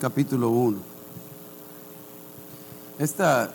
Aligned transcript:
capítulo 0.00 0.48
1. 0.48 0.78
Esta 2.98 3.52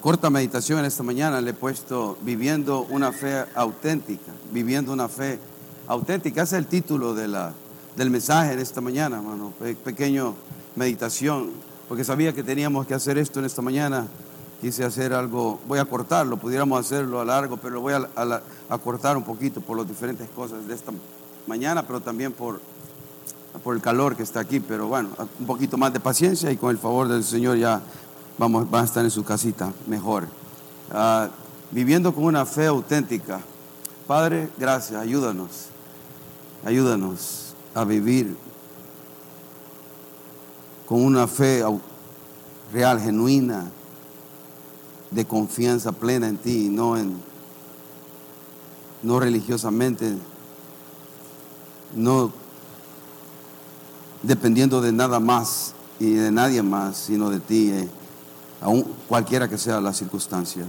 corta 0.00 0.30
meditación 0.30 0.80
en 0.80 0.86
esta 0.86 1.02
mañana 1.02 1.40
le 1.40 1.50
he 1.50 1.54
puesto 1.54 2.16
viviendo 2.22 2.86
una 2.88 3.12
fe 3.12 3.44
auténtica, 3.54 4.32
viviendo 4.50 4.92
una 4.92 5.08
fe 5.08 5.38
auténtica. 5.86 6.42
Ese 6.42 6.56
es 6.56 6.64
el 6.64 6.66
título 6.66 7.14
de 7.14 7.28
la, 7.28 7.52
del 7.96 8.10
mensaje 8.10 8.54
en 8.54 8.60
esta 8.60 8.80
mañana, 8.80 9.18
hermano. 9.18 9.52
Pequeño 9.84 10.34
meditación, 10.74 11.50
porque 11.86 12.02
sabía 12.02 12.32
que 12.32 12.42
teníamos 12.42 12.86
que 12.86 12.94
hacer 12.94 13.18
esto 13.18 13.38
en 13.38 13.44
esta 13.44 13.60
mañana. 13.62 14.06
Quise 14.62 14.84
hacer 14.84 15.12
algo, 15.12 15.60
voy 15.66 15.80
a 15.80 15.84
cortarlo, 15.84 16.36
pudiéramos 16.38 16.80
hacerlo 16.80 17.20
a 17.20 17.24
largo, 17.24 17.58
pero 17.58 17.74
lo 17.74 17.80
voy 17.80 17.94
a, 17.94 18.08
a 18.68 18.78
cortar 18.78 19.16
un 19.16 19.24
poquito 19.24 19.60
por 19.60 19.76
las 19.76 19.86
diferentes 19.86 20.28
cosas 20.30 20.66
de 20.66 20.74
esta 20.74 20.92
mañana, 21.46 21.84
pero 21.84 22.00
también 22.00 22.32
por, 22.32 22.60
por 23.62 23.74
el 23.74 23.82
calor 23.82 24.16
que 24.16 24.22
está 24.22 24.40
aquí. 24.40 24.60
Pero 24.60 24.88
bueno, 24.88 25.10
un 25.38 25.46
poquito 25.46 25.76
más 25.76 25.92
de 25.92 26.00
paciencia 26.00 26.50
y 26.50 26.56
con 26.56 26.70
el 26.70 26.78
favor 26.78 27.08
del 27.08 27.24
Señor 27.24 27.58
ya 27.58 27.80
vamos, 28.38 28.70
van 28.70 28.82
a 28.82 28.84
estar 28.84 29.04
en 29.04 29.10
su 29.10 29.24
casita 29.24 29.72
mejor. 29.86 30.28
Ah, 30.90 31.28
viviendo 31.70 32.14
con 32.14 32.24
una 32.24 32.46
fe 32.46 32.66
auténtica. 32.66 33.40
Padre, 34.06 34.50
gracias, 34.58 35.00
ayúdanos. 35.00 35.66
Ayúdanos 36.64 37.54
a 37.74 37.84
vivir 37.84 38.36
con 40.86 41.02
una 41.02 41.26
fe 41.26 41.64
real, 42.72 43.00
genuina, 43.00 43.70
de 45.10 45.24
confianza 45.24 45.92
plena 45.92 46.28
en 46.28 46.38
ti, 46.38 46.68
no 46.70 46.96
en 46.96 47.20
no 49.02 49.18
religiosamente, 49.18 50.16
no 51.94 52.32
dependiendo 54.22 54.80
de 54.80 54.92
nada 54.92 55.20
más 55.20 55.74
y 55.98 56.14
de 56.14 56.30
nadie 56.30 56.62
más, 56.62 56.96
sino 56.96 57.30
de 57.30 57.40
ti. 57.40 57.70
Eh 57.70 57.88
aun 58.62 58.84
cualquiera 59.08 59.48
que 59.48 59.58
sea 59.58 59.80
la 59.80 59.92
circunstancia. 59.92 60.64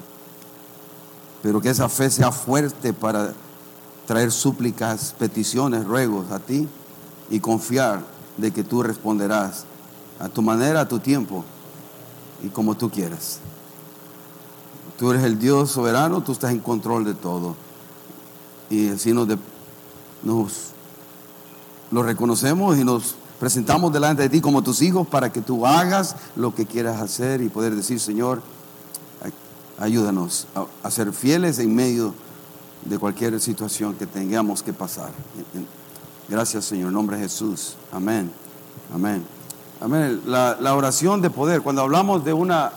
Pero 1.41 1.61
que 1.61 1.69
esa 1.69 1.87
fe 1.87 2.09
sea 2.09 2.31
fuerte 2.31 2.93
para 2.93 3.33
traer 4.07 4.31
súplicas, 4.31 5.15
peticiones, 5.17 5.85
ruegos 5.85 6.31
a 6.31 6.39
ti 6.39 6.67
y 7.29 7.39
confiar 7.39 8.01
de 8.37 8.51
que 8.51 8.63
tú 8.63 8.81
responderás 8.81 9.65
a 10.19 10.27
tu 10.27 10.41
manera, 10.41 10.81
a 10.81 10.87
tu 10.87 10.99
tiempo 10.99 11.45
y 12.43 12.49
como 12.49 12.75
tú 12.75 12.89
quieras. 12.89 13.39
Tú 14.97 15.11
eres 15.11 15.23
el 15.23 15.39
Dios 15.39 15.71
soberano, 15.71 16.21
tú 16.21 16.31
estás 16.31 16.51
en 16.51 16.59
control 16.59 17.05
de 17.05 17.13
todo. 17.13 17.55
Y 18.69 18.89
así 18.89 19.11
nos, 19.11 19.27
nos 20.23 20.71
lo 21.91 22.03
reconocemos 22.03 22.77
y 22.77 22.83
nos 22.83 23.15
presentamos 23.43 23.91
delante 23.91 24.21
de 24.21 24.29
ti 24.29 24.39
como 24.39 24.61
tus 24.61 24.81
hijos 24.81 25.05
para 25.05 25.29
que 25.29 25.41
tú 25.41 25.67
hagas 25.67 26.15
lo 26.37 26.55
que 26.55 26.65
quieras 26.65 27.01
hacer 27.01 27.41
y 27.41 27.49
poder 27.49 27.75
decir, 27.75 27.99
Señor, 27.99 28.41
ayúdanos 29.77 30.47
a, 30.81 30.89
ser 30.89 31.11
fieles 31.11 31.59
en 31.59 31.75
medio 31.75 32.13
de 32.85 32.97
cualquier 32.97 33.37
situación 33.41 33.95
que 33.95 34.05
tengamos 34.05 34.63
que 34.63 34.71
pasar. 34.71 35.09
Gracias, 36.29 36.63
Señor, 36.63 36.87
en 36.87 36.93
nombre 36.93 37.17
de 37.17 37.23
Jesús. 37.23 37.75
Amén. 37.91 38.31
Amén. 38.93 39.25
Amén. 39.81 40.21
La, 40.25 40.55
la 40.61 40.73
oración 40.73 41.21
de 41.21 41.29
poder, 41.29 41.61
cuando 41.61 41.81
hablamos 41.81 42.23
de 42.23 42.31
una 42.31 42.71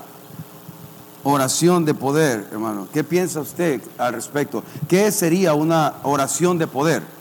oración 1.22 1.84
de 1.84 1.94
poder, 1.94 2.48
hermano, 2.50 2.88
¿qué 2.92 3.04
piensa 3.04 3.38
usted 3.38 3.80
al 3.98 4.14
respecto? 4.14 4.64
¿Qué 4.88 5.12
sería 5.12 5.54
una 5.54 5.94
oración 6.02 6.58
de 6.58 6.66
poder? 6.66 7.15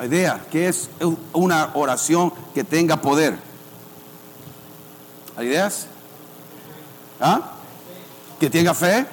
Idea, 0.00 0.44
que 0.50 0.68
es 0.68 0.88
una 1.32 1.70
oración 1.74 2.32
que 2.54 2.64
tenga 2.64 2.96
poder? 3.00 3.38
¿Hay 5.36 5.46
ideas? 5.46 5.86
¿Ah? 7.20 7.40
Que 8.40 8.50
tenga 8.50 8.74
fe. 8.74 9.06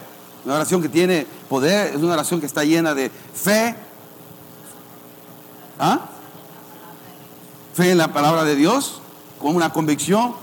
Una 0.45 0.55
oración 0.55 0.81
que 0.81 0.89
tiene 0.89 1.27
poder, 1.49 1.95
es 1.95 2.01
una 2.01 2.13
oración 2.13 2.39
que 2.39 2.45
está 2.45 2.63
llena 2.63 2.93
de 2.93 3.11
fe. 3.33 3.75
¿Ah? 5.77 5.99
Fe 7.73 7.91
en 7.91 7.97
la 7.97 8.11
palabra 8.11 8.43
de 8.43 8.55
Dios, 8.55 9.01
con 9.39 9.55
una 9.55 9.71
convicción. 9.71 10.33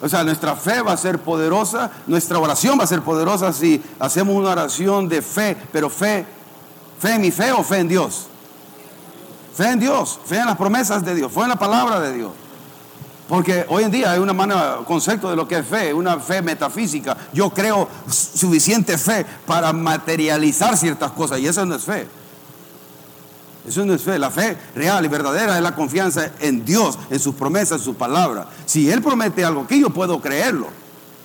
O 0.00 0.08
sea, 0.08 0.24
nuestra 0.24 0.56
fe 0.56 0.80
va 0.80 0.92
a 0.92 0.96
ser 0.96 1.18
poderosa, 1.18 1.90
nuestra 2.06 2.38
oración 2.38 2.78
va 2.78 2.84
a 2.84 2.86
ser 2.86 3.02
poderosa 3.02 3.52
si 3.52 3.82
hacemos 3.98 4.34
una 4.34 4.50
oración 4.50 5.08
de 5.08 5.20
fe, 5.20 5.56
pero 5.72 5.90
fe, 5.90 6.24
fe 6.98 7.14
en 7.14 7.20
mi 7.20 7.30
fe 7.30 7.52
o 7.52 7.62
fe 7.62 7.80
en 7.80 7.88
Dios. 7.88 8.29
Fe 9.54 9.70
en 9.70 9.80
Dios, 9.80 10.18
fe 10.24 10.38
en 10.38 10.46
las 10.46 10.56
promesas 10.56 11.04
de 11.04 11.14
Dios, 11.14 11.32
fe 11.32 11.40
en 11.40 11.48
la 11.48 11.56
palabra 11.56 12.00
de 12.00 12.14
Dios. 12.14 12.30
Porque 13.28 13.64
hoy 13.68 13.84
en 13.84 13.92
día 13.92 14.10
hay 14.10 14.18
manera, 14.34 14.78
concepto 14.84 15.30
de 15.30 15.36
lo 15.36 15.46
que 15.46 15.58
es 15.58 15.66
fe, 15.66 15.94
una 15.94 16.18
fe 16.18 16.42
metafísica. 16.42 17.16
Yo 17.32 17.50
creo 17.50 17.88
suficiente 18.08 18.98
fe 18.98 19.24
para 19.46 19.72
materializar 19.72 20.76
ciertas 20.76 21.12
cosas 21.12 21.38
y 21.38 21.46
eso 21.46 21.64
no 21.64 21.76
es 21.76 21.84
fe. 21.84 22.08
Eso 23.66 23.84
no 23.84 23.94
es 23.94 24.02
fe. 24.02 24.18
La 24.18 24.30
fe 24.30 24.56
real 24.74 25.04
y 25.04 25.08
verdadera 25.08 25.56
es 25.56 25.62
la 25.62 25.76
confianza 25.76 26.32
en 26.40 26.64
Dios, 26.64 26.98
en 27.08 27.20
sus 27.20 27.36
promesas, 27.36 27.78
en 27.78 27.84
sus 27.84 27.96
palabras. 27.96 28.46
Si 28.66 28.90
Él 28.90 29.00
promete 29.00 29.44
algo 29.44 29.60
aquí, 29.60 29.80
yo 29.80 29.90
puedo 29.90 30.20
creerlo. 30.20 30.66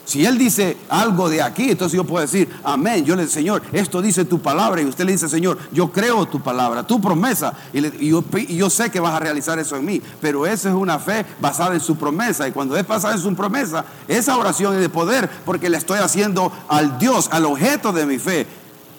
Si 0.06 0.24
Él 0.24 0.38
dice 0.38 0.78
algo 0.88 1.30
de 1.30 1.42
aquí, 1.42 1.72
entonces 1.72 1.98
yo 1.98 2.04
puedo 2.04 2.22
decir, 2.22 2.48
amén. 2.64 3.04
Yo 3.04 3.16
le 3.16 3.24
digo, 3.24 3.34
Señor, 3.34 3.64
esto 3.72 4.02
dice 4.04 4.24
tu 4.24 4.40
palabra. 4.40 4.82
Y 4.82 4.86
usted 4.86 5.04
le 5.04 5.14
dice, 5.14 5.28
Señor, 5.28 5.58
yo 5.72 5.92
creo 5.92 6.28
tu 6.28 6.42
palabra, 6.42 6.84
tu 6.84 7.02
promesa. 7.02 7.54
Y, 7.74 8.10
yo, 8.56 8.70
sé 8.70 8.92
que 8.92 9.00
vas 9.00 9.14
a 9.14 9.20
realizar 9.20 9.58
eso 9.58 9.76
en 9.76 9.86
mí. 9.86 10.02
Pero 10.22 10.46
esa 10.46 10.70
es 10.70 10.76
una 10.76 11.00
fe 11.00 11.26
basada 11.42 11.74
en 11.74 11.80
su 11.80 11.96
promesa. 11.96 12.48
Y 12.48 12.52
cuando 12.52 12.78
es 12.78 12.88
basada 12.88 13.16
en 13.16 13.20
su 13.20 13.34
promesa, 13.36 13.84
esa 14.08 14.38
oración 14.38 14.76
es 14.76 14.82
de 14.82 14.90
poder 14.90 15.28
porque 15.44 15.70
le 15.70 15.78
estoy 15.78 15.98
haciendo 15.98 16.52
al 16.68 17.00
Dios, 17.00 17.28
al 17.32 17.46
objeto 17.46 17.92
de 17.92 18.06
mi 18.06 18.20
fe. 18.20 18.46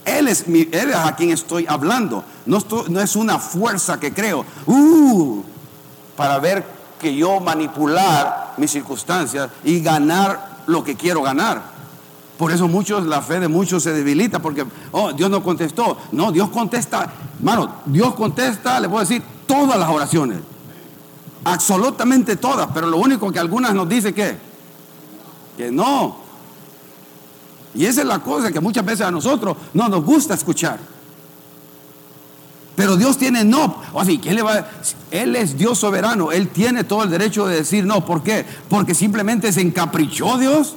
Él 0.04 0.26
es, 0.26 0.44
a 0.94 1.14
quien 1.14 1.30
estoy 1.30 1.66
hablando. 1.68 2.24
No, 2.46 2.58
no 2.88 3.00
es 3.00 3.14
una 3.14 3.38
fuerza 3.38 4.00
que 4.00 4.12
creo. 4.12 4.44
Uh, 4.66 5.42
para 6.16 6.38
ver 6.40 6.64
que 7.00 7.14
yo 7.14 7.38
manipular 7.40 8.54
mis 8.56 8.72
circunstancias 8.72 9.50
y 9.62 9.80
ganar 9.80 10.55
lo 10.66 10.84
que 10.84 10.96
quiero 10.96 11.22
ganar. 11.22 11.76
Por 12.38 12.52
eso 12.52 12.68
muchos, 12.68 13.06
la 13.06 13.22
fe 13.22 13.40
de 13.40 13.48
muchos 13.48 13.82
se 13.82 13.92
debilita 13.92 14.40
porque, 14.40 14.66
oh, 14.92 15.12
Dios 15.12 15.30
no 15.30 15.42
contestó. 15.42 15.96
No, 16.12 16.30
Dios 16.32 16.50
contesta, 16.50 17.10
hermano, 17.38 17.76
Dios 17.86 18.14
contesta, 18.14 18.78
le 18.78 18.88
puedo 18.88 19.00
decir, 19.00 19.22
todas 19.46 19.78
las 19.78 19.88
oraciones. 19.88 20.38
Absolutamente 21.44 22.36
todas, 22.36 22.68
pero 22.74 22.88
lo 22.88 22.98
único 22.98 23.30
que 23.32 23.38
algunas 23.38 23.72
nos 23.74 23.88
dice 23.88 24.12
que, 24.12 24.36
que 25.56 25.70
no. 25.70 26.16
Y 27.74 27.86
esa 27.86 28.02
es 28.02 28.06
la 28.06 28.18
cosa 28.18 28.50
que 28.50 28.60
muchas 28.60 28.84
veces 28.84 29.06
a 29.06 29.10
nosotros 29.10 29.56
no 29.72 29.88
nos 29.88 30.04
gusta 30.04 30.34
escuchar. 30.34 30.78
Pero 32.76 32.96
Dios 32.96 33.16
tiene 33.16 33.42
no. 33.42 33.82
Así, 33.98 34.18
¿qué 34.18 34.34
le 34.34 34.42
va 34.42 34.68
Él 35.10 35.34
es 35.34 35.56
Dios 35.56 35.78
soberano. 35.78 36.30
Él 36.30 36.48
tiene 36.48 36.84
todo 36.84 37.02
el 37.02 37.10
derecho 37.10 37.46
de 37.46 37.56
decir 37.56 37.86
no. 37.86 38.04
¿Por 38.04 38.22
qué? 38.22 38.44
Porque 38.68 38.94
simplemente 38.94 39.50
se 39.50 39.62
encaprichó 39.62 40.36
Dios. 40.36 40.76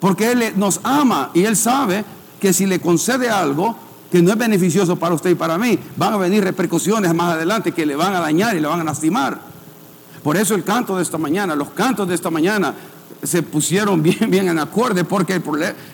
Porque 0.00 0.32
Él 0.32 0.52
nos 0.56 0.80
ama 0.82 1.30
y 1.32 1.44
Él 1.44 1.56
sabe 1.56 2.04
que 2.40 2.52
si 2.52 2.66
le 2.66 2.80
concede 2.80 3.30
algo 3.30 3.76
que 4.10 4.20
no 4.20 4.32
es 4.32 4.38
beneficioso 4.38 4.96
para 4.96 5.14
usted 5.14 5.30
y 5.30 5.34
para 5.34 5.58
mí, 5.58 5.78
van 5.96 6.12
a 6.12 6.16
venir 6.16 6.42
repercusiones 6.44 7.14
más 7.14 7.34
adelante 7.34 7.72
que 7.72 7.86
le 7.86 7.96
van 7.96 8.14
a 8.14 8.20
dañar 8.20 8.56
y 8.56 8.60
le 8.60 8.68
van 8.68 8.80
a 8.80 8.84
lastimar. 8.84 9.40
Por 10.22 10.36
eso 10.36 10.54
el 10.56 10.64
canto 10.64 10.96
de 10.96 11.02
esta 11.02 11.18
mañana, 11.18 11.54
los 11.54 11.70
cantos 11.70 12.08
de 12.08 12.14
esta 12.16 12.30
mañana 12.30 12.74
se 13.22 13.42
pusieron 13.42 14.02
bien 14.02 14.48
en 14.48 14.58
acorde, 14.58 15.04
porque 15.04 15.40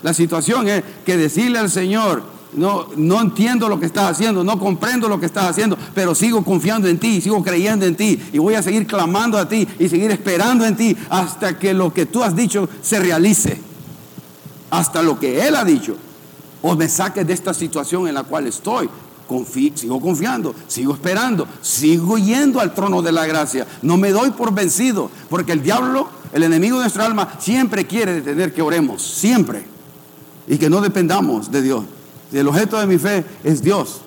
la 0.03 0.15
situación 0.15 0.69
es 0.69 0.83
que 1.05 1.19
decirle 1.19 1.59
al 1.59 1.71
Señor, 1.71 2.32
no, 2.55 2.87
no 2.97 3.21
entiendo 3.21 3.69
lo 3.69 3.81
que 3.81 3.87
estás 3.87 4.11
haciendo, 4.11 4.45
no 4.45 4.59
comprendo 4.59 5.09
lo 5.09 5.19
que 5.19 5.27
estás 5.27 5.47
haciendo, 5.47 5.77
pero 5.95 6.15
sigo 6.15 6.45
confiando 6.45 6.89
en 6.89 6.99
ti, 6.99 7.21
sigo 7.21 7.43
creyendo 7.43 7.87
en 7.87 7.97
ti 7.97 8.21
y 8.33 8.39
voy 8.39 8.55
a 8.55 8.63
seguir 8.63 8.87
clamando 8.87 9.39
a 9.39 9.49
ti 9.49 9.67
y 9.79 9.89
seguir 9.89 10.11
esperando 10.11 10.65
en 10.67 10.77
ti 10.77 10.97
hasta 11.09 11.59
que 11.59 11.73
lo 11.73 11.93
que 11.93 12.07
tú 12.07 12.23
has 12.23 12.37
dicho 12.37 12.69
se 12.83 13.01
realice, 13.01 13.59
hasta 14.71 15.03
lo 15.03 15.19
que 15.19 15.47
Él 15.47 15.57
ha 15.57 15.65
dicho, 15.65 15.97
o 16.61 16.77
me 16.77 16.89
saques 16.89 17.27
de 17.27 17.33
esta 17.33 17.55
situación 17.55 18.07
en 18.07 18.15
la 18.15 18.23
cual 18.23 18.47
estoy. 18.47 18.89
sigo 19.75 20.01
confiando, 20.01 20.55
sigo 20.69 20.93
esperando, 20.95 21.47
sigo 21.63 22.19
yendo 22.19 22.61
al 22.61 22.75
trono 22.75 23.01
de 23.03 23.13
la 23.13 23.27
gracia. 23.27 23.67
No 23.81 23.97
me 23.97 24.11
doy 24.11 24.31
por 24.31 24.53
vencido, 24.53 25.11
porque 25.31 25.53
el 25.53 25.63
diablo, 25.63 26.09
el 26.33 26.43
enemigo 26.43 26.77
de 26.77 26.83
nuestra 26.85 27.07
alma, 27.07 27.37
siempre 27.39 27.87
quiere 27.87 28.15
detener 28.15 28.53
que 28.53 28.63
oremos, 28.63 29.03
siempre. 29.03 29.65
Y 30.47 30.59
que 30.59 30.69
no 30.69 30.81
dependamos 30.81 31.51
de 31.51 31.63
Dios. 31.63 31.85
El 32.33 32.49
objeto 32.49 32.79
de 32.79 32.87
mi 32.87 32.99
fe 32.99 33.25
es 33.45 33.63
Dios. 33.63 34.01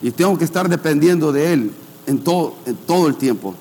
Y 0.00 0.10
tengo 0.10 0.38
que 0.38 0.44
estar 0.44 0.68
dependiendo 0.68 1.32
de 1.32 1.52
Él 1.52 1.72
en 2.06 2.18
todo, 2.18 2.54
en 2.66 2.76
todo 2.76 3.06
el 3.08 3.16
tiempo. 3.16 3.54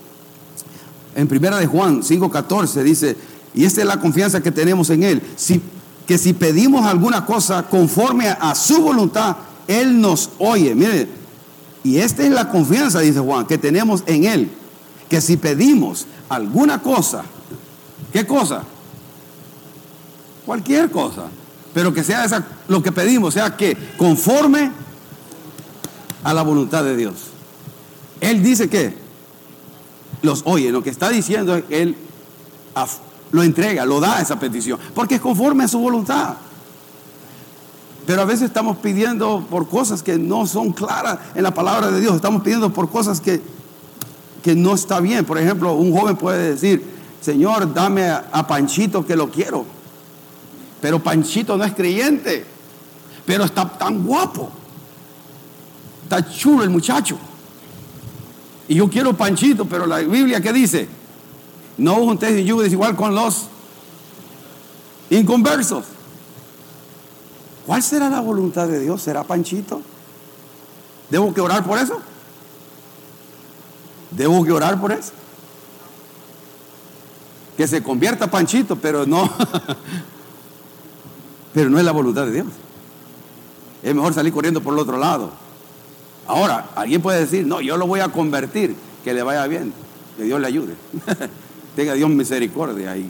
En 1.16 1.28
primera 1.28 1.58
de 1.58 1.66
Juan 1.66 2.02
5:14 2.04 2.84
dice, 2.84 3.18
y 3.54 3.66
esta 3.66 3.82
es 3.82 3.88
la 3.88 4.00
confianza 4.00 4.42
que 4.42 4.52
tenemos 4.52 4.90
en 4.92 5.04
Él, 5.04 5.22
si, 5.36 5.62
que 6.06 6.18
si 6.18 6.34
pedimos 6.34 6.86
alguna 6.86 7.26
cosa 7.26 7.64
conforme 7.64 8.28
a, 8.30 8.54
su 8.54 8.82
voluntad, 8.82 9.36
Él 9.68 10.00
nos 10.00 10.30
oye. 10.38 10.76
Mire, 10.76 11.10
y 11.84 11.98
esta 11.98 12.24
es 12.24 12.32
la 12.32 12.50
confianza, 12.50 13.00
dice 13.00 13.20
Juan, 13.20 13.48
que 13.48 13.58
tenemos 13.58 14.04
en 14.06 14.26
Él, 14.26 14.52
que 15.10 15.20
si 15.22 15.38
pedimos 15.38 16.06
alguna 16.30 16.82
cosa, 16.82 17.24
¿qué 18.14 18.28
cosa? 18.28 18.64
Cualquier 20.46 20.92
cosa, 20.92 21.24
pero 21.78 21.94
que 21.94 22.04
sea 22.04 22.26
esa, 22.26 22.44
lo 22.70 22.82
que 22.82 22.92
pedimos, 22.92 23.36
sea 23.36 23.56
que 23.56 23.78
conforme 23.98 24.72
a 26.24 26.34
la 26.34 26.42
voluntad 26.42 26.84
de 26.84 26.98
Dios. 26.98 27.14
Él 28.20 28.42
dice 28.42 28.68
que 28.68 28.98
los 30.24 30.42
oye, 30.46 30.72
lo 30.72 30.82
que 30.82 30.90
está 30.90 31.10
diciendo 31.10 31.56
es 31.56 31.66
que 31.66 31.84
Él 31.84 31.96
lo 33.30 33.44
entrega, 33.44 33.86
lo 33.86 34.00
da 34.00 34.20
esa 34.20 34.40
petición, 34.40 34.80
porque 34.96 35.14
es 35.14 35.22
conforme 35.22 35.66
a 35.66 35.68
su 35.68 35.78
voluntad. 35.78 36.38
Pero 38.08 38.24
a 38.24 38.26
veces 38.26 38.48
estamos 38.48 38.78
pidiendo 38.78 39.46
por 39.48 39.70
cosas 39.70 40.02
que 40.02 40.18
no 40.18 40.48
son 40.48 40.74
claras 40.74 41.20
en 41.36 41.44
la 41.44 41.54
palabra 41.54 41.92
de 41.92 42.02
Dios. 42.02 42.16
Estamos 42.16 42.42
pidiendo 42.42 42.74
por 42.74 42.90
cosas 42.90 43.22
que, 43.22 43.40
que 44.42 44.56
no 44.56 44.74
está 44.74 45.00
bien. 45.00 45.26
Por 45.26 45.38
ejemplo, 45.38 45.76
un 45.76 45.96
joven 45.96 46.16
puede 46.16 46.54
decir, 46.54 46.84
Señor, 47.22 47.72
dame 47.72 48.10
a, 48.10 48.48
Panchito 48.48 49.06
que 49.06 49.16
lo 49.16 49.30
quiero. 49.30 49.77
Pero 50.82 51.02
Panchito 51.02 51.58
no 51.58 51.64
es 51.64 51.74
creyente. 51.74 52.46
Pero 53.26 53.44
está 53.44 53.68
tan 53.68 54.04
guapo. 54.04 54.50
Está 56.04 56.30
chulo 56.30 56.64
el 56.64 56.70
muchacho. 56.70 57.18
Y 58.68 58.76
yo 58.76 58.90
quiero 58.90 59.14
Panchito, 59.16 59.66
pero 59.66 59.86
la 59.86 60.00
Biblia 60.00 60.42
¿qué 60.42 60.54
dice? 60.54 60.88
No 61.78 61.96
juntéis 61.96 62.46
yugo 62.46 62.62
desigual 62.62 62.96
con 62.96 63.14
los 63.14 63.48
inconversos. 65.10 65.86
¿Cuál 67.66 67.84
será 67.84 68.10
la 68.10 68.22
voluntad 68.22 68.68
de 68.68 68.80
Dios? 68.80 69.02
¿Será 69.02 69.24
Panchito? 69.24 69.82
¿Debo 71.10 71.34
que 71.34 71.42
orar 71.42 71.66
por 71.66 71.78
eso? 71.78 72.00
¿Debo 74.12 74.44
que 74.44 74.52
orar 74.52 74.80
por 74.80 74.92
eso? 74.92 75.12
Que 77.56 77.68
se 77.68 77.84
convierta 77.84 78.30
Panchito, 78.30 78.76
pero 78.78 79.06
no. 79.06 79.30
pero 81.58 81.72
no 81.72 81.80
es 81.80 81.86
la 81.86 81.92
voluntad 81.92 82.28
de 82.28 82.34
Dios. 82.34 82.46
Es 83.82 83.96
mejor 83.96 84.14
salir 84.14 84.32
corriendo 84.32 84.62
por 84.62 84.76
el 84.76 84.80
otro 84.80 84.96
lado. 84.96 85.32
Ahora, 86.28 86.70
alguien 86.76 87.02
puede 87.02 87.22
decir, 87.22 87.48
no, 87.48 87.62
yo 87.62 87.78
lo 87.78 87.88
voy 87.88 88.00
a 88.00 88.10
convertir, 88.10 88.76
que 89.04 89.12
le 89.12 89.24
vaya 89.24 89.48
bien, 89.48 89.74
que 90.18 90.26
Dios 90.26 90.40
le 90.40 90.46
ayude. 90.46 90.76
Tenga 91.76 91.96
Dios 91.96 92.12
misericordia. 92.12 92.96
Y 92.96 93.10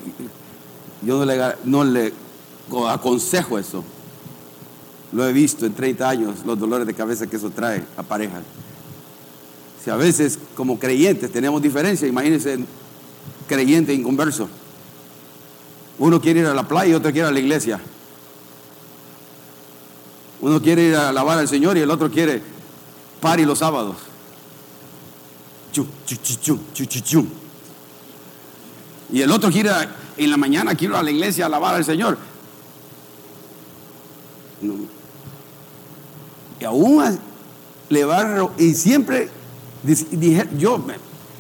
yo 1.02 1.18
no 1.18 1.26
le, 1.26 1.56
no 1.66 1.84
le 1.84 2.14
aconsejo 2.88 3.60
eso. 3.60 3.84
Lo 5.12 5.28
he 5.28 5.34
visto 5.34 5.66
en 5.66 5.74
30 5.74 6.08
años, 6.10 6.36
los 6.46 6.58
dolores 6.58 6.88
de 6.88 6.94
cabeza 6.94 7.28
que 7.28 7.36
eso 7.36 7.50
trae 7.50 7.84
a 7.98 8.04
parejas. 8.04 8.44
Si 9.84 9.90
a 9.90 9.98
veces 9.98 10.40
como 10.56 10.80
creyentes 10.80 11.30
tenemos 11.34 11.62
diferencia, 11.62 12.08
imagínense 12.08 12.60
creyente 13.46 13.94
inconverso. 13.94 14.48
Uno 16.00 16.22
quiere 16.22 16.40
ir 16.40 16.46
a 16.46 16.54
la 16.54 16.66
playa 16.66 16.92
y 16.92 16.94
otro 16.94 17.12
quiere 17.12 17.28
ir 17.28 17.32
a 17.32 17.34
la 17.34 17.40
iglesia. 17.42 17.82
Uno 20.42 20.62
quiere 20.62 20.84
ir 20.84 20.96
a 20.96 21.10
alabar 21.10 21.38
al 21.38 21.48
Señor 21.48 21.78
y 21.78 21.82
el 21.82 21.90
otro 21.90 22.12
quiere 22.12 22.42
y 23.38 23.46
los 23.46 23.60
sábados. 23.60 23.98
Y 29.12 29.22
el 29.22 29.32
otro 29.32 29.52
quiere 29.52 29.70
en 30.18 30.32
la 30.32 30.38
mañana 30.38 30.76
quiero 30.76 30.96
ir 30.96 31.00
a 31.00 31.04
la 31.04 31.12
iglesia 31.12 31.46
a 31.46 31.48
alabar 31.48 31.76
al 31.76 31.86
Señor. 31.86 32.18
Y 36.60 36.66
aún 36.66 37.20
le 37.90 38.06
va 38.06 38.50
y 38.58 38.74
siempre 38.74 39.30
yo 40.58 40.84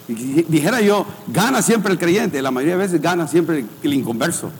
dijera 0.07 0.81
yo, 0.81 1.05
gana 1.27 1.61
siempre 1.61 1.91
el 1.91 1.97
creyente, 1.97 2.41
la 2.41 2.51
mayoría 2.51 2.77
de 2.77 2.83
veces 2.83 3.01
gana 3.01 3.27
siempre 3.27 3.65
el 3.81 3.93
inconverso, 3.93 4.51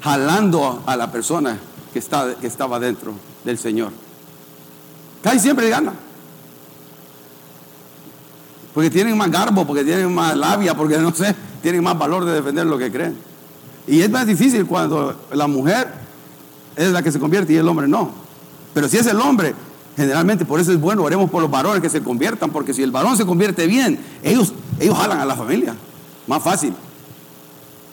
jalando 0.00 0.82
a 0.84 0.96
la 0.96 1.12
persona 1.12 1.58
que, 1.92 1.98
está, 2.00 2.34
que 2.34 2.46
estaba 2.46 2.80
dentro 2.80 3.14
del 3.48 3.58
Señor. 3.58 3.90
Casi 5.22 5.40
siempre 5.40 5.68
gana. 5.68 5.92
Porque 8.74 8.90
tienen 8.90 9.16
más 9.16 9.30
garbo, 9.30 9.66
porque 9.66 9.82
tienen 9.82 10.14
más 10.14 10.36
labia, 10.36 10.74
porque 10.74 10.98
no 10.98 11.12
sé, 11.12 11.34
tienen 11.62 11.82
más 11.82 11.98
valor 11.98 12.24
de 12.24 12.32
defender 12.32 12.66
lo 12.66 12.78
que 12.78 12.92
creen. 12.92 13.16
Y 13.86 14.02
es 14.02 14.10
más 14.10 14.26
difícil 14.26 14.66
cuando 14.66 15.26
la 15.32 15.46
mujer 15.46 15.88
es 16.76 16.92
la 16.92 17.02
que 17.02 17.10
se 17.10 17.18
convierte 17.18 17.54
y 17.54 17.56
el 17.56 17.66
hombre 17.66 17.88
no. 17.88 18.10
Pero 18.74 18.86
si 18.86 18.98
es 18.98 19.06
el 19.06 19.18
hombre, 19.18 19.54
generalmente 19.96 20.44
por 20.44 20.60
eso 20.60 20.70
es 20.70 20.80
bueno, 20.80 21.02
oremos 21.02 21.30
por 21.30 21.40
los 21.40 21.50
varones 21.50 21.80
que 21.80 21.88
se 21.88 22.02
conviertan, 22.02 22.50
porque 22.50 22.74
si 22.74 22.82
el 22.82 22.92
varón 22.92 23.16
se 23.16 23.24
convierte 23.24 23.66
bien, 23.66 23.98
ellos, 24.22 24.52
ellos 24.78 24.96
jalan 24.96 25.18
a 25.18 25.24
la 25.24 25.34
familia. 25.34 25.74
Más 26.26 26.42
fácil. 26.42 26.74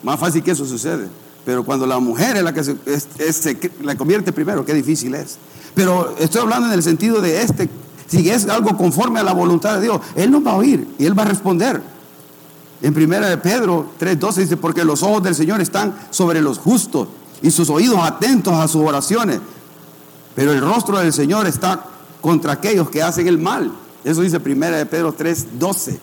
Más 0.04 0.20
fácil 0.20 0.44
que 0.44 0.52
eso 0.52 0.66
sucede. 0.66 1.08
Pero 1.46 1.64
cuando 1.64 1.86
la 1.86 2.00
mujer 2.00 2.38
es 2.38 2.44
la 2.44 2.54
que 2.54 2.64
se, 2.64 3.72
la 3.84 3.96
convierte 3.96 4.34
primero, 4.34 4.66
qué 4.66 4.74
difícil 4.74 5.14
es. 5.14 5.38
Pero 5.76 6.16
estoy 6.18 6.42
hablando 6.42 6.68
en 6.68 6.74
el 6.74 6.84
sentido 6.84 7.22
de 7.22 7.42
este, 7.42 7.70
si 8.08 8.30
es 8.30 8.48
algo 8.48 8.76
conforme 8.76 9.20
a 9.20 9.24
la 9.24 9.34
voluntad 9.34 9.76
de 9.76 9.82
Dios, 9.84 10.02
Él 10.16 10.32
nos 10.32 10.46
va 10.46 10.52
a 10.52 10.56
oír 10.56 10.88
y 10.98 11.06
Él 11.06 11.18
va 11.18 11.24
a 11.24 11.28
responder. 11.28 11.82
En 12.82 12.94
primera 12.94 13.30
de 13.30 13.38
Pedro 13.38 13.92
3.12 14.00 14.36
dice, 14.36 14.58
porque 14.58 14.84
los 14.84 15.04
ojos 15.04 15.24
del 15.24 15.36
Señor 15.36 15.62
están 15.62 15.96
sobre 16.10 16.42
los 16.42 16.58
justos 16.58 17.08
y 17.42 17.52
sus 17.52 17.70
oídos 17.70 18.00
atentos 18.02 18.54
a 18.54 18.68
sus 18.68 18.82
oraciones. 18.82 19.40
Pero 20.36 20.52
el 20.52 20.62
rostro 20.62 20.98
del 20.98 21.14
Señor 21.14 21.48
está 21.48 21.86
contra 22.22 22.54
aquellos 22.54 22.90
que 22.90 23.04
hacen 23.04 23.28
el 23.28 23.38
mal. 23.38 23.72
Eso 24.04 24.22
dice 24.22 24.40
primera 24.40 24.78
de 24.78 24.86
Pedro 24.86 25.16
3.12. 25.16 26.00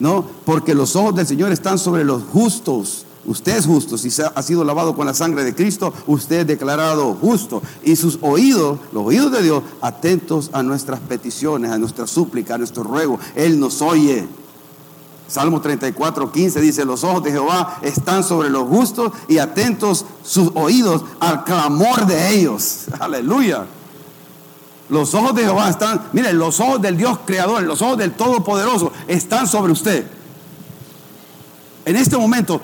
¿No? 0.00 0.24
Porque 0.44 0.74
los 0.74 0.94
ojos 0.96 1.14
del 1.16 1.26
Señor 1.26 1.52
están 1.52 1.78
sobre 1.78 2.04
los 2.04 2.22
justos. 2.24 3.04
Usted 3.28 3.58
es 3.58 3.66
justo, 3.66 3.98
si 3.98 4.08
ha 4.22 4.42
sido 4.42 4.64
lavado 4.64 4.96
con 4.96 5.04
la 5.04 5.12
sangre 5.12 5.44
de 5.44 5.54
Cristo, 5.54 5.92
usted 6.06 6.40
es 6.40 6.46
declarado 6.46 7.12
justo. 7.20 7.62
Y 7.84 7.94
sus 7.94 8.18
oídos, 8.22 8.78
los 8.90 9.04
oídos 9.04 9.30
de 9.30 9.42
Dios, 9.42 9.62
atentos 9.82 10.48
a 10.54 10.62
nuestras 10.62 10.98
peticiones, 11.00 11.70
a 11.70 11.76
nuestra 11.76 12.06
súplica, 12.06 12.54
a 12.54 12.58
nuestro 12.58 12.84
ruego. 12.84 13.20
Él 13.34 13.60
nos 13.60 13.82
oye. 13.82 14.26
Salmo 15.26 15.60
34, 15.60 16.32
15 16.32 16.58
dice, 16.62 16.86
los 16.86 17.04
ojos 17.04 17.22
de 17.22 17.32
Jehová 17.32 17.78
están 17.82 18.24
sobre 18.24 18.48
los 18.48 18.66
justos 18.66 19.12
y 19.28 19.36
atentos 19.36 20.06
sus 20.24 20.50
oídos 20.54 21.04
al 21.20 21.44
clamor 21.44 22.06
de 22.06 22.30
ellos. 22.30 22.86
Aleluya. 22.98 23.66
Los 24.88 25.12
ojos 25.12 25.34
de 25.34 25.42
Jehová 25.42 25.68
están, 25.68 26.00
miren, 26.14 26.38
los 26.38 26.60
ojos 26.60 26.80
del 26.80 26.96
Dios 26.96 27.18
creador, 27.26 27.62
los 27.64 27.82
ojos 27.82 27.98
del 27.98 28.12
Todopoderoso 28.12 28.90
están 29.06 29.46
sobre 29.46 29.72
usted. 29.72 30.06
En 31.84 31.94
este 31.94 32.16
momento, 32.16 32.62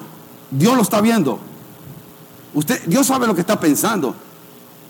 Dios 0.57 0.77
lo 0.77 0.83
está 0.83 1.01
viendo. 1.01 1.39
Usted, 2.55 2.83
Dios 2.87 3.07
sabe 3.07 3.27
lo 3.27 3.35
que 3.35 3.41
está 3.41 3.59
pensando. 3.59 4.15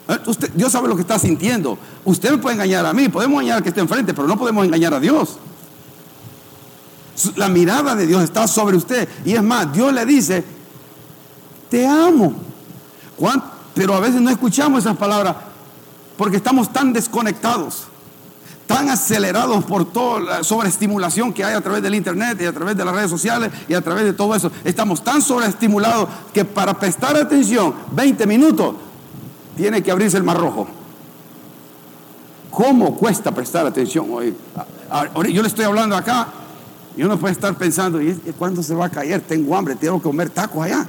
¿Eh? 0.08 0.18
Usted, 0.26 0.50
Dios 0.54 0.70
sabe 0.70 0.88
lo 0.88 0.94
que 0.94 1.00
está 1.02 1.18
sintiendo. 1.18 1.78
Usted 2.04 2.32
me 2.32 2.38
puede 2.38 2.54
engañar 2.54 2.84
a 2.84 2.92
mí, 2.92 3.08
podemos 3.08 3.40
engañar 3.40 3.58
al 3.58 3.62
que 3.62 3.70
esté 3.70 3.80
enfrente, 3.80 4.12
pero 4.12 4.28
no 4.28 4.38
podemos 4.38 4.64
engañar 4.64 4.92
a 4.92 5.00
Dios. 5.00 5.38
La 7.36 7.48
mirada 7.48 7.94
de 7.94 8.06
Dios 8.06 8.22
está 8.22 8.46
sobre 8.46 8.76
usted. 8.76 9.08
Y 9.24 9.32
es 9.32 9.42
más, 9.42 9.72
Dios 9.72 9.92
le 9.92 10.04
dice, 10.04 10.44
te 11.70 11.86
amo. 11.86 12.34
Pero 13.74 13.94
a 13.94 14.00
veces 14.00 14.20
no 14.20 14.30
escuchamos 14.30 14.80
esas 14.80 14.96
palabras 14.96 15.36
porque 16.16 16.36
estamos 16.36 16.72
tan 16.72 16.92
desconectados, 16.92 17.84
tan 18.74 18.90
acelerados 18.90 19.62
por 19.64 19.84
toda 19.84 20.18
la 20.18 20.42
sobreestimulación 20.42 21.32
que 21.32 21.44
hay 21.44 21.54
a 21.54 21.60
través 21.60 21.80
del 21.80 21.94
internet 21.94 22.36
y 22.40 22.44
a 22.44 22.52
través 22.52 22.76
de 22.76 22.84
las 22.84 22.92
redes 22.92 23.08
sociales 23.08 23.52
y 23.68 23.74
a 23.74 23.80
través 23.80 24.04
de 24.04 24.12
todo 24.12 24.34
eso. 24.34 24.50
Estamos 24.64 25.04
tan 25.04 25.22
sobreestimulados 25.22 26.08
que 26.32 26.44
para 26.44 26.74
prestar 26.74 27.16
atención 27.16 27.72
20 27.92 28.26
minutos 28.26 28.74
tiene 29.56 29.80
que 29.80 29.92
abrirse 29.92 30.16
el 30.16 30.24
mar 30.24 30.38
rojo. 30.38 30.66
¿Cómo 32.50 32.96
cuesta 32.96 33.30
prestar 33.30 33.64
atención 33.64 34.08
hoy? 34.10 34.34
Yo 35.32 35.42
le 35.42 35.46
estoy 35.46 35.66
hablando 35.66 35.94
acá 35.94 36.26
y 36.96 37.04
uno 37.04 37.16
puede 37.16 37.32
estar 37.32 37.54
pensando, 37.54 38.02
¿y 38.02 38.12
cuándo 38.36 38.60
se 38.60 38.74
va 38.74 38.86
a 38.86 38.90
caer? 38.90 39.20
Tengo 39.20 39.54
hambre, 39.56 39.76
tengo 39.76 39.98
que 39.98 40.02
comer 40.02 40.30
tacos 40.30 40.64
allá. 40.64 40.84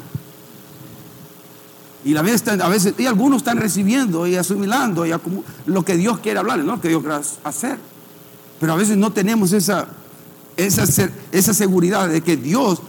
Y 2.05 2.15
a 2.15 2.21
veces, 2.21 2.93
y 3.00 3.07
algunos 3.07 3.38
están 3.38 3.57
recibiendo 3.57 4.27
y 4.27 4.35
asimilando 4.35 5.07
y 5.07 5.13
lo 5.65 5.83
que 5.83 5.97
Dios 5.97 6.19
quiere 6.19 6.38
hablar, 6.38 6.59
no 6.59 6.75
lo 6.75 6.81
que 6.81 6.88
Dios 6.88 7.01
quiere 7.01 7.19
hacer. 7.43 7.79
Pero 8.59 8.74
a 8.74 8.75
veces 8.75 8.95
no 8.95 9.12
tenemos 9.12 9.51
esa, 9.53 9.88
esa, 10.55 11.53
seguridad 11.53 12.07
de 12.07 12.21
que 12.21 12.38
Dios, 12.38 12.83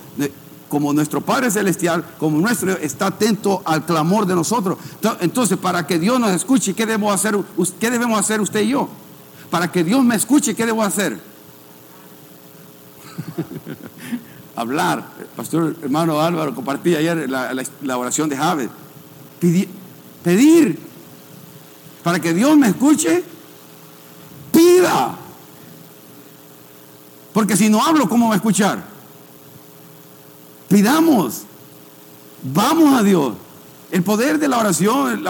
como 0.69 0.93
nuestro 0.93 1.23
Padre 1.23 1.51
Celestial, 1.51 2.05
como 2.19 2.39
nuestro, 2.39 2.73
está 2.73 3.07
atento 3.07 3.63
al 3.65 3.87
clamor 3.87 4.27
de 4.27 4.35
nosotros. 4.35 4.77
Entonces, 5.21 5.57
para 5.57 5.87
que 5.87 5.99
Dios 5.99 6.21
nos 6.21 6.33
escuche, 6.33 6.75
¿qué 6.75 6.85
debemos 6.85 7.15
hacer, 7.15 7.39
qué 7.81 7.91
debemos 7.91 8.21
hacer 8.21 8.43
usted 8.43 8.61
y 8.61 8.69
yo? 8.69 8.87
Para 9.51 9.73
que 9.73 9.83
Dios 9.83 10.05
me 10.05 10.15
escuche, 10.15 10.55
¿qué 10.55 10.67
debo 10.67 10.83
hacer? 10.83 11.19
Hablar. 14.57 15.05
pastor 15.35 15.75
hermano 15.83 16.21
Álvaro 16.21 16.55
compartí 16.55 16.95
ayer 16.95 17.29
la, 17.31 17.99
oración 17.99 18.29
de 18.29 18.37
Javes 18.37 18.69
pedir. 19.39 20.79
Para 22.03 22.21
que 22.21 22.33
Dios 22.33 22.57
me 22.57 22.69
escuche, 22.69 23.25
pida. 24.53 25.17
Porque 27.33 27.57
si 27.57 27.69
no 27.69 27.85
hablo, 27.85 28.09
¿cómo 28.09 28.29
va 28.29 28.35
a 28.35 28.37
escuchar? 28.37 28.83
Pidamos. 30.69 31.43
Vamos 32.43 32.99
a 32.99 33.03
Dios. 33.03 33.35
El 33.91 34.03
poder 34.03 34.39
de 34.39 34.49
la 34.49 34.59
oración 34.59 35.25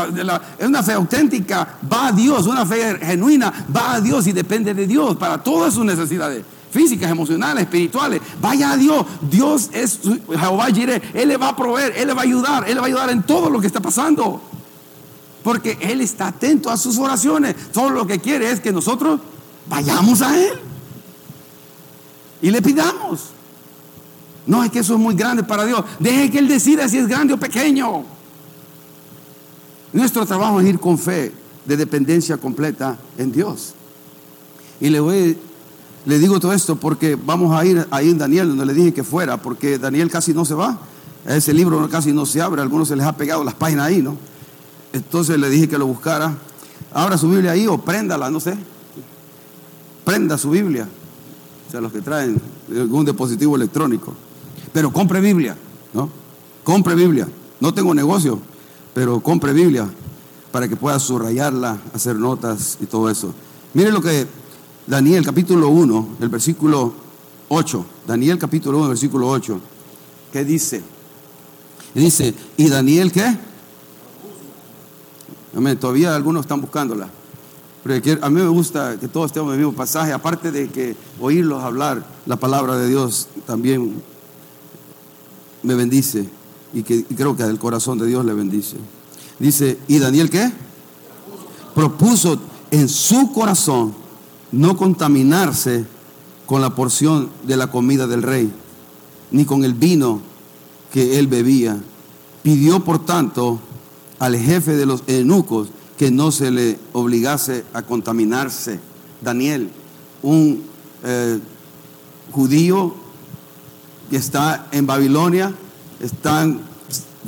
es 0.59 0.67
una 0.67 0.83
fe 0.83 0.93
auténtica, 0.93 1.79
va 1.93 2.09
a 2.09 2.13
Dios, 2.13 2.47
una 2.47 2.65
fe 2.65 2.99
genuina, 3.01 3.67
va 3.75 3.95
a 3.95 4.01
Dios 4.01 4.27
y 4.27 4.33
depende 4.33 4.73
de 4.75 4.87
Dios 4.87 5.17
para 5.17 5.43
todas 5.43 5.75
sus 5.75 5.85
necesidades 5.85 6.43
físicas, 6.70 7.11
emocionales, 7.11 7.64
espirituales. 7.64 8.20
Vaya 8.40 8.73
a 8.73 8.76
Dios. 8.76 9.06
Dios 9.23 9.70
es 9.73 10.00
Jehová 10.28 10.66
Jireh. 10.66 11.02
Él 11.14 11.28
le 11.28 11.37
va 11.37 11.49
a 11.49 11.56
proveer, 11.56 11.94
Él 11.96 12.08
le 12.08 12.14
va 12.14 12.23
a 12.23 12.25
ayudar, 12.25 12.64
Él 12.68 12.75
le 12.75 12.80
va 12.80 12.87
a 12.87 12.88
ayudar 12.88 13.11
en 13.11 13.23
todo 13.23 13.50
lo 13.50 13.61
que 13.61 13.66
está 13.66 13.80
pasando. 13.80 14.40
Porque 15.42 15.78
Él 15.80 16.00
está 16.00 16.28
atento 16.28 16.70
a 16.70 16.76
sus 16.76 16.99
oraciones. 16.99 17.54
Todo 17.73 17.90
lo 17.90 18.06
que 18.06 18.18
quiere 18.18 18.50
es 18.50 18.61
que 18.61 18.73
nosotros 18.73 19.20
vayamos 19.68 20.23
a 20.23 20.38
Él 20.38 20.58
y 22.42 22.50
le 22.50 22.62
pidamos. 22.62 23.30
No, 24.46 24.62
es 24.62 24.70
que 24.70 24.80
eso 24.80 24.94
es 24.94 25.00
muy 25.00 25.14
grande 25.14 25.42
para 25.42 25.64
Dios. 25.64 25.85
Deje 25.99 26.30
que 26.30 26.38
Él 26.38 26.49
decida 26.49 26.88
si 26.88 26.99
es 26.99 27.08
grande 27.08 27.35
o 27.35 27.37
pequeño. 27.38 28.04
Nuestro 29.92 30.26
trabajo 30.26 30.61
es 30.61 30.66
ir 30.68 30.78
con 30.78 30.99
fe 30.99 31.32
de 31.64 31.76
dependencia 31.76 32.37
completa 32.37 32.96
en 33.18 33.32
Dios. 33.32 33.75
Y 34.80 34.90
le 34.90 35.00
voy 35.00 35.38
le 36.07 36.21
digo 36.21 36.39
todo 36.39 36.53
esto 36.53 36.77
porque 36.77 37.17
vamos 37.17 37.59
a 37.59 37.65
ir 37.67 37.87
ahí 37.91 38.11
en 38.11 38.19
Daniel, 38.19 38.49
donde 38.49 38.65
le 38.65 38.75
dije 38.75 38.95
que 38.95 39.03
fuera, 39.03 39.43
porque 39.43 39.77
Daniel 39.79 40.09
casi 40.09 40.33
no 40.33 40.45
se 40.45 40.55
va. 40.55 40.79
Ese 41.27 41.53
libro 41.53 41.89
casi 41.91 42.13
no 42.13 42.25
se 42.25 42.41
abre, 42.41 42.61
a 42.61 42.65
algunos 42.65 42.87
se 42.89 42.95
les 42.95 43.05
ha 43.05 43.17
pegado 43.17 43.43
las 43.43 43.55
páginas 43.55 43.87
ahí, 43.87 44.01
¿no? 44.01 44.17
Entonces 44.93 45.37
le 45.39 45.51
dije 45.51 45.69
que 45.69 45.77
lo 45.77 45.87
buscara. 45.87 46.33
Abra 46.95 47.19
su 47.19 47.29
Biblia 47.29 47.51
ahí 47.51 47.67
o 47.67 47.79
préndala, 47.79 48.31
no 48.31 48.39
sé. 48.39 48.57
Prenda 50.05 50.39
su 50.39 50.51
Biblia. 50.51 50.89
O 51.67 51.71
sea, 51.71 51.81
los 51.81 51.91
que 51.91 52.01
traen 52.01 52.41
algún 52.71 53.05
dispositivo 53.05 53.57
electrónico. 53.57 54.15
Pero 54.73 54.93
compre 54.93 55.21
Biblia, 55.21 55.57
¿no? 55.93 56.09
Compre 56.63 56.95
Biblia. 56.95 57.27
No 57.59 57.75
tengo 57.75 57.93
negocio, 57.93 58.39
pero 58.95 59.19
compre 59.21 59.53
Biblia 59.53 59.89
para 60.53 60.69
que 60.69 60.77
pueda 60.77 61.01
subrayarla, 61.01 61.79
hacer 61.93 62.15
notas 62.15 62.79
y 62.81 62.87
todo 62.87 63.11
eso. 63.11 63.35
Mire 63.75 63.91
lo 63.91 64.01
que 64.01 64.29
Daniel 64.87 65.25
capítulo 65.25 65.69
1, 65.69 66.09
el 66.21 66.28
versículo 66.28 66.93
8. 67.49 67.87
Daniel 68.07 68.38
capítulo 68.38 68.78
1, 68.78 68.88
versículo 68.88 69.28
8. 69.28 69.61
¿Qué 70.33 70.45
dice? 70.45 70.83
Dice, 71.93 72.33
¿y 72.57 72.69
Daniel 72.69 73.11
qué? 73.11 73.37
Amén, 75.57 75.76
todavía 75.78 76.14
algunos 76.14 76.43
están 76.43 76.61
buscándola. 76.61 77.09
Pero 77.83 78.25
a 78.25 78.31
mí 78.31 78.40
me 78.40 78.49
gusta 78.49 78.99
que 79.00 79.09
todos 79.09 79.26
estemos 79.26 79.49
en 79.49 79.61
el 79.61 79.66
mismo 79.66 79.76
pasaje, 79.76 80.12
aparte 80.12 80.52
de 80.52 80.69
que 80.69 80.95
oírlos 81.21 81.64
hablar 81.64 82.07
la 82.26 82.37
palabra 82.37 82.76
de 82.76 82.88
Dios 82.88 83.28
también 83.45 84.02
me 85.62 85.75
bendice 85.75 86.28
y 86.73 86.83
que 86.85 87.05
creo 87.05 87.37
que 87.37 87.43
el 87.43 87.59
corazón 87.59 87.99
de 87.99 88.07
Dios 88.07 88.25
le 88.25 88.35
bendice. 88.35 88.76
Dice, 89.40 89.78
¿y 89.88 89.99
Daniel 89.99 90.31
qué? 90.31 90.52
Propuso 91.75 92.38
en 92.71 92.88
su 92.88 93.33
corazón 93.33 94.06
no 94.57 94.77
contaminarse 94.77 95.85
con 96.47 96.63
la 96.63 96.75
porción 96.75 97.29
de 97.45 97.57
la 97.57 97.67
comida 97.67 98.07
del 98.07 98.23
rey, 98.23 98.51
ni 99.31 99.45
con 99.45 99.65
el 99.65 99.75
vino 99.75 100.23
que 100.93 101.19
él 101.19 101.27
bebía. 101.27 101.79
Pidió, 102.43 102.81
por 102.81 103.05
tanto, 103.05 103.61
al 104.19 104.37
jefe 104.37 104.77
de 104.77 104.87
los 104.87 105.03
eunucos 105.07 105.69
que 105.99 106.11
no 106.11 106.31
se 106.33 106.51
le 106.51 106.79
obligase 106.93 107.65
a 107.75 107.83
contaminarse. 107.83 108.81
Daniel, 109.21 109.71
un 110.23 110.63
eh, 111.05 111.39
judío 112.33 112.95
que 114.11 114.17
está 114.17 114.69
en 114.73 114.87
Babilonia, 114.87 115.53
están 116.01 116.61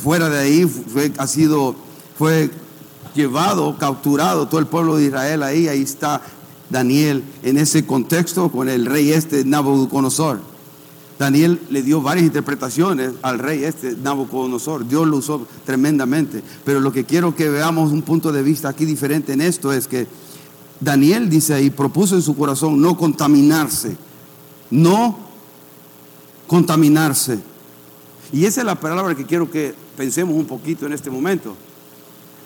fuera 0.02 0.30
de 0.30 0.38
ahí, 0.38 0.64
fue, 0.64 1.12
ha 1.18 1.26
sido, 1.26 1.74
fue 2.16 2.50
llevado, 3.14 3.76
capturado 3.76 4.46
todo 4.48 4.60
el 4.60 4.66
pueblo 4.66 4.96
de 4.96 5.06
Israel 5.06 5.42
ahí, 5.42 5.68
ahí 5.68 5.82
está 5.82 6.22
Daniel 6.70 7.22
en 7.42 7.58
ese 7.58 7.86
contexto 7.86 8.50
con 8.50 8.68
el 8.68 8.86
rey 8.86 9.12
este 9.12 9.44
Nabucodonosor. 9.44 10.40
Daniel 11.18 11.60
le 11.70 11.82
dio 11.82 12.00
varias 12.00 12.26
interpretaciones 12.26 13.12
al 13.22 13.38
rey 13.38 13.64
este 13.64 13.96
Nabucodonosor. 13.96 14.86
Dios 14.86 15.06
lo 15.06 15.16
usó 15.16 15.46
tremendamente. 15.64 16.42
Pero 16.64 16.80
lo 16.80 16.92
que 16.92 17.04
quiero 17.04 17.34
que 17.34 17.48
veamos 17.48 17.90
un 17.90 18.02
punto 18.02 18.30
de 18.30 18.42
vista 18.42 18.68
aquí 18.68 18.84
diferente 18.84 19.32
en 19.32 19.40
esto 19.40 19.72
es 19.72 19.88
que 19.88 20.06
Daniel 20.80 21.28
dice 21.28 21.54
ahí, 21.54 21.70
propuso 21.70 22.14
en 22.14 22.22
su 22.22 22.36
corazón 22.36 22.80
no 22.80 22.96
contaminarse. 22.96 23.96
No 24.70 25.18
contaminarse. 26.46 27.40
Y 28.32 28.44
esa 28.44 28.60
es 28.60 28.66
la 28.66 28.78
palabra 28.78 29.14
que 29.14 29.24
quiero 29.24 29.50
que 29.50 29.74
pensemos 29.96 30.36
un 30.36 30.46
poquito 30.46 30.86
en 30.86 30.92
este 30.92 31.10
momento. 31.10 31.56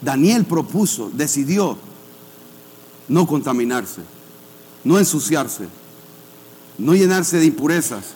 Daniel 0.00 0.44
propuso, 0.44 1.10
decidió 1.12 1.76
no 3.08 3.26
contaminarse, 3.26 4.02
no 4.84 4.98
ensuciarse, 4.98 5.68
no 6.78 6.94
llenarse 6.94 7.38
de 7.38 7.46
impurezas, 7.46 8.14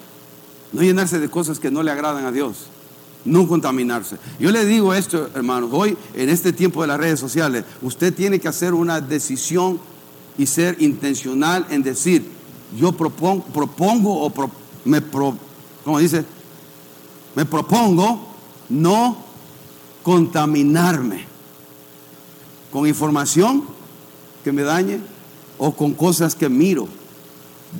no 0.72 0.82
llenarse 0.82 1.18
de 1.18 1.28
cosas 1.28 1.58
que 1.58 1.70
no 1.70 1.82
le 1.82 1.90
agradan 1.90 2.24
a 2.24 2.32
Dios, 2.32 2.66
no 3.24 3.46
contaminarse. 3.46 4.18
Yo 4.38 4.50
le 4.50 4.64
digo 4.64 4.94
esto, 4.94 5.30
hermanos, 5.34 5.70
hoy 5.72 5.96
en 6.14 6.28
este 6.28 6.52
tiempo 6.52 6.82
de 6.82 6.88
las 6.88 6.98
redes 6.98 7.20
sociales, 7.20 7.64
usted 7.82 8.14
tiene 8.14 8.40
que 8.40 8.48
hacer 8.48 8.74
una 8.74 9.00
decisión 9.00 9.80
y 10.38 10.46
ser 10.46 10.76
intencional 10.80 11.66
en 11.70 11.82
decir, 11.82 12.28
yo 12.76 12.92
propongo, 12.92 13.44
propongo 13.44 14.24
o 14.26 14.50
me, 14.84 15.00
pro, 15.00 15.36
¿cómo 15.84 15.98
dice? 15.98 16.24
Me 17.34 17.44
propongo 17.44 18.34
no 18.68 19.16
contaminarme 20.02 21.24
con 22.70 22.86
información 22.86 23.64
que 24.44 24.52
me 24.52 24.62
dañe 24.62 25.00
o 25.58 25.74
con 25.74 25.94
cosas 25.94 26.34
que 26.34 26.48
miro 26.48 26.88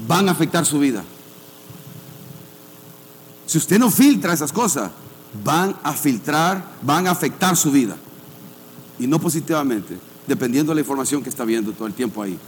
van 0.06 0.28
a 0.28 0.32
afectar 0.32 0.64
su 0.64 0.78
vida. 0.78 1.04
Si 3.46 3.58
usted 3.58 3.78
no 3.78 3.90
filtra 3.90 4.32
esas 4.32 4.52
cosas, 4.52 4.90
van 5.44 5.76
a 5.82 5.92
filtrar, 5.92 6.64
van 6.82 7.06
a 7.06 7.12
afectar 7.12 7.56
su 7.56 7.70
vida. 7.70 7.96
Y 8.98 9.06
no 9.06 9.20
positivamente, 9.20 9.98
dependiendo 10.26 10.70
de 10.70 10.76
la 10.76 10.80
información 10.80 11.22
que 11.22 11.28
está 11.28 11.44
viendo 11.44 11.72
todo 11.72 11.86
el 11.86 11.94
tiempo 11.94 12.22
ahí. 12.22 12.38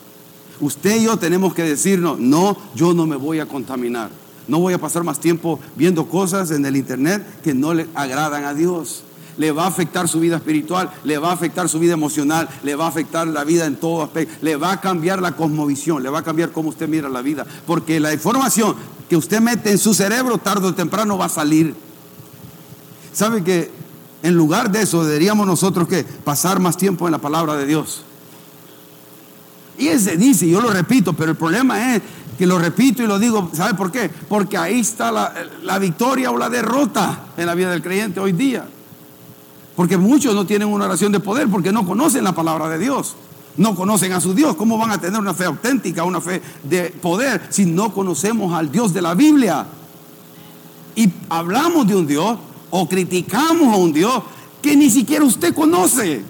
Usted 0.60 1.00
y 1.00 1.04
yo 1.04 1.16
tenemos 1.16 1.54
que 1.54 1.62
decirnos, 1.62 2.18
no, 2.18 2.56
yo 2.74 2.94
no 2.94 3.06
me 3.06 3.16
voy 3.16 3.38
a 3.38 3.46
contaminar. 3.46 4.10
No 4.48 4.58
voy 4.58 4.72
a 4.72 4.78
pasar 4.78 5.04
más 5.04 5.20
tiempo 5.20 5.60
viendo 5.76 6.08
cosas 6.08 6.50
en 6.50 6.64
el 6.64 6.74
internet 6.74 7.42
que 7.42 7.54
no 7.54 7.74
le 7.74 7.86
agradan 7.94 8.44
a 8.44 8.54
Dios 8.54 9.04
le 9.38 9.52
va 9.52 9.64
a 9.64 9.68
afectar 9.68 10.08
su 10.08 10.20
vida 10.20 10.36
espiritual, 10.36 10.90
le 11.04 11.16
va 11.16 11.30
a 11.30 11.32
afectar 11.32 11.68
su 11.68 11.78
vida 11.78 11.94
emocional, 11.94 12.48
le 12.62 12.74
va 12.74 12.86
a 12.86 12.88
afectar 12.88 13.26
la 13.26 13.44
vida 13.44 13.64
en 13.66 13.76
todo 13.76 14.02
aspecto, 14.02 14.34
le 14.42 14.56
va 14.56 14.72
a 14.72 14.80
cambiar 14.80 15.22
la 15.22 15.32
cosmovisión, 15.32 16.02
le 16.02 16.10
va 16.10 16.18
a 16.18 16.24
cambiar 16.24 16.50
cómo 16.52 16.68
usted 16.68 16.88
mira 16.88 17.08
la 17.08 17.22
vida, 17.22 17.46
porque 17.66 18.00
la 18.00 18.12
información 18.12 18.74
que 19.08 19.16
usted 19.16 19.40
mete 19.40 19.70
en 19.70 19.78
su 19.78 19.94
cerebro 19.94 20.38
tarde 20.38 20.66
o 20.66 20.74
temprano 20.74 21.16
va 21.16 21.26
a 21.26 21.30
salir. 21.30 21.74
¿Sabe 23.12 23.42
que 23.42 23.70
en 24.22 24.34
lugar 24.34 24.70
de 24.70 24.82
eso 24.82 25.04
deberíamos 25.04 25.46
nosotros 25.46 25.88
que 25.88 26.04
pasar 26.04 26.60
más 26.60 26.76
tiempo 26.76 27.06
en 27.06 27.12
la 27.12 27.18
palabra 27.18 27.56
de 27.56 27.66
Dios? 27.66 28.02
Y 29.78 29.88
ese 29.88 30.16
dice, 30.16 30.48
yo 30.48 30.60
lo 30.60 30.70
repito, 30.70 31.12
pero 31.12 31.30
el 31.30 31.36
problema 31.36 31.94
es 31.94 32.02
que 32.36 32.46
lo 32.46 32.58
repito 32.58 33.02
y 33.02 33.06
lo 33.06 33.18
digo, 33.18 33.50
¿sabe 33.52 33.74
por 33.74 33.92
qué? 33.92 34.10
Porque 34.28 34.58
ahí 34.58 34.80
está 34.80 35.12
la, 35.12 35.32
la 35.62 35.78
victoria 35.78 36.32
o 36.32 36.36
la 36.36 36.50
derrota 36.50 37.26
en 37.36 37.46
la 37.46 37.54
vida 37.54 37.70
del 37.70 37.82
creyente 37.82 38.18
hoy 38.18 38.32
día. 38.32 38.66
Porque 39.78 39.96
muchos 39.96 40.34
no 40.34 40.44
tienen 40.44 40.66
una 40.66 40.86
oración 40.86 41.12
de 41.12 41.20
poder 41.20 41.46
porque 41.48 41.70
no 41.70 41.86
conocen 41.86 42.24
la 42.24 42.32
palabra 42.32 42.68
de 42.68 42.80
Dios. 42.80 43.14
No 43.56 43.76
conocen 43.76 44.10
a 44.12 44.20
su 44.20 44.34
Dios. 44.34 44.56
¿Cómo 44.56 44.76
van 44.76 44.90
a 44.90 45.00
tener 45.00 45.20
una 45.20 45.34
fe 45.34 45.44
auténtica, 45.44 46.02
una 46.02 46.20
fe 46.20 46.42
de 46.64 46.90
poder 46.90 47.46
si 47.50 47.64
no 47.64 47.94
conocemos 47.94 48.52
al 48.54 48.72
Dios 48.72 48.92
de 48.92 49.02
la 49.02 49.14
Biblia? 49.14 49.64
Y 50.96 51.08
hablamos 51.28 51.86
de 51.86 51.94
un 51.94 52.08
Dios 52.08 52.38
o 52.70 52.88
criticamos 52.88 53.72
a 53.72 53.76
un 53.76 53.92
Dios 53.92 54.20
que 54.60 54.74
ni 54.74 54.90
siquiera 54.90 55.24
usted 55.24 55.54
conoce. 55.54 56.24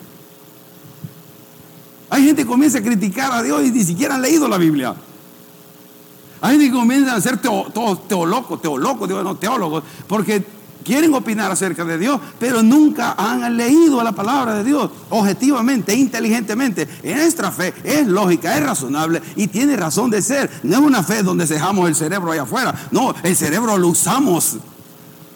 Hay 2.10 2.26
gente 2.26 2.42
que 2.42 2.48
comienza 2.48 2.80
a 2.80 2.82
criticar 2.82 3.32
a 3.32 3.42
Dios 3.42 3.64
y 3.64 3.70
ni 3.70 3.82
siquiera 3.82 4.16
han 4.16 4.20
leído 4.20 4.46
la 4.46 4.58
Biblia. 4.58 4.94
Hay 6.42 6.50
gente 6.50 6.66
que 6.66 6.76
comienza 6.76 7.14
a 7.14 7.20
ser 7.22 7.38
teólogos, 7.38 8.08
teólogos, 8.08 9.08
no 9.24 9.36
teólogos, 9.36 9.84
porque 10.06 10.57
quieren 10.88 11.12
opinar 11.12 11.50
acerca 11.50 11.84
de 11.84 11.98
Dios, 11.98 12.18
pero 12.40 12.62
nunca 12.62 13.14
han 13.18 13.58
leído 13.58 14.02
la 14.02 14.12
palabra 14.12 14.54
de 14.54 14.64
Dios 14.64 14.90
objetivamente, 15.10 15.94
inteligentemente. 15.94 16.88
Nuestra 17.04 17.52
fe 17.52 17.74
es 17.84 18.06
lógica, 18.06 18.56
es 18.56 18.64
razonable 18.64 19.20
y 19.36 19.48
tiene 19.48 19.76
razón 19.76 20.08
de 20.08 20.22
ser. 20.22 20.50
No 20.62 20.78
es 20.78 20.82
una 20.82 21.02
fe 21.02 21.22
donde 21.22 21.44
dejamos 21.44 21.90
el 21.90 21.94
cerebro 21.94 22.32
allá 22.32 22.44
afuera. 22.44 22.74
No, 22.90 23.14
el 23.22 23.36
cerebro 23.36 23.76
lo 23.76 23.88
usamos. 23.88 24.56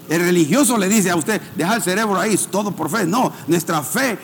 El 0.08 0.22
religioso 0.22 0.78
le 0.78 0.88
dice 0.88 1.10
a 1.10 1.16
usted, 1.16 1.40
deja 1.54 1.74
el 1.76 1.82
cerebro 1.82 2.18
ahí, 2.18 2.38
todo 2.50 2.72
por 2.72 2.88
fe. 2.88 3.04
No, 3.04 3.30
nuestra 3.46 3.82
fe 3.82 4.18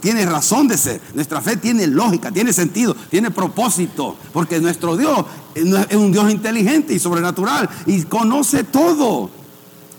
tiene 0.00 0.26
razón 0.26 0.68
de 0.68 0.76
ser. 0.76 1.00
Nuestra 1.14 1.40
fe 1.40 1.56
tiene 1.56 1.86
lógica, 1.86 2.30
tiene 2.30 2.52
sentido, 2.52 2.94
tiene 3.08 3.30
propósito. 3.30 4.14
Porque 4.34 4.60
nuestro 4.60 4.94
Dios 4.94 5.24
es 5.54 5.96
un 5.96 6.12
Dios 6.12 6.30
inteligente 6.30 6.92
y 6.92 6.98
sobrenatural 6.98 7.66
y 7.86 8.02
conoce 8.02 8.64
todo 8.64 9.37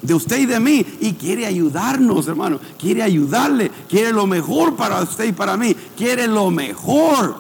de 0.02 0.14
usted 0.14 0.40
y 0.40 0.46
de 0.46 0.60
mí 0.60 0.86
y 1.00 1.14
quiere 1.14 1.46
ayudarnos, 1.46 2.28
hermano. 2.28 2.60
Quiere 2.78 3.04
ayudarle, 3.04 3.72
quiere 3.90 4.12
lo 4.12 4.28
mejor 4.28 4.76
para 4.76 5.02
usted 5.02 5.26
y 5.26 5.32
para 5.32 5.58
mí. 5.58 5.76
Quiere 5.98 6.28
lo 6.28 6.52
mejor. 6.52 7.36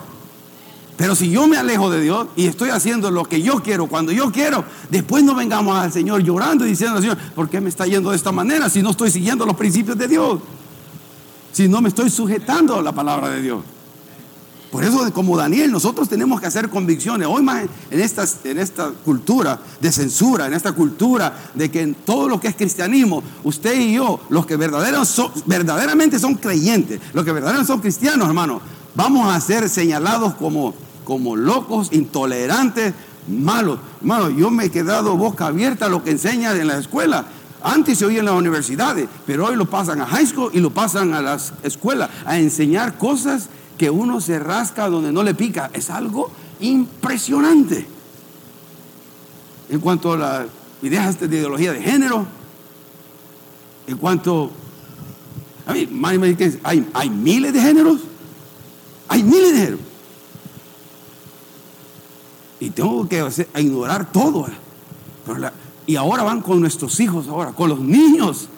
Pero 0.98 1.16
si 1.16 1.30
yo 1.30 1.48
me 1.48 1.56
alejo 1.56 1.89
de 1.89 2.01
Dios 2.01 2.28
y 2.36 2.48
estoy 2.48 2.72
haciendo 2.72 3.10
lo 3.10 3.24
que 3.24 3.42
yo 3.42 3.63
quiero, 3.63 3.88
cuando 3.88 4.12
yo 4.12 4.32
quiero, 4.34 4.66
después 4.89 5.24
no 5.24 5.34
vengamos 5.34 5.78
al 5.78 5.94
Señor 5.94 6.22
llorando 6.22 6.66
y 6.66 6.72
diciendo 6.72 6.98
al 6.98 7.01
Señor, 7.01 7.18
¿por 7.36 7.50
qué 7.50 7.62
me 7.62 7.70
está 7.70 7.86
yendo 7.88 8.10
de 8.10 8.18
esta 8.18 8.34
manera 8.34 8.70
si 8.70 8.82
no 8.82 8.92
estoy 8.92 9.10
siguiendo 9.10 9.46
los 9.46 9.56
principios 9.56 9.98
de 9.98 10.10
Dios? 10.10 10.42
Si 11.54 11.70
no 11.70 11.80
me 11.80 11.88
estoy 11.88 12.10
sujetando 12.10 12.78
a 12.78 12.82
la 12.82 12.92
palabra 12.92 13.30
de 13.30 13.42
Dios. 13.42 13.63
Por 14.71 14.83
eso, 14.83 15.11
como 15.13 15.35
Daniel, 15.35 15.71
nosotros 15.71 16.07
tenemos 16.07 16.39
que 16.39 16.47
hacer 16.47 16.69
convicciones. 16.69 17.27
Hoy 17.27 17.41
más 17.41 17.65
en 17.89 17.99
esta, 17.99 18.25
en 18.43 18.59
esta 18.59 18.89
cultura 18.89 19.59
de 19.81 19.91
censura, 19.91 20.45
en 20.45 20.53
esta 20.53 20.73
cultura 20.73 21.33
de 21.55 21.71
que 21.71 21.81
en 21.81 21.95
todo 21.95 22.29
lo 22.29 22.39
que 22.39 22.49
es 22.49 22.55
cristianismo, 22.55 23.23
usted 23.43 23.79
y 23.79 23.93
yo, 23.93 24.19
los 24.29 24.45
que 24.45 24.55
verdaderamente 24.57 26.19
son 26.19 26.35
creyentes, 26.35 26.99
los 27.13 27.25
que 27.25 27.31
verdaderamente 27.31 27.71
son 27.71 27.81
cristianos, 27.81 28.27
hermano, 28.27 28.61
vamos 28.93 29.33
a 29.33 29.39
ser 29.41 29.67
señalados 29.69 30.35
como 30.35 30.73
como 31.09 31.35
locos, 31.35 31.89
intolerantes, 31.91 32.93
malos. 33.27 33.79
Hermano, 33.99 34.29
yo 34.29 34.51
me 34.51 34.65
he 34.65 34.69
quedado 34.69 35.17
boca 35.17 35.47
abierta 35.47 35.88
a 35.88 35.89
lo 35.89 36.03
que 36.03 36.11
enseñan 36.11 36.55
en 36.61 36.67
la 36.67 36.77
escuela. 36.77 37.25
Antes 37.63 37.97
se 37.97 38.05
oía 38.05 38.19
en 38.19 38.25
las 38.25 38.35
universidades, 38.35 39.09
pero 39.25 39.47
hoy 39.47 39.55
lo 39.55 39.67
pasan 39.67 40.01
a 40.01 40.05
high 40.05 40.27
school 40.27 40.51
y 40.53 40.59
lo 40.59 40.69
pasan 40.69 41.15
a 41.15 41.21
las 41.21 41.53
escuelas 41.63 42.11
a 42.25 42.38
enseñar 42.38 42.99
cosas 42.99 43.49
que 43.79 43.89
uno 43.89 44.19
se 44.19 44.38
rasca 44.38 44.89
donde 44.89 45.09
no 45.12 45.24
le 45.24 45.33
pica. 45.33 45.71
Es 45.74 45.89
algo 45.89 46.29
impresionante. 46.59 47.88
En 49.69 49.79
cuanto 49.79 50.13
a 50.13 50.17
las 50.17 50.45
ideas 50.81 51.17
de 51.17 51.27
ideología 51.27 51.71
de 51.71 51.81
género, 51.81 52.27
en 53.88 53.98
cuanto 53.98 54.51
a 55.65 55.71
mí, 55.71 55.88
hay, 56.63 56.89
hay 56.93 57.09
miles 57.09 57.53
de 57.53 57.62
géneros, 57.62 58.01
hay 59.07 59.24
miles 59.24 59.53
de 59.53 59.59
géneros. 59.59 59.79
Y 62.59 62.69
tengo 62.71 63.07
que 63.07 63.25
ignorar 63.59 64.12
todo. 64.12 64.45
y 65.88 65.95
ahora 65.95 66.24
van 66.24 66.41
con 66.41 66.59
nuestros 66.59 67.00
hijos, 67.00 67.29
ahora, 67.29 67.53
con 67.53 67.69
los 67.69 67.79
niños. 67.79 68.50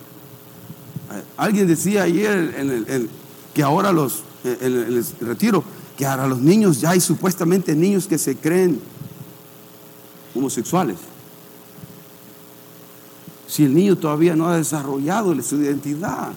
Alguien 1.38 1.68
decía 1.68 2.04
ayer 2.04 3.08
que 3.54 3.62
ahora 3.62 3.92
los, 3.92 4.24
en 4.44 4.74
el 4.74 5.06
retiro, 5.22 5.64
que 5.98 6.06
ahora 6.06 6.28
los 6.28 6.40
niños 6.40 6.82
ya 6.82 6.92
hay 6.92 7.00
supuestamente 7.00 7.76
niños 7.76 8.08
que 8.08 8.18
se 8.18 8.36
creen 8.36 8.80
homosexuales. 10.34 10.98
Si 13.48 13.66
el 13.66 13.76
niño 13.76 13.98
todavía 13.98 14.36
no 14.36 14.48
ha 14.48 14.58
desarrollado 14.58 15.40
su 15.42 15.58
identidad, 15.58 16.32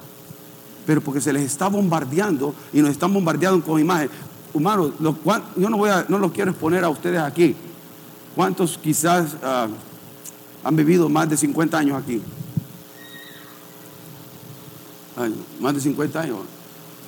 pero 0.84 1.00
porque 1.00 1.20
se 1.20 1.32
les 1.32 1.44
está 1.44 1.68
bombardeando 1.68 2.54
y 2.72 2.82
nos 2.82 2.90
están 2.90 3.12
bombardeando 3.12 3.64
con 3.64 3.80
imágenes 3.80 4.10
humanos, 4.52 4.92
yo 5.00 5.70
no, 5.70 5.76
voy 5.76 5.90
a, 5.90 6.04
no 6.08 6.18
los 6.18 6.32
quiero 6.32 6.50
exponer 6.50 6.84
a 6.84 6.88
ustedes 6.88 7.20
aquí. 7.20 7.54
¿Cuántos 8.34 8.78
quizás 8.78 9.36
ah, 9.42 9.68
han 10.62 10.76
vivido 10.76 11.08
más 11.08 11.28
de 11.28 11.36
50 11.36 11.78
años 11.78 12.02
aquí? 12.02 12.20
más 15.60 15.74
de 15.74 15.80
50 15.80 16.20
años. 16.20 16.38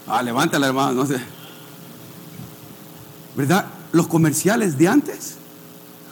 Ah, 0.06 0.22
levántala, 0.22 0.68
hermano, 0.68 0.92
no 0.92 1.06
sé. 1.06 1.20
¿Verdad? 3.36 3.66
Los 3.92 4.06
comerciales 4.06 4.78
de 4.78 4.88
antes. 4.88 5.36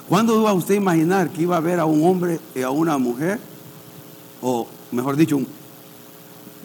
¿Cuándo 0.08 0.38
iba 0.40 0.52
usted 0.52 0.74
a 0.74 0.78
imaginar 0.78 1.30
que 1.30 1.42
iba 1.42 1.56
a 1.56 1.60
ver 1.60 1.80
a 1.80 1.86
un 1.86 2.04
hombre 2.04 2.40
y 2.54 2.62
a 2.62 2.70
una 2.70 2.98
mujer? 2.98 3.38
O, 4.42 4.68
mejor 4.92 5.16
dicho, 5.16 5.40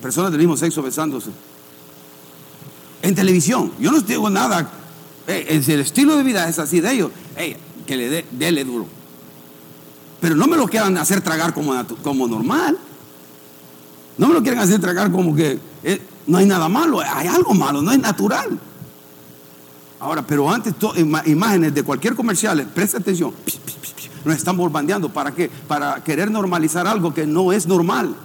personas 0.02 0.32
del 0.32 0.39
mismo 0.39 0.58
sexo 0.58 0.82
besándose 0.82 1.32
en 3.02 3.15
televisión. 3.15 3.72
Yo 3.80 3.92
no 3.92 4.02
digo 4.02 4.30
nada. 4.30 4.70
Eh, 5.28 5.62
el 5.68 5.80
estilo 5.80 6.18
de 6.18 6.24
vida 6.24 6.48
es 6.48 6.60
así 6.60 6.82
de 6.82 6.92
ellos. 6.92 7.12
que 7.86 7.96
le 7.96 8.10
dé, 8.10 8.63
duro. 8.63 8.86
Pero 10.20 10.36
no 10.36 10.48
me 10.48 10.58
lo 10.58 10.68
quieran 10.68 10.98
hacer 10.98 11.22
tragar 11.22 11.54
como, 11.54 11.74
como 12.04 12.28
normal. 12.28 12.78
No 14.18 14.28
me 14.28 14.34
lo 14.34 14.42
quieren 14.42 14.60
hacer 14.60 14.82
tragar 14.82 15.12
como 15.12 15.34
que 15.34 15.60
eh, 15.84 16.02
no 16.30 16.38
hay 16.38 16.46
nada 16.46 16.70
malo. 16.70 17.02
Hay 17.02 17.28
algo 17.28 17.54
malo, 17.54 17.82
no 17.82 17.92
es 17.92 18.00
natural. 18.00 18.58
Ahora, 20.00 20.22
pero 20.22 20.50
antes, 20.50 20.74
imágenes 21.26 21.74
de 21.74 21.84
cualquier 21.84 22.15
comercial, 22.15 22.65
presta 22.74 23.00
atención. 23.00 23.34
Nos 24.24 24.36
están 24.36 24.56
bombardeando. 24.56 25.10
¿Para 25.10 25.32
qué? 25.32 25.50
Para 25.68 26.04
querer 26.04 26.30
normalizar 26.30 26.88
algo 26.88 27.13
que 27.13 27.26
no 27.26 27.52
es 27.52 27.68
normal 27.68 28.15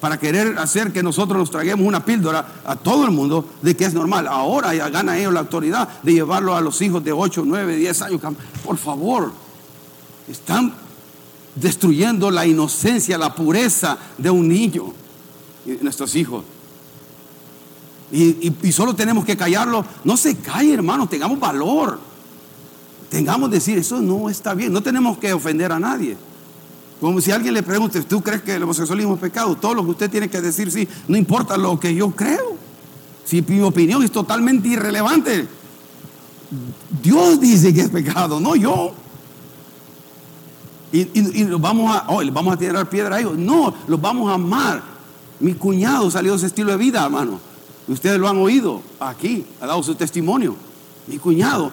para 0.00 0.18
querer 0.18 0.58
hacer 0.58 0.92
que 0.92 1.02
nosotros 1.02 1.38
nos 1.38 1.50
traguemos 1.50 1.86
una 1.86 2.04
píldora 2.04 2.46
a 2.66 2.76
todo 2.76 3.06
el 3.06 3.10
mundo 3.10 3.48
de 3.62 3.74
que 3.74 3.86
es 3.86 3.94
normal. 3.94 4.26
Ahora 4.26 4.74
ya 4.74 4.90
gana 4.90 5.16
ellos 5.16 5.32
la 5.32 5.40
autoridad 5.40 5.88
de 6.02 6.12
llevarlo 6.12 6.54
a 6.54 6.60
los 6.60 6.82
hijos 6.82 7.02
de 7.02 7.10
8, 7.10 7.44
9, 7.46 7.76
10 7.76 8.02
años. 8.02 8.20
Por 8.62 8.76
favor, 8.76 9.32
están 10.28 10.74
destruyendo 11.54 12.30
la 12.30 12.44
inocencia, 12.44 13.16
la 13.16 13.34
pureza 13.34 13.96
de 14.18 14.28
un 14.28 14.46
niño, 14.46 14.92
nuestros 15.80 16.14
hijos. 16.16 16.44
Y, 18.12 18.52
y, 18.62 18.72
solo 18.72 18.94
tenemos 18.94 19.24
que 19.24 19.36
callarlo. 19.36 19.84
No 20.04 20.16
se 20.16 20.36
calle, 20.36 20.74
hermano, 20.74 21.08
tengamos 21.08 21.40
valor. 21.40 21.98
Tengamos 23.08 23.50
decir, 23.50 23.78
eso 23.78 24.00
no 24.00 24.28
está 24.28 24.54
bien. 24.54 24.72
No 24.72 24.82
tenemos 24.82 25.18
que 25.18 25.32
ofender 25.32 25.72
a 25.72 25.78
nadie. 25.78 26.16
Como 27.00 27.20
si 27.20 27.30
alguien 27.32 27.54
le 27.54 27.62
pregunte, 27.62 28.02
¿tú 28.02 28.22
crees 28.22 28.42
que 28.42 28.54
el 28.54 28.62
homosexualismo 28.62 29.14
es 29.14 29.20
pecado? 29.20 29.56
Todo 29.56 29.74
lo 29.74 29.84
que 29.84 29.90
usted 29.90 30.10
tiene 30.10 30.28
que 30.28 30.40
decir, 30.40 30.70
sí, 30.70 30.88
no 31.08 31.16
importa 31.16 31.56
lo 31.56 31.78
que 31.78 31.94
yo 31.94 32.10
creo. 32.10 32.56
Si 33.24 33.42
mi 33.42 33.60
opinión 33.60 34.02
es 34.02 34.10
totalmente 34.10 34.68
irrelevante. 34.68 35.48
Dios 37.02 37.40
dice 37.40 37.74
que 37.74 37.82
es 37.82 37.88
pecado, 37.88 38.38
no 38.38 38.54
yo. 38.54 38.92
Y, 40.92 41.42
vamos 41.58 41.94
a, 41.94 42.04
oh, 42.08 42.22
vamos 42.30 42.54
a 42.54 42.56
tirar 42.56 42.88
piedra 42.88 43.16
a 43.16 43.20
ellos. 43.20 43.36
No, 43.36 43.74
los 43.88 44.00
vamos 44.00 44.30
a 44.30 44.34
amar. 44.34 44.80
Mi 45.40 45.54
cuñado 45.54 46.10
salió 46.10 46.32
de 46.32 46.36
ese 46.38 46.46
estilo 46.46 46.70
de 46.70 46.76
vida, 46.76 47.04
hermano. 47.04 47.40
Ustedes 47.88 48.18
lo 48.18 48.28
han 48.28 48.38
oído 48.38 48.82
aquí, 49.00 49.44
ha 49.60 49.66
dado 49.66 49.82
su 49.82 49.94
testimonio. 49.94 50.56
Mi 51.06 51.18
cuñado 51.18 51.70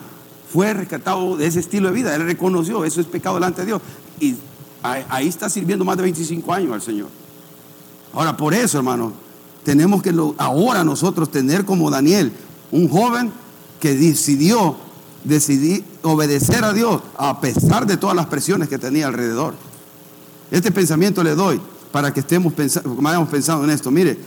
fue 0.52 0.74
rescatado 0.74 1.38
de 1.38 1.47
ese 1.47 1.60
estilo 1.60 1.88
de 1.88 1.93
vida. 1.93 2.15
Él 2.15 2.24
reconoció, 2.24 2.84
eso 2.84 3.00
es 3.00 3.08
pecado 3.08 3.36
delante 3.36 3.62
de 3.62 3.67
Dios. 3.67 3.82
Y 4.19 4.36
Ahí 4.84 5.28
está 5.28 5.50
sirviendo 5.50 5.86
más 5.86 5.97
de 5.97 6.04
25 6.04 6.54
años 6.54 6.74
al 6.74 6.82
Señor. 6.82 7.08
Ahora, 8.13 8.36
por 8.36 8.54
eso, 8.54 8.78
hermano, 8.78 9.13
tenemos 9.63 10.02
que 10.02 10.13
ahora 10.38 10.84
nosotros 10.84 11.30
tener 11.30 11.65
como 11.65 11.91
Daniel, 11.91 12.32
un 12.71 12.89
joven 12.89 13.32
que 13.80 13.93
decidió 13.93 14.76
decidir 15.24 15.84
obedecer 16.02 16.63
a 16.63 16.74
Dios 16.74 17.02
a 17.17 17.39
pesar 17.41 17.86
de 17.86 17.95
todas 17.95 18.15
las 18.15 18.26
presiones 18.26 18.69
que 18.69 18.80
tenía 18.80 19.08
alrededor. 19.08 19.54
Este 20.50 20.71
pensamiento 20.71 21.24
le 21.24 21.36
doy 21.36 21.62
para 21.91 22.12
que 22.12 22.21
estemos 22.21 22.52
pensando, 22.54 22.95
como 22.95 23.08
hayamos 23.08 23.30
pensado 23.30 23.63
en 23.63 23.69
esto. 23.69 23.91
Mire, 23.91 24.17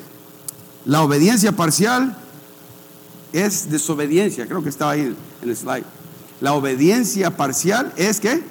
la 0.84 1.02
obediencia 1.02 1.52
parcial 1.52 2.16
es 3.32 3.70
desobediencia. 3.70 4.46
Creo 4.46 4.62
que 4.62 4.68
estaba 4.68 4.92
ahí 4.92 5.14
en 5.42 5.48
el 5.48 5.56
slide. 5.56 5.84
La 6.40 6.52
obediencia 6.52 7.36
parcial 7.36 7.92
es 7.96 8.20
que 8.20 8.42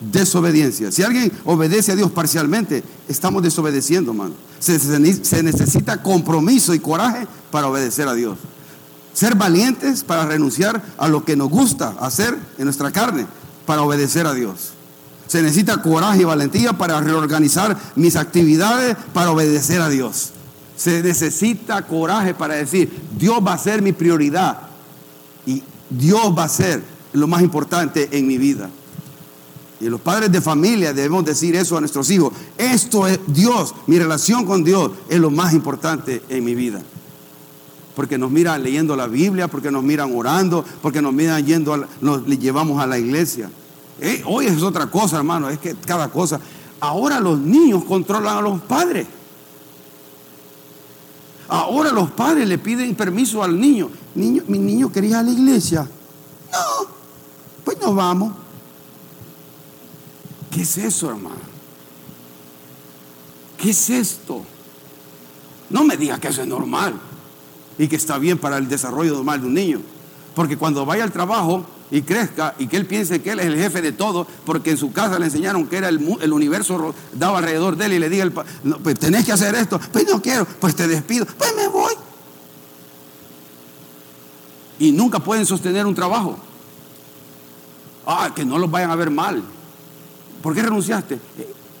desobediencia. 0.00 0.92
Si 0.92 1.02
alguien 1.02 1.32
obedece 1.44 1.92
a 1.92 1.96
Dios 1.96 2.10
parcialmente, 2.10 2.84
estamos 3.08 3.42
desobedeciendo, 3.42 4.12
hermano. 4.12 4.34
Se, 4.58 4.78
se, 4.78 5.42
necesita 5.42 6.02
compromiso 6.02 6.74
y 6.74 6.78
coraje 6.78 7.26
para 7.50 7.68
obedecer 7.68 8.08
a 8.08 8.14
Dios. 8.14 8.38
Ser 9.12 9.34
valientes 9.34 10.04
para 10.04 10.26
renunciar 10.26 10.82
a 10.98 11.08
lo 11.08 11.24
que 11.24 11.36
nos 11.36 11.48
gusta 11.48 11.94
hacer 12.00 12.36
en 12.58 12.64
nuestra 12.64 12.90
carne, 12.90 13.26
para 13.64 13.82
obedecer 13.82 14.26
a 14.26 14.34
Dios. 14.34 14.72
Se 15.26 15.42
necesita 15.42 15.82
coraje 15.82 16.22
y 16.22 16.24
valentía 16.24 16.74
para 16.74 17.00
reorganizar 17.00 17.76
mis 17.96 18.16
actividades, 18.16 18.96
para 19.12 19.30
obedecer 19.30 19.80
a 19.80 19.88
Dios. 19.88 20.32
Se 20.76 21.02
necesita 21.02 21.82
coraje 21.86 22.34
para 22.34 22.54
decir, 22.54 22.90
Dios 23.18 23.38
va 23.44 23.54
a 23.54 23.58
ser 23.58 23.82
mi 23.82 23.92
prioridad 23.92 24.58
y 25.46 25.62
Dios 25.88 26.36
va 26.36 26.44
a 26.44 26.48
ser 26.48 26.82
lo 27.12 27.26
más 27.26 27.42
importante 27.42 28.08
en 28.12 28.26
mi 28.26 28.38
vida. 28.38 28.68
Y 29.80 29.86
los 29.86 30.00
padres 30.00 30.32
de 30.32 30.40
familia 30.40 30.92
debemos 30.92 31.24
decir 31.24 31.54
eso 31.54 31.76
a 31.76 31.80
nuestros 31.80 32.10
hijos. 32.10 32.32
Esto 32.56 33.06
es 33.06 33.20
Dios, 33.26 33.74
mi 33.86 33.98
relación 33.98 34.46
con 34.46 34.64
Dios 34.64 34.90
es 35.08 35.18
lo 35.18 35.30
más 35.30 35.52
importante 35.52 36.22
en 36.28 36.44
mi 36.44 36.54
vida. 36.54 36.80
Porque 37.94 38.18
nos 38.18 38.30
miran 38.30 38.62
leyendo 38.62 38.96
la 38.96 39.06
Biblia, 39.06 39.48
porque 39.48 39.70
nos 39.70 39.82
miran 39.82 40.14
orando, 40.14 40.64
porque 40.82 41.02
nos 41.02 41.12
miran 41.12 41.44
yendo, 41.44 41.86
nos 42.00 42.26
llevamos 42.26 42.82
a 42.82 42.86
la 42.86 42.98
iglesia. 42.98 43.50
Eh, 44.00 44.22
hoy 44.26 44.46
es 44.46 44.62
otra 44.62 44.86
cosa, 44.90 45.16
hermano, 45.16 45.48
es 45.48 45.58
que 45.58 45.74
cada 45.74 46.08
cosa. 46.08 46.40
ahora 46.80 47.20
los 47.20 47.38
niños 47.38 47.84
controlan 47.84 48.36
a 48.36 48.40
los 48.40 48.60
padres. 48.62 49.06
Ahora 51.48 51.92
los 51.92 52.10
padres 52.10 52.48
le 52.48 52.58
piden 52.58 52.94
permiso 52.94 53.42
al 53.42 53.60
niño. 53.60 53.90
niño 54.14 54.42
mi 54.48 54.58
niño 54.58 54.90
quería 54.90 55.10
ir 55.10 55.16
a 55.16 55.22
la 55.22 55.30
iglesia. 55.30 55.88
No, 56.52 56.86
pues 57.64 57.78
nos 57.80 57.94
vamos. 57.94 58.32
¿Qué 60.50 60.62
es 60.62 60.78
eso, 60.78 61.10
hermano? 61.10 61.36
¿Qué 63.58 63.70
es 63.70 63.90
esto? 63.90 64.42
No 65.70 65.84
me 65.84 65.96
diga 65.96 66.18
que 66.18 66.28
eso 66.28 66.42
es 66.42 66.48
normal 66.48 66.94
y 67.78 67.88
que 67.88 67.96
está 67.96 68.18
bien 68.18 68.38
para 68.38 68.58
el 68.58 68.68
desarrollo 68.68 69.14
normal 69.14 69.40
de 69.40 69.46
un 69.46 69.54
niño. 69.54 69.80
Porque 70.34 70.56
cuando 70.56 70.84
vaya 70.84 71.04
al 71.04 71.12
trabajo 71.12 71.64
y 71.90 72.02
crezca 72.02 72.54
y 72.58 72.66
que 72.66 72.76
él 72.76 72.86
piense 72.86 73.22
que 73.22 73.30
él 73.30 73.40
es 73.40 73.46
el 73.46 73.56
jefe 73.56 73.80
de 73.80 73.92
todo, 73.92 74.26
porque 74.44 74.70
en 74.70 74.76
su 74.76 74.92
casa 74.92 75.18
le 75.18 75.26
enseñaron 75.26 75.66
que 75.66 75.76
era 75.76 75.88
el, 75.88 76.32
universo 76.32 76.94
daba 77.12 77.38
alrededor 77.38 77.76
de 77.76 77.86
él 77.86 77.92
y 77.94 77.98
le 77.98 78.08
diga, 78.08 78.28
pues 78.82 78.98
tenés 78.98 79.24
que 79.24 79.32
hacer 79.32 79.54
esto, 79.54 79.80
pues 79.92 80.06
no 80.08 80.20
quiero, 80.20 80.44
pues 80.44 80.74
te 80.74 80.88
despido, 80.88 81.26
pues 81.26 81.54
me 81.56 81.68
voy. 81.68 81.94
Y 84.78 84.92
nunca 84.92 85.20
pueden 85.20 85.46
sostener 85.46 85.86
un 85.86 85.94
trabajo. 85.94 86.38
Ah, 88.04 88.30
que 88.34 88.44
no 88.44 88.58
los 88.58 88.70
vayan 88.70 88.90
a 88.90 88.96
ver 88.96 89.10
mal. 89.10 89.42
¿Por 90.42 90.54
qué 90.54 90.62
renunciaste? 90.62 91.18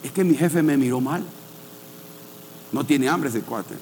Es 0.02 0.12
que 0.12 0.24
mi 0.24 0.34
jefe 0.34 0.62
me 0.62 0.76
miró 0.76 1.00
mal. 1.00 1.22
No 2.72 2.84
tiene 2.84 3.08
hambre 3.08 3.28
ese 3.28 3.42
cuate. 3.42 3.74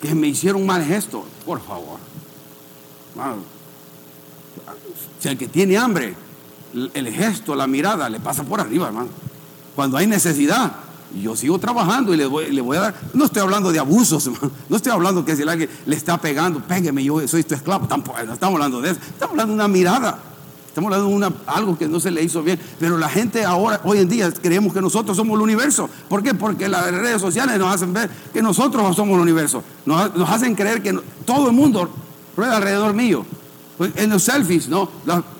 Que 0.00 0.14
me 0.14 0.28
hicieron 0.28 0.64
mal 0.64 0.82
gesto, 0.84 1.24
por 1.44 1.60
favor. 1.60 1.98
Si 5.20 5.28
el 5.28 5.38
que 5.38 5.48
tiene 5.48 5.76
hambre, 5.78 6.14
el 6.94 7.12
gesto, 7.12 7.54
la 7.54 7.66
mirada, 7.66 8.08
le 8.08 8.20
pasa 8.20 8.44
por 8.44 8.60
arriba, 8.60 8.86
hermano. 8.86 9.08
Cuando 9.74 9.96
hay 9.96 10.06
necesidad, 10.06 10.72
yo 11.22 11.36
sigo 11.36 11.58
trabajando 11.58 12.12
y 12.12 12.16
le 12.16 12.26
voy, 12.26 12.50
le 12.50 12.60
voy 12.60 12.76
a 12.76 12.80
dar. 12.80 12.94
No 13.14 13.26
estoy 13.26 13.42
hablando 13.42 13.72
de 13.72 13.78
abusos, 13.78 14.26
hermano. 14.26 14.50
No 14.68 14.76
estoy 14.76 14.92
hablando 14.92 15.24
que 15.24 15.36
si 15.36 15.42
alguien 15.42 15.70
le 15.86 15.96
está 15.96 16.18
pegando, 16.18 16.60
pégueme, 16.60 17.02
yo 17.04 17.26
soy 17.28 17.44
tu 17.44 17.54
esclavo. 17.54 17.86
Tampoco, 17.86 18.18
no 18.24 18.32
estamos 18.32 18.54
hablando 18.54 18.80
de 18.80 18.90
eso. 18.90 19.00
Estamos 19.00 19.32
hablando 19.32 19.52
de 19.52 19.54
una 19.54 19.68
mirada. 19.68 20.18
Estamos 20.76 20.92
hablando 20.92 21.08
de 21.08 21.16
una, 21.16 21.32
algo 21.46 21.78
que 21.78 21.88
no 21.88 21.98
se 22.00 22.10
le 22.10 22.22
hizo 22.22 22.42
bien. 22.42 22.60
Pero 22.78 22.98
la 22.98 23.08
gente 23.08 23.44
ahora, 23.44 23.80
hoy 23.84 23.98
en 23.98 24.10
día, 24.10 24.30
creemos 24.30 24.74
que 24.74 24.82
nosotros 24.82 25.16
somos 25.16 25.36
el 25.36 25.42
universo. 25.42 25.88
¿Por 26.06 26.22
qué? 26.22 26.34
Porque 26.34 26.68
las 26.68 26.90
redes 26.90 27.18
sociales 27.18 27.58
nos 27.58 27.74
hacen 27.74 27.94
ver 27.94 28.10
que 28.30 28.42
nosotros 28.42 28.94
somos 28.94 29.14
el 29.14 29.22
universo. 29.22 29.62
Nos, 29.86 30.10
hacen 30.28 30.54
creer 30.54 30.82
que 30.82 30.92
todo 31.24 31.46
el 31.48 31.54
mundo 31.54 31.88
rueda 32.36 32.58
alrededor 32.58 32.92
mío. 32.92 33.24
Pues, 33.76 33.92
en 33.96 34.10
los 34.10 34.22
selfies, 34.22 34.68
¿no? 34.68 34.88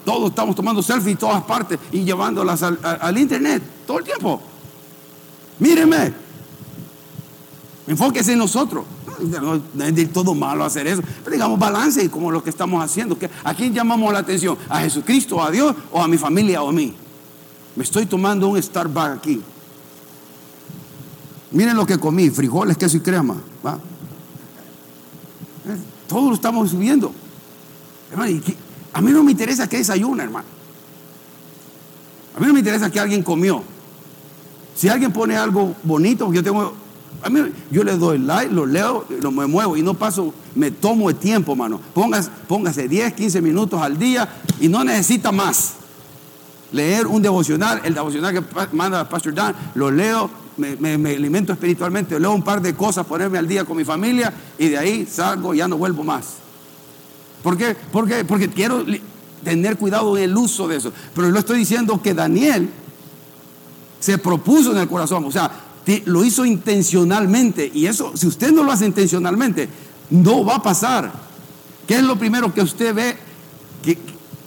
todos 0.04 0.30
estamos 0.30 0.54
tomando 0.54 0.82
selfies 0.82 1.12
en 1.12 1.18
todas 1.18 1.42
partes 1.44 1.78
y 1.90 2.04
llevándolas 2.04 2.62
al, 2.62 3.18
internet 3.18 3.62
todo 3.86 3.98
el 3.98 4.04
tiempo. 4.04 4.40
Míreme. 5.58 6.12
Enfóquese 7.86 8.32
en 8.32 8.38
nosotros. 8.38 8.84
No, 9.42 9.54
es 9.54 9.94
de 9.94 10.06
todo 10.06 10.34
malo 10.34 10.64
hacer 10.64 10.86
eso. 10.86 11.02
Pero 11.24 11.32
digamos 11.34 11.58
balance 11.58 12.10
como 12.10 12.30
lo 12.30 12.42
que 12.42 12.50
estamos 12.50 12.84
haciendo. 12.84 13.16
¿A 13.44 13.54
quién 13.54 13.72
llamamos 13.72 14.12
la 14.12 14.18
atención? 14.18 14.58
¿A 14.68 14.80
Jesucristo, 14.80 15.42
a 15.42 15.50
Dios 15.50 15.74
o 15.90 16.02
a 16.02 16.08
mi 16.08 16.18
familia 16.18 16.62
o 16.62 16.68
a 16.68 16.72
mí? 16.72 16.92
Me 17.74 17.84
estoy 17.84 18.04
tomando 18.04 18.48
un 18.48 18.62
Starbucks 18.62 19.18
aquí. 19.18 19.40
Miren 21.52 21.76
lo 21.76 21.86
que 21.86 21.98
comí, 21.98 22.28
frijoles, 22.28 22.76
queso 22.76 22.98
y 22.98 23.00
crema. 23.00 23.36
¿va? 23.64 23.78
Todo 26.06 26.28
lo 26.28 26.34
estamos 26.34 26.70
subiendo 26.70 27.12
a 28.92 29.00
mí 29.00 29.10
no 29.10 29.22
me 29.22 29.32
interesa 29.32 29.68
que 29.68 29.78
desayuna, 29.78 30.24
hermano. 30.24 30.46
A 32.36 32.40
mí 32.40 32.46
no 32.46 32.52
me 32.52 32.60
interesa 32.60 32.90
que 32.90 33.00
alguien 33.00 33.22
comió. 33.22 33.62
Si 34.74 34.88
alguien 34.88 35.12
pone 35.12 35.36
algo 35.36 35.74
bonito, 35.82 36.30
yo 36.32 36.42
tengo, 36.42 36.74
a 37.22 37.30
mí, 37.30 37.40
yo 37.70 37.82
le 37.82 37.96
doy 37.96 38.18
like, 38.18 38.52
lo 38.52 38.66
leo, 38.66 39.06
lo 39.20 39.30
me 39.30 39.46
muevo 39.46 39.76
y 39.76 39.82
no 39.82 39.94
paso, 39.94 40.34
me 40.54 40.70
tomo 40.70 41.08
el 41.08 41.16
tiempo, 41.16 41.52
hermano. 41.52 41.80
Póngase, 41.94 42.30
póngase 42.46 42.88
10, 42.88 43.14
15 43.14 43.40
minutos 43.40 43.80
al 43.80 43.98
día 43.98 44.28
y 44.60 44.68
no 44.68 44.84
necesita 44.84 45.32
más. 45.32 45.74
Leer 46.72 47.06
un 47.06 47.22
devocional, 47.22 47.80
el 47.84 47.94
devocional 47.94 48.34
que 48.34 48.42
manda 48.72 49.08
Pastor 49.08 49.32
Dan, 49.32 49.54
lo 49.74 49.90
leo, 49.90 50.28
me, 50.58 50.76
me, 50.76 51.14
alimento 51.14 51.54
espiritualmente, 51.54 52.20
leo 52.20 52.32
un 52.32 52.42
par 52.42 52.60
de 52.60 52.74
cosas, 52.74 53.06
ponerme 53.06 53.38
al 53.38 53.48
día 53.48 53.64
con 53.64 53.76
mi 53.78 53.84
familia 53.84 54.32
y 54.58 54.68
de 54.68 54.78
ahí 54.78 55.06
salgo 55.06 55.54
y 55.54 55.58
ya 55.58 55.68
no 55.68 55.78
vuelvo 55.78 56.04
más. 56.04 56.45
¿Por 57.42 57.56
qué? 57.56 57.76
Porque 57.92 58.48
quiero 58.48 58.84
tener 59.44 59.76
cuidado 59.76 60.16
en 60.16 60.24
el 60.24 60.36
uso 60.36 60.66
de 60.66 60.76
eso. 60.76 60.92
Pero 61.14 61.30
lo 61.30 61.38
estoy 61.38 61.58
diciendo 61.58 62.00
que 62.02 62.14
Daniel 62.14 62.68
se 64.00 64.18
propuso 64.18 64.72
en 64.72 64.78
el 64.78 64.88
corazón, 64.88 65.24
o 65.24 65.30
sea, 65.30 65.50
lo 66.04 66.24
hizo 66.24 66.44
intencionalmente. 66.44 67.70
Y 67.72 67.86
eso, 67.86 68.12
si 68.16 68.26
usted 68.26 68.52
no 68.52 68.62
lo 68.62 68.72
hace 68.72 68.86
intencionalmente, 68.86 69.68
no 70.10 70.44
va 70.44 70.56
a 70.56 70.62
pasar. 70.62 71.12
¿Qué 71.86 71.94
es 71.94 72.02
lo 72.02 72.18
primero 72.18 72.52
que 72.52 72.62
usted 72.62 72.94
ve 72.94 73.16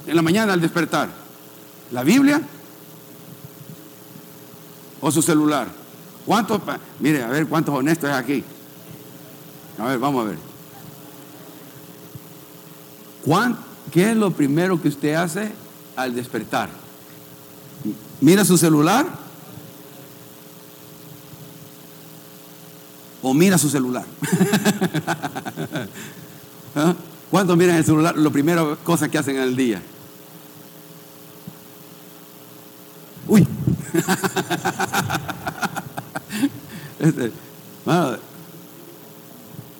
en 0.07 0.15
la 0.15 0.21
mañana 0.21 0.53
al 0.53 0.61
despertar? 0.61 1.09
¿La 1.91 2.03
Biblia? 2.03 2.41
¿O 5.01 5.11
su 5.11 5.21
celular? 5.21 5.67
¿Cuántos? 6.25 6.61
Mire, 6.99 7.23
a 7.23 7.27
ver 7.27 7.47
cuántos 7.47 7.73
honestos 7.73 8.09
hay 8.09 8.17
aquí. 8.17 8.43
A 9.77 9.85
ver, 9.85 9.99
vamos 9.99 10.25
a 10.25 10.29
ver. 10.29 10.48
¿Qué 13.91 14.11
es 14.11 14.17
lo 14.17 14.31
primero 14.31 14.81
que 14.81 14.87
usted 14.87 15.13
hace 15.13 15.51
al 15.95 16.15
despertar? 16.15 16.69
¿Mira 18.21 18.43
su 18.43 18.57
celular? 18.57 19.05
¿O 23.21 23.33
mira 23.33 23.57
su 23.57 23.69
celular? 23.69 24.05
¿Ah? 26.75 26.95
¿Cuántos 27.29 27.55
miran 27.57 27.75
el 27.75 27.85
celular? 27.85 28.17
Lo 28.17 28.31
primero 28.31 28.77
cosa 28.83 29.09
que 29.09 29.17
hacen 29.19 29.35
en 29.35 29.43
el 29.43 29.55
día. 29.55 29.81
Uy. 33.27 33.47
Este, 36.99 37.31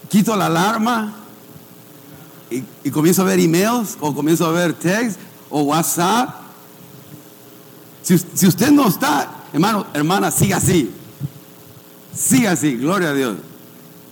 quito 0.08 0.34
la 0.38 0.46
alarma 0.46 1.14
y, 2.50 2.90
comienzo 2.90 3.22
a 3.22 3.26
ver 3.26 3.40
emails 3.40 3.98
o 4.00 4.14
comienzo 4.14 4.46
a 4.46 4.52
ver 4.52 4.74
texts 4.74 5.20
o 5.50 5.62
WhatsApp. 5.64 6.30
Si, 8.02 8.18
si, 8.18 8.48
usted 8.48 8.72
no 8.72 8.88
está, 8.88 9.30
hermano, 9.54 9.86
hermana, 9.94 10.32
siga 10.32 10.58
así. 10.58 10.92
Siga 12.16 12.52
así, 12.52 12.76
gloria 12.76 13.10
a 13.10 13.14
Dios. 13.14 13.38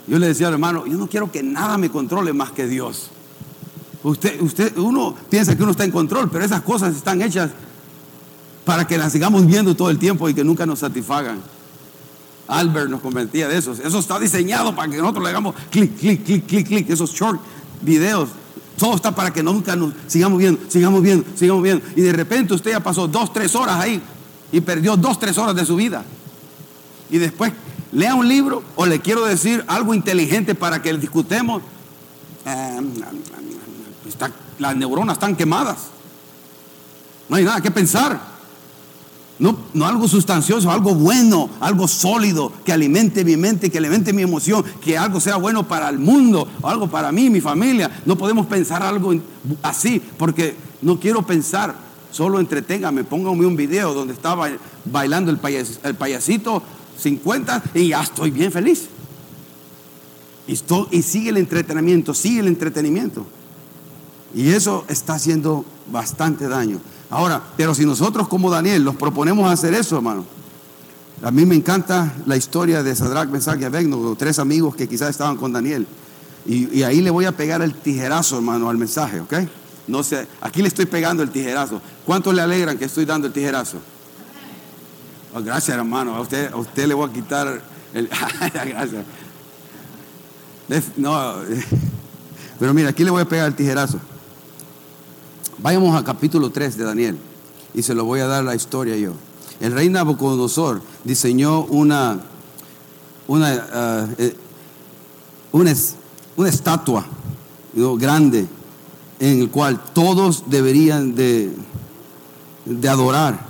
Yo 0.08 0.20
le 0.20 0.28
decía 0.28 0.48
al 0.48 0.54
hermano, 0.54 0.86
yo 0.86 0.98
no 0.98 1.08
quiero 1.08 1.32
que 1.32 1.44
nada 1.44 1.78
me 1.78 1.90
controle 1.90 2.32
más 2.32 2.52
que 2.52 2.68
Dios. 2.68 3.10
Usted, 4.04 4.40
usted, 4.42 4.78
uno 4.78 5.16
piensa 5.30 5.56
que 5.56 5.64
uno 5.64 5.72
está 5.72 5.84
en 5.84 5.92
control, 5.92 6.30
pero 6.30 6.46
esas 6.46 6.62
cosas 6.62 6.96
están 6.96 7.22
hechas 7.22 7.52
para 8.64 8.86
que 8.86 8.98
las 8.98 9.12
sigamos 9.12 9.46
viendo 9.46 9.76
todo 9.76 9.90
el 9.90 9.98
tiempo 9.98 10.30
y 10.30 10.34
que 10.34 10.44
nunca 10.44 10.66
nos 10.66 10.80
satisfagan. 10.80 11.42
Albert 12.48 12.90
nos 12.90 13.02
convertía 13.02 13.48
de 13.48 13.58
eso. 13.58 13.74
Eso 13.74 14.00
está 14.00 14.20
diseñado 14.20 14.74
para 14.76 14.90
que 14.90 14.98
nosotros 14.98 15.24
le 15.24 15.30
hagamos 15.30 15.56
clic, 15.70 15.98
clic, 15.98 16.24
clic, 16.24 16.46
clic, 16.46 16.68
clic. 16.68 16.90
Esos 16.90 17.12
short 17.12 17.42
videos. 17.82 18.30
Todo 18.78 18.96
está 18.96 19.14
para 19.14 19.34
que 19.34 19.42
nunca 19.42 19.76
nos 19.76 19.94
sigamos 20.08 20.38
viendo, 20.38 20.60
sigamos 20.70 21.02
viendo, 21.02 21.26
sigamos 21.36 21.64
viendo. 21.64 21.84
Y 21.96 22.02
de 22.02 22.14
repente 22.14 22.54
usted 22.54 22.72
ya 22.72 22.80
pasó 22.80 23.08
dos, 23.08 23.34
tres 23.34 23.56
horas 23.56 23.80
ahí 23.80 24.02
y 24.52 24.62
perdió 24.62 24.96
dos, 24.96 25.20
tres 25.20 25.38
horas 25.38 25.56
de 25.56 25.66
su 25.66 25.76
vida. 25.76 26.04
Y 27.10 27.18
después 27.18 27.54
lea 27.92 28.14
un 28.14 28.28
libro 28.28 28.64
o 28.76 28.86
le 28.86 29.00
quiero 29.00 29.26
decir 29.26 29.64
algo 29.68 29.94
inteligente 29.94 30.54
para 30.56 30.82
que 30.82 30.94
discutemos. 30.94 31.62
Eh, 32.46 32.80
las 34.60 34.76
neuronas 34.76 35.16
están 35.16 35.36
quemadas. 35.36 35.88
No 37.30 37.36
hay 37.36 37.44
nada 37.44 37.62
que 37.62 37.72
pensar. 37.72 38.37
No, 39.40 39.56
no 39.74 39.86
algo 39.86 40.08
sustancioso, 40.08 40.72
algo 40.72 40.96
bueno, 40.96 41.50
algo 41.60 41.88
sólido, 41.88 42.52
que 42.66 42.74
alimente 42.74 43.24
mi 43.24 43.38
mente, 43.38 43.70
que 43.70 43.78
alimente 43.78 44.12
mi 44.12 44.24
emoción, 44.24 44.64
que 44.82 44.98
algo 44.98 45.20
sea 45.20 45.36
bueno 45.38 45.68
para 45.68 45.90
el 45.90 46.00
mundo, 46.00 46.48
algo 46.64 46.90
para 46.90 47.12
mí, 47.12 47.30
mi 47.30 47.40
familia. 47.40 48.02
No 48.06 48.18
podemos 48.18 48.48
pensar 48.48 48.82
algo 48.82 49.14
así, 49.62 50.02
porque 50.18 50.56
no 50.82 51.00
quiero 51.00 51.22
pensar, 51.22 51.76
solo 52.12 52.40
entreténgame, 52.40 53.04
póngame 53.04 53.46
un 53.46 53.56
video 53.56 53.94
donde 53.94 54.14
estaba 54.14 54.50
bailando 54.86 55.30
el, 55.30 55.40
el 55.84 55.96
payasito 55.96 56.64
50 56.98 57.64
y 57.76 57.90
ya 57.90 58.02
estoy 58.02 58.32
bien 58.32 58.52
feliz. 58.52 58.88
Y, 60.48 60.54
y 60.92 61.02
sigue 61.02 61.30
el 61.30 61.38
entretenimiento, 61.38 62.14
sigue 62.14 62.40
el 62.40 62.48
entretenimiento. 62.48 63.26
Y 64.34 64.50
eso 64.50 64.86
está 64.88 65.14
haciendo 65.14 65.66
bastante 65.92 66.48
daño. 66.48 66.80
Ahora, 67.10 67.42
pero 67.56 67.74
si 67.74 67.86
nosotros 67.86 68.28
como 68.28 68.52
Daniel 68.52 68.84
nos 68.84 68.96
proponemos 68.96 69.50
hacer 69.52 69.74
eso, 69.74 69.96
hermano, 69.98 70.26
a 71.24 71.32
mí 71.32 71.46
me 71.46 71.56
encanta 71.56 72.14
la 72.26 72.36
historia 72.36 72.84
de 72.84 72.96
Sadrach, 72.96 73.30
Mesach 73.30 73.60
y 73.60 73.64
Abednego, 73.64 74.16
tres 74.16 74.40
amigos 74.40 74.76
que 74.76 74.88
quizás 74.88 75.10
estaban 75.10 75.38
con 75.38 75.54
Daniel. 75.54 75.88
Y, 76.46 76.84
ahí 76.84 77.02
le 77.02 77.10
voy 77.10 77.26
a 77.26 77.34
pegar 77.34 77.62
el 77.62 77.74
tijerazo, 77.74 78.38
hermano, 78.38 78.70
al 78.70 78.78
mensaje, 78.78 79.20
¿ok? 79.20 79.34
No 79.88 80.02
sé, 80.02 80.28
aquí 80.40 80.62
le 80.62 80.70
estoy 80.70 80.86
pegando 80.86 81.24
el 81.24 81.30
tijerazo. 81.30 81.82
¿Cuántos 82.06 82.34
le 82.34 82.42
alegran 82.42 82.78
que 82.78 82.86
estoy 82.86 83.04
dando 83.06 83.28
el 83.28 83.34
tijerazo? 83.34 83.80
Oh, 85.34 85.42
gracias, 85.42 85.78
hermano. 85.78 86.16
A 86.16 86.22
usted, 86.22 86.52
a 86.52 86.56
usted 86.56 86.88
le 86.88 86.94
voy 86.94 87.10
a 87.10 87.14
quitar 87.14 87.62
el. 87.94 88.10
gracias. 88.54 89.06
No, 90.96 91.34
pero 92.60 92.74
mira, 92.74 92.90
aquí 92.90 93.04
le 93.04 93.12
voy 93.12 93.22
a 93.22 93.26
pegar 93.26 93.48
el 93.48 93.56
tijerazo. 93.56 94.00
Vayamos 95.60 95.96
al 95.96 96.04
capítulo 96.04 96.52
3 96.52 96.78
de 96.78 96.84
Daniel 96.84 97.18
y 97.74 97.82
se 97.82 97.96
lo 97.96 98.06
voy 98.06 98.20
a 98.20 98.28
dar 98.28 98.44
la 98.44 98.54
historia 98.54 98.96
yo. 98.96 99.14
El 99.60 99.72
rey 99.72 99.90
Nabucodonosor 99.90 100.84
diseñó 101.04 101.64
una, 101.64 102.20
una, 103.28 104.14
eh, 104.20 104.36
una, 105.52 105.74
una, 106.36 106.50
estatua 106.50 107.08
grande 107.74 108.48
en 109.20 109.42
el 109.42 109.50
cual 109.50 109.82
todos 109.94 110.44
deberían 110.48 111.16
de, 111.16 111.52
de 112.66 112.90
adorar. 112.90 113.44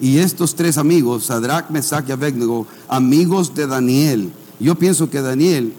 Y 0.00 0.18
estos 0.18 0.56
tres 0.56 0.76
amigos, 0.76 1.26
Sadrach, 1.26 1.70
Mesach 1.70 2.08
y 2.08 2.12
Abednego, 2.12 2.66
amigos 2.88 3.54
de 3.54 3.68
Daniel, 3.68 4.32
yo 4.58 4.74
pienso 4.74 5.08
que 5.08 5.22
Daniel 5.22 5.72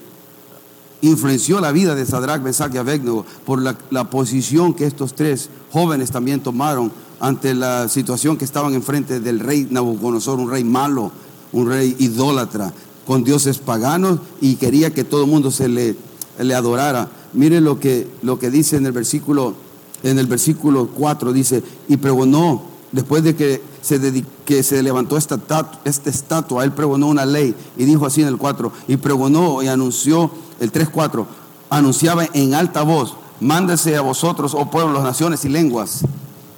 influenció 1.03 1.59
la 1.59 1.71
vida 1.71 1.95
de 1.95 2.05
Sadrach, 2.05 2.41
Mesach 2.41 2.73
y 2.73 2.77
Abednego 2.77 3.25
por 3.45 3.61
la, 3.61 4.09
posición 4.09 4.73
que 4.73 4.85
estos 4.85 5.13
tres 5.13 5.49
jóvenes 5.71 6.11
también 6.11 6.41
tomaron 6.41 6.91
ante 7.19 7.53
la 7.53 7.87
situación 7.87 8.37
que 8.37 8.45
estaban 8.45 8.73
enfrente 8.73 9.19
del 9.19 9.39
rey 9.39 9.67
Nabucodonosor, 9.69 10.39
un 10.39 10.49
rey 10.49 10.63
malo, 10.63 11.11
un 11.51 11.69
rey 11.69 11.95
idólatra, 11.99 12.73
con 13.05 13.23
dioses 13.23 13.59
paganos 13.59 14.19
y 14.41 14.55
quería 14.55 14.93
que 14.93 15.03
todo 15.03 15.23
el 15.25 15.29
mundo 15.29 15.51
se 15.51 15.67
le, 15.67 15.95
le 16.39 16.55
adorara. 16.55 17.09
Mire 17.33 17.61
lo 17.61 17.79
que, 17.79 18.07
lo 18.21 18.39
que 18.39 18.49
dice 18.49 18.77
en 18.77 18.85
el 18.85 18.91
versículo 18.91 19.55
en 20.03 20.19
el 20.19 20.27
versículo 20.27 20.89
4 20.93 21.33
dice, 21.33 21.63
y 21.87 21.97
pregonó, 21.97 22.61
después 22.91 23.23
de 23.23 23.35
que 23.35 23.61
se, 23.81 24.23
que 24.45 24.61
se 24.61 24.83
levantó 24.83 25.17
esta, 25.17 25.39
esta 25.85 26.09
estatua, 26.09 26.65
él 26.65 26.73
pregonó 26.73 27.07
una 27.07 27.25
ley 27.25 27.55
y 27.77 27.85
dijo 27.85 28.05
así 28.05 28.21
en 28.21 28.27
el 28.27 28.37
4, 28.37 28.71
y 28.89 28.97
pregonó 28.97 29.63
y 29.63 29.67
anunció 29.67 30.29
el 30.59 30.71
3.4, 30.71 31.25
anunciaba 31.69 32.25
en 32.33 32.53
alta 32.53 32.83
voz, 32.83 33.15
mándese 33.39 33.95
a 33.95 34.01
vosotros, 34.01 34.53
oh 34.53 34.69
pueblos, 34.69 35.03
naciones 35.03 35.45
y 35.45 35.49
lenguas, 35.49 36.01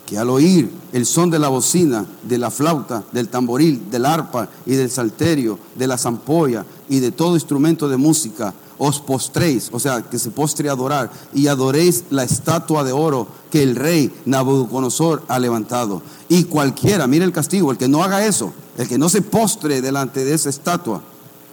que 0.06 0.18
al 0.18 0.30
oír 0.30 0.72
el 0.94 1.06
son 1.06 1.30
de 1.30 1.40
la 1.40 1.50
bocina, 1.50 2.06
de 2.24 2.38
la 2.38 2.52
flauta, 2.52 3.04
del 3.12 3.28
tamboril, 3.28 3.90
del 3.90 4.06
arpa 4.06 4.50
y 4.66 4.76
del 4.76 4.92
salterio, 4.92 5.60
de 5.76 5.88
la 5.88 5.98
zampolla 5.98 6.66
y 6.88 7.00
de 7.00 7.12
todo 7.12 7.36
instrumento 7.36 7.90
de 7.90 7.98
música, 7.98 8.54
os 8.78 9.00
postréis, 9.00 9.70
o 9.72 9.80
sea, 9.80 10.02
que 10.02 10.20
se 10.20 10.32
postre 10.32 10.70
a 10.70 10.74
adorar, 10.74 11.10
y 11.34 11.48
adoréis 11.48 12.06
la 12.10 12.24
estatua 12.24 12.84
de 12.84 12.92
oro 12.92 13.28
que 13.50 13.64
el 13.64 13.76
rey 13.76 14.14
Nabucodonosor 14.26 15.24
ha 15.28 15.40
levantado. 15.40 16.02
Y 16.28 16.44
cualquiera, 16.46 17.08
mire 17.08 17.26
el 17.26 17.32
castigo, 17.32 17.72
el 17.72 17.78
que 17.78 17.88
no 17.88 18.04
haga 18.04 18.26
eso, 18.26 18.54
el 18.78 18.88
que 18.88 18.98
no 18.98 19.10
se 19.10 19.22
postre 19.22 19.82
delante 19.82 20.26
de 20.26 20.34
esa 20.34 20.50
estatua, 20.50 21.02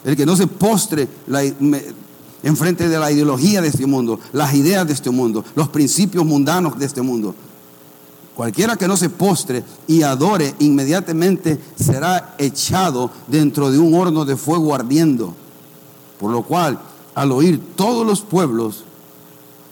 el 0.04 0.16
que 0.16 0.26
no 0.26 0.36
se 0.36 0.48
postre 0.48 1.08
la, 1.28 1.42
enfrente 2.42 2.88
de 2.88 2.98
la 2.98 3.10
ideología 3.10 3.60
de 3.60 3.68
este 3.68 3.86
mundo, 3.86 4.18
las 4.32 4.54
ideas 4.54 4.86
de 4.86 4.92
este 4.92 5.10
mundo, 5.10 5.44
los 5.54 5.68
principios 5.68 6.24
mundanos 6.24 6.78
de 6.78 6.86
este 6.86 7.02
mundo. 7.02 7.34
Cualquiera 8.34 8.76
que 8.76 8.88
no 8.88 8.96
se 8.96 9.10
postre 9.10 9.62
y 9.86 10.02
adore 10.02 10.54
inmediatamente 10.58 11.60
será 11.76 12.34
echado 12.38 13.10
dentro 13.28 13.70
de 13.70 13.78
un 13.78 13.94
horno 13.94 14.24
de 14.24 14.36
fuego 14.36 14.74
ardiendo. 14.74 15.34
Por 16.18 16.30
lo 16.30 16.42
cual, 16.42 16.80
al 17.14 17.32
oír 17.32 17.60
todos 17.76 18.06
los 18.06 18.22
pueblos 18.22 18.84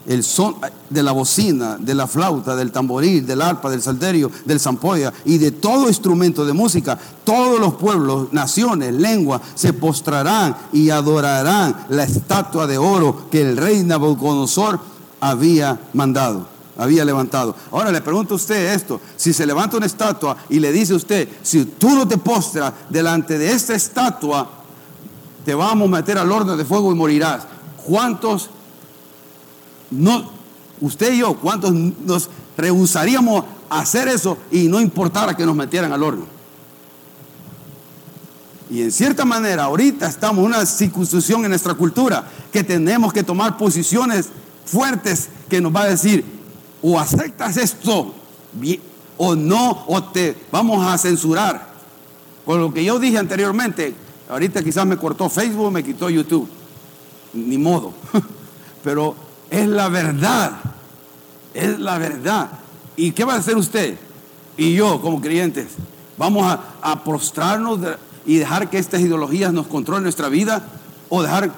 el 0.06 0.24
son 0.24 0.56
de 0.88 1.02
la 1.02 1.12
bocina, 1.12 1.76
de 1.78 1.94
la 1.94 2.06
flauta, 2.06 2.56
del 2.56 2.72
tamboril, 2.72 3.26
del 3.26 3.42
arpa, 3.42 3.70
del 3.70 3.82
salterio, 3.82 4.30
del 4.44 4.60
zampolla 4.60 5.12
y 5.24 5.38
de 5.38 5.52
todo 5.52 5.88
instrumento 5.88 6.44
de 6.44 6.52
música, 6.52 6.98
todos 7.24 7.60
los 7.60 7.74
pueblos, 7.74 8.32
naciones, 8.32 8.94
lenguas 8.94 9.42
se 9.54 9.72
postrarán 9.72 10.56
y 10.72 10.90
adorarán 10.90 11.86
la 11.90 12.04
estatua 12.04 12.66
de 12.66 12.78
oro 12.78 13.28
que 13.30 13.42
el 13.42 13.56
rey 13.56 13.82
Nabucodonosor 13.82 14.80
había 15.20 15.78
mandado, 15.92 16.46
había 16.78 17.04
levantado. 17.04 17.54
Ahora 17.70 17.92
le 17.92 18.00
pregunto 18.00 18.34
a 18.34 18.36
usted 18.36 18.74
esto, 18.74 19.00
si 19.16 19.32
se 19.32 19.46
levanta 19.46 19.76
una 19.76 19.86
estatua 19.86 20.36
y 20.48 20.58
le 20.58 20.72
dice 20.72 20.94
a 20.94 20.96
usted, 20.96 21.28
si 21.42 21.64
tú 21.66 21.90
no 21.90 22.08
te 22.08 22.16
postras 22.16 22.72
delante 22.88 23.38
de 23.38 23.52
esta 23.52 23.74
estatua, 23.74 24.48
te 25.44 25.54
vamos 25.54 25.88
a 25.88 25.90
meter 25.90 26.18
al 26.18 26.32
horno 26.32 26.56
de 26.56 26.64
fuego 26.64 26.90
y 26.90 26.94
morirás. 26.94 27.42
¿Cuántos 27.84 28.50
no, 29.90 30.30
usted 30.80 31.12
y 31.12 31.18
yo, 31.18 31.34
¿cuántos 31.34 31.72
nos 31.72 32.28
rehusaríamos 32.56 33.44
a 33.68 33.80
hacer 33.80 34.08
eso 34.08 34.38
y 34.50 34.68
no 34.68 34.80
importara 34.80 35.36
que 35.36 35.46
nos 35.46 35.56
metieran 35.56 35.92
al 35.92 36.02
horno? 36.02 36.26
Y 38.70 38.82
en 38.82 38.92
cierta 38.92 39.24
manera, 39.24 39.64
ahorita 39.64 40.06
estamos 40.06 40.44
en 40.44 40.46
una 40.46 40.64
circunstancia 40.64 41.34
en 41.34 41.48
nuestra 41.48 41.74
cultura 41.74 42.24
que 42.52 42.62
tenemos 42.62 43.12
que 43.12 43.24
tomar 43.24 43.56
posiciones 43.56 44.28
fuertes 44.64 45.28
que 45.48 45.60
nos 45.60 45.74
va 45.74 45.82
a 45.82 45.86
decir, 45.86 46.24
o 46.80 46.98
aceptas 46.98 47.56
esto 47.56 48.14
o 49.16 49.34
no, 49.34 49.84
o 49.88 50.02
te 50.04 50.36
vamos 50.52 50.86
a 50.86 50.96
censurar. 50.98 51.68
Con 52.44 52.60
lo 52.60 52.72
que 52.72 52.84
yo 52.84 52.98
dije 53.00 53.18
anteriormente, 53.18 53.92
ahorita 54.28 54.62
quizás 54.62 54.86
me 54.86 54.96
cortó 54.96 55.28
Facebook, 55.28 55.72
me 55.72 55.82
quitó 55.82 56.08
YouTube, 56.08 56.48
ni 57.34 57.58
modo. 57.58 57.92
Pero 58.84 59.14
es 59.50 59.68
la 59.68 59.88
verdad. 59.88 60.52
Es 61.52 61.78
la 61.78 61.98
verdad. 61.98 62.50
¿Y 62.96 63.12
qué 63.12 63.24
va 63.24 63.34
a 63.34 63.38
hacer 63.38 63.56
usted? 63.56 63.98
Y 64.56 64.74
yo 64.74 65.00
como 65.00 65.20
creyentes. 65.20 65.68
Vamos 66.16 66.58
a, 66.82 67.04
prostrarnos 67.04 67.80
y 68.26 68.36
dejar 68.36 68.68
que 68.68 68.78
estas 68.78 69.00
ideologías 69.00 69.52
nos 69.52 69.66
controlen 69.66 70.02
nuestra 70.02 70.28
vida 70.28 70.62
o 71.08 71.22
dejar, 71.22 71.50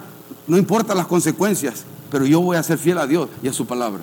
no 0.46 0.57
importa 0.57 0.94
las 0.94 1.07
consecuencias, 1.07 1.85
pero 2.11 2.24
yo 2.24 2.40
voy 2.40 2.57
a 2.57 2.62
ser 2.62 2.78
fiel 2.78 2.98
a 2.98 3.07
Dios 3.07 3.28
y 3.42 3.48
a 3.48 3.52
su 3.52 3.66
palabra. 3.66 4.02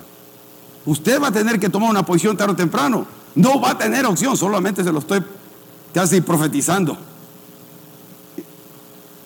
Usted 0.84 1.20
va 1.20 1.28
a 1.28 1.32
tener 1.32 1.58
que 1.58 1.70
tomar 1.70 1.90
una 1.90 2.04
posición 2.04 2.36
tarde 2.36 2.52
o 2.52 2.56
temprano. 2.56 3.06
No 3.34 3.60
va 3.60 3.70
a 3.70 3.78
tener 3.78 4.04
opción, 4.04 4.36
solamente 4.36 4.84
se 4.84 4.92
lo 4.92 4.98
estoy 4.98 5.22
casi 5.94 6.20
profetizando. 6.20 6.96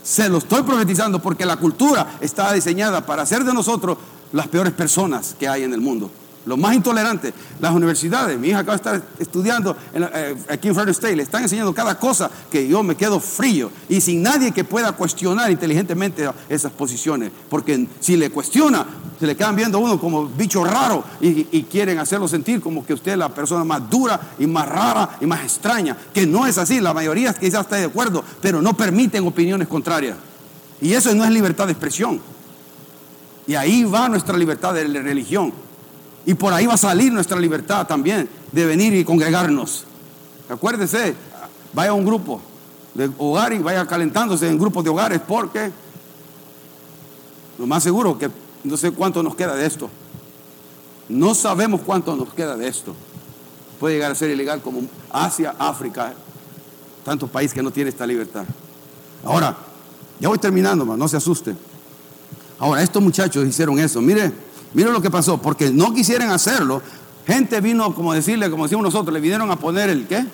Se 0.05 0.29
lo 0.29 0.39
estoy 0.39 0.63
profetizando 0.63 1.21
porque 1.21 1.45
la 1.45 1.57
cultura 1.57 2.19
está 2.21 2.53
diseñada 2.53 3.05
para 3.05 3.23
hacer 3.23 3.43
de 3.43 3.55
nosotros 3.55 3.99
las 4.35 4.49
peores 4.49 4.73
personas 4.73 5.35
que 5.39 5.49
hay 5.49 5.63
en 5.63 5.73
el 5.73 5.81
mundo. 5.81 6.11
Los 6.45 6.59
más 6.59 6.75
intolerantes, 6.75 7.33
las 7.59 7.73
universidades, 7.73 8.39
mi 8.39 8.49
hija 8.49 8.59
acaba 8.59 8.77
de 8.77 8.77
estar 8.77 9.03
estudiando 9.19 9.75
eh, 9.95 10.37
aquí 10.51 10.69
en 10.69 10.75
Florida 10.75 10.93
State, 10.93 11.17
le 11.17 11.23
están 11.23 11.43
enseñando 11.43 11.73
cada 11.73 11.99
cosa 11.99 12.31
que 12.51 12.69
yo 12.69 12.83
me 12.83 12.97
quedo 12.97 13.19
frío 13.19 13.71
y 13.89 14.01
sin 14.03 14.23
nadie 14.23 14.53
que 14.53 14.63
pueda 14.63 14.93
cuestionar 14.93 15.51
inteligentemente 15.51 16.29
esas 16.51 16.71
posiciones. 16.73 17.31
Porque 17.49 17.87
si 18.01 18.17
le 18.17 18.29
cuestiona, 18.29 18.85
se 19.19 19.27
le 19.27 19.37
quedan 19.37 19.57
viendo 19.57 19.79
a 19.79 19.81
uno 19.81 19.99
como 19.99 20.27
bicho 20.27 20.65
raro 20.65 21.03
y, 21.21 21.47
y 21.51 21.63
quieren 21.63 21.99
hacerlo 21.99 22.29
sentir 22.29 22.61
como 22.61 22.85
que 22.85 22.93
usted 22.93 23.13
es 23.13 23.19
la 23.19 23.31
persona 23.31 23.65
más 23.65 23.89
dura 23.89 24.21
y 24.39 24.47
más 24.47 24.69
rara 24.69 25.17
y 25.21 25.27
más 25.27 25.43
extraña. 25.45 25.97
Que 26.13 26.27
no 26.27 26.47
es 26.47 26.59
así, 26.59 26.79
la 26.81 26.93
mayoría 26.93 27.33
quizás 27.33 27.63
está 27.63 27.77
de 27.77 27.85
acuerdo, 27.85 28.23
pero 28.43 28.61
no 28.61 28.77
permiten 28.77 29.27
opiniones 29.27 29.67
contrarias. 29.67 30.17
Y 30.83 30.93
eso 30.93 31.15
no 31.15 31.25
es 31.25 31.31
libertad 31.31 31.67
de 31.67 31.73
expresión. 31.73 32.34
Y 33.47 33.55
ahí 33.55 33.85
va 33.85 34.09
nuestra 34.09 34.37
libertad 34.37 34.75
de 34.75 34.85
religión. 34.85 35.53
Y 36.27 36.35
por 36.35 36.53
ahí 36.53 36.67
va 36.67 36.75
a 36.75 36.79
salir 36.79 37.13
nuestra 37.13 37.39
libertad 37.39 37.87
también 37.87 38.29
de 38.53 38.67
venir 38.67 38.95
y 38.95 39.05
congregarnos. 39.05 39.85
Acuérdese, 40.49 41.15
vaya 41.73 41.91
a 41.91 41.95
un 41.95 42.05
grupo 42.05 42.41
de 42.95 43.11
hogar 43.19 43.53
y 43.53 43.59
vaya 43.59 43.87
calentándose 43.87 44.49
en 44.49 44.59
grupos 44.59 44.85
de 44.85 44.91
hogares 44.91 45.21
porque 45.27 45.71
lo 47.59 47.67
más 47.67 47.83
seguro 47.83 48.17
que 48.19 48.31
no 48.63 48.77
sé 48.77 48.93
cuánto 48.93 49.23
nos 49.23 49.35
queda 49.35 49.55
de 49.55 49.67
esto. 49.67 49.91
No 51.09 51.35
sabemos 51.35 51.83
cuánto 51.85 52.17
nos 52.17 52.33
queda 52.33 52.57
de 52.57 52.67
esto. 52.67 52.95
Puede 53.79 53.95
llegar 53.97 54.13
a 54.13 54.15
ser 54.15 54.31
ilegal 54.31 54.63
como 54.63 54.83
Asia, 55.13 55.55
África, 55.59 56.15
tantos 57.05 57.29
países 57.29 57.53
que 57.53 57.63
no 57.63 57.71
tienen 57.71 57.93
esta 57.93 58.07
libertad. 58.07 58.45
Ahora, 59.25 59.55
ya 60.19 60.29
voy 60.29 60.39
terminando, 60.39 60.85
no 60.85 61.09
se 61.09 61.19
asuste. 61.19 61.55
Ahora, 62.59 62.83
estos 62.83 63.03
muchachos 63.03 63.47
hicieron 63.47 63.79
eso. 63.79 64.01
Mire, 64.01 64.33
mire 64.73 64.91
lo 64.91 65.03
que 65.03 65.11
pasó, 65.11 65.41
porque 65.41 65.71
no 65.71 65.93
quisieran 65.93 66.31
hacerlo. 66.31 66.83
Gente 67.27 67.61
vino, 67.61 67.95
como 67.95 68.13
decirle, 68.13 68.51
como 68.51 68.65
decimos 68.65 68.85
nosotros, 68.85 69.13
le 69.13 69.21
vinieron 69.21 69.51
a 69.51 69.57
poner 69.57 69.91
el 69.91 70.07
qué? 70.07 70.25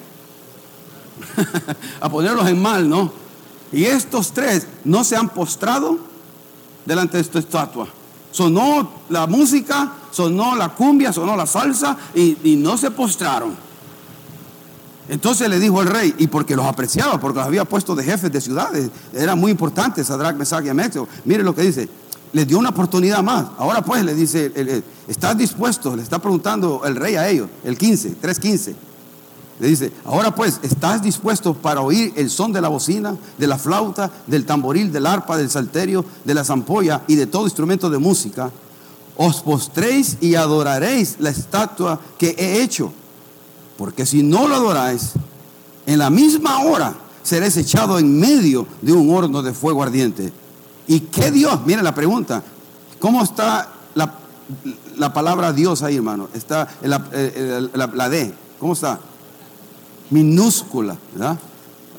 a 2.00 2.09
ponerlos 2.09 2.48
en 2.48 2.61
mal, 2.61 2.88
¿no? 2.88 3.12
Y 3.72 3.85
estos 3.85 4.33
tres 4.33 4.66
no 4.85 5.04
se 5.04 5.16
han 5.16 5.28
postrado 5.28 5.98
delante 6.85 7.16
de 7.16 7.22
esta 7.22 7.38
estatua. 7.38 7.88
Sonó 8.33 8.90
la 9.09 9.26
música, 9.26 9.92
sonó 10.11 10.56
la 10.56 10.70
cumbia, 10.70 11.12
sonó 11.12 11.37
la 11.37 11.46
salsa 11.46 11.96
y, 12.14 12.56
no 12.56 12.76
se 12.76 12.90
postraron. 12.90 13.54
Entonces 15.09 15.48
le 15.48 15.59
dijo 15.59 15.83
el 15.83 15.88
rey, 15.88 16.14
y 16.18 16.28
porque 16.28 16.54
los 16.54 16.64
apreciaba, 16.66 17.18
porque 17.18 17.38
los 17.38 17.46
había 17.46 17.64
puesto 17.64 17.96
de 17.96 18.04
jefes 18.04 18.30
de 18.30 18.40
ciudades, 18.40 18.90
era 19.12 19.35
muy 19.35 19.50
importante 19.50 20.04
Sadrach, 20.04 20.37
Mesach 20.37 20.64
y 20.64 20.68
Amexo. 20.68 21.09
Mire 21.24 21.42
lo 21.42 21.54
que 21.54 21.62
dice, 21.62 21.88
les 22.33 22.47
dio 22.47 22.59
una 22.59 22.71
oportunidad 22.71 23.23
más. 23.23 23.47
Ahora 23.59 23.83
pues 23.83 24.05
le 24.05 24.14
dice, 24.14 24.83
¿estás 25.09 25.37
dispuesto? 25.37 25.97
Le 25.97 26.03
está 26.03 26.19
preguntando 26.19 26.83
el 26.85 26.97
rey 26.97 27.16
a 27.16 27.29
ellos, 27.29 27.49
el 27.64 27.77
15, 27.77 28.16
3.15. 28.21 28.75
Le 29.61 29.69
dice, 29.69 29.93
ahora 30.07 30.35
pues, 30.35 30.59
¿estás 30.62 31.03
dispuesto 31.03 31.53
para 31.53 31.83
oír 31.83 32.14
el 32.16 32.31
son 32.31 32.51
de 32.51 32.62
la 32.62 32.69
bocina, 32.69 33.14
de 33.37 33.47
la 33.47 33.59
flauta, 33.59 34.11
del 34.27 34.47
tamboril, 34.47 34.90
del 34.90 35.07
arpa, 35.07 35.37
del 35.37 35.51
salterio, 35.51 36.03
de 36.25 36.33
la 36.33 36.45
zampolla 36.45 37.03
y 37.07 37.16
de 37.16 37.27
todo 37.27 37.45
instrumento 37.45 37.90
de 37.90 37.99
música? 37.99 38.51
Os 39.19 39.43
postréis 39.43 40.16
y 40.23 40.35
adoraréis 40.35 41.16
la 41.19 41.29
estatua 41.29 42.01
que 42.16 42.35
he 42.38 42.62
hecho. 42.62 42.90
Porque 43.77 44.07
si 44.07 44.23
no 44.23 44.49
lo 44.49 44.55
adoráis, 44.55 45.12
en 45.85 45.99
la 45.99 46.09
misma 46.09 46.62
hora 46.62 46.95
seréis 47.23 47.59
echado 47.59 47.99
en 47.99 48.19
medio 48.19 48.66
de 48.81 48.95
un 48.95 49.14
horno 49.14 49.43
de 49.43 49.53
fuego 49.53 49.83
ardiente. 49.83 50.33
¿Y 50.90 51.00
qué 51.00 51.31
Dios? 51.31 51.64
Miren 51.64 51.85
la 51.85 51.94
pregunta. 51.94 52.42
¿Cómo 52.98 53.22
está 53.22 53.68
la, 53.94 55.14
palabra 55.14 55.53
Dios 55.53 55.83
ahí, 55.83 55.96
hermano? 55.96 56.29
Está 56.35 56.68
la, 56.83 57.00
la 57.94 58.09
D. 58.11 58.35
¿Cómo 58.59 58.74
está? 58.74 59.00
minúscula, 60.11 60.96
¿verdad? 61.12 61.38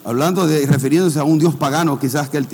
Hablando 0.04 0.46
de, 0.46 0.66
refiriéndose 0.66 1.20
a 1.20 1.24
un 1.24 1.40
Dios 1.40 1.56
pagano, 1.56 2.00
quizás 2.00 2.30
que 2.30 2.38
él, 2.38 2.48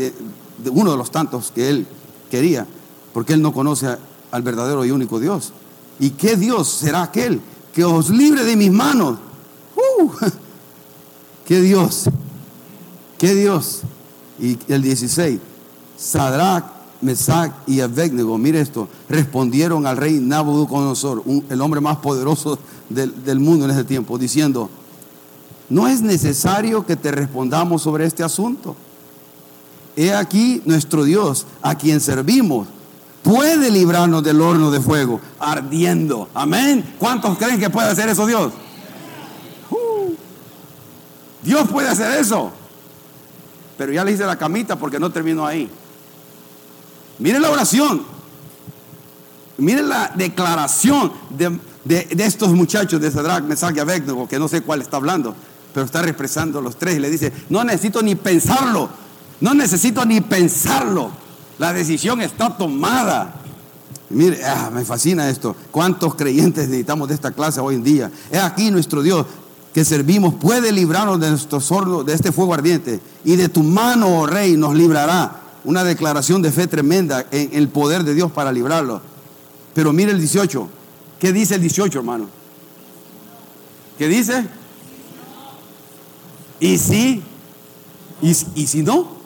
uno 0.71 0.91
de 0.91 0.97
los 0.97 1.11
tantos 1.11 1.51
que 1.53 1.69
él 1.69 1.87
quería, 2.29 2.65
porque 3.13 3.33
él 3.33 3.41
no 3.41 3.53
conoce 3.53 3.97
al 4.31 4.41
verdadero 4.41 4.85
y 4.85 4.91
único 4.91 5.19
Dios. 5.19 5.53
¿Y 5.99 6.11
qué 6.11 6.35
Dios 6.35 6.69
será 6.69 7.03
aquel 7.03 7.41
que 7.73 7.83
os 7.83 8.09
libre 8.09 8.43
de 8.43 8.55
mis 8.55 8.71
manos? 8.71 9.17
¡Uh! 9.75 10.11
¿Qué 11.45 11.61
Dios? 11.61 12.09
¿Qué 13.17 13.33
Dios? 13.33 13.81
Y 14.39 14.59
el 14.71 14.81
16, 14.81 15.39
Sadrach, 15.97 16.63
Mesach 17.01 17.51
y 17.67 17.81
Abednego, 17.81 18.37
mire 18.37 18.61
esto, 18.61 18.87
respondieron 19.09 19.85
al 19.85 19.97
rey 19.97 20.19
Nabucodonosor, 20.19 21.23
el 21.49 21.61
hombre 21.61 21.81
más 21.81 21.97
poderoso 21.97 22.57
del, 22.89 23.23
del 23.23 23.39
mundo 23.39 23.65
en 23.65 23.71
ese 23.71 23.83
tiempo, 23.83 24.17
diciendo, 24.17 24.69
no 25.69 25.87
es 25.87 26.01
necesario 26.01 26.85
que 26.85 26.95
te 26.95 27.11
respondamos 27.11 27.81
sobre 27.81 28.05
este 28.05 28.23
asunto. 28.23 28.75
He 29.95 30.13
aquí 30.13 30.61
nuestro 30.65 31.03
Dios, 31.03 31.45
a 31.61 31.75
quien 31.75 31.99
servimos, 31.99 32.67
puede 33.23 33.69
librarnos 33.69 34.23
del 34.23 34.39
horno 34.41 34.71
de 34.71 34.79
fuego 34.79 35.19
ardiendo. 35.39 36.29
Amén. 36.33 36.95
¿Cuántos 36.97 37.37
creen 37.37 37.59
que 37.59 37.69
puede 37.69 37.89
hacer 37.89 38.07
eso 38.07 38.25
Dios? 38.25 38.53
Uh. 39.69 40.13
Dios 41.43 41.67
puede 41.67 41.89
hacer 41.89 42.19
eso. 42.19 42.51
Pero 43.77 43.91
ya 43.91 44.03
le 44.03 44.11
hice 44.11 44.25
la 44.25 44.37
camita 44.37 44.77
porque 44.77 44.99
no 44.99 45.11
terminó 45.11 45.45
ahí. 45.45 45.69
Miren 47.19 47.41
la 47.41 47.49
oración. 47.49 48.03
Miren 49.57 49.89
la 49.89 50.11
declaración 50.15 51.11
de, 51.29 51.59
estos 52.19 52.49
muchachos 52.49 53.01
de 53.01 53.09
Sadrach, 53.09 53.43
Mesach 53.43 53.75
y 53.75 53.79
Abednego, 53.79 54.27
que 54.27 54.37
no 54.37 54.47
sé 54.47 54.61
cuál 54.61 54.81
está 54.81 54.97
hablando 54.97 55.35
pero 55.77 55.85
está 55.85 56.03
expresando 56.05 56.59
los 56.59 56.75
tres 56.75 56.97
y 56.97 56.99
le 56.99 57.07
dice, 57.07 57.31
no 57.49 57.63
necesito 57.63 58.01
ni 58.01 58.15
pensarlo, 58.15 58.89
no 59.41 59.53
necesito 59.53 60.03
ni 60.05 60.21
pensarlo, 60.21 61.11
la 61.59 61.71
decisión 61.71 62.19
está 62.19 62.57
tomada. 62.57 63.35
mire, 64.09 64.43
ah, 64.43 64.71
me 64.73 64.83
fascina 64.83 65.29
esto, 65.29 65.55
cuántos 65.69 66.15
creyentes 66.15 66.67
necesitamos 66.67 67.09
de 67.09 67.13
esta 67.13 67.29
clase 67.29 67.59
hoy 67.59 67.75
en 67.75 67.83
día. 67.83 68.11
Es 68.31 68.39
aquí 68.39 68.71
nuestro 68.71 69.03
Dios 69.03 69.27
que 69.71 69.85
servimos 69.85 70.33
puede 70.33 70.71
librarnos 70.71 71.19
de 71.19 71.29
nuestro 71.29 71.61
sordo, 71.61 72.03
de 72.03 72.13
este 72.13 72.31
fuego 72.31 72.55
ardiente, 72.55 72.99
y 73.23 73.35
de 73.35 73.47
tu 73.47 73.61
mano, 73.61 74.21
oh 74.21 74.25
rey, 74.25 74.57
nos 74.57 74.73
librará. 74.73 75.43
Una 75.67 75.83
declaración 75.83 76.41
de 76.41 76.49
fe 76.53 76.65
tremenda 76.65 77.27
en 77.29 77.49
el 77.51 77.67
poder 77.67 78.05
de 78.05 78.13
Dios 78.13 78.31
para 78.31 78.53
librarlo. 78.53 79.01
Pero 79.73 79.91
mire 79.91 80.13
el 80.13 80.17
18. 80.17 80.69
¿Qué 81.19 81.33
dice 81.33 81.55
el 81.55 81.61
18, 81.61 81.99
hermano? 81.99 82.29
¿Qué 83.97 84.07
dice? 84.07 84.47
¿Y 86.61 86.77
si? 86.77 87.21
¿Y, 88.21 88.33
si 88.33 88.81
no? 88.81 89.17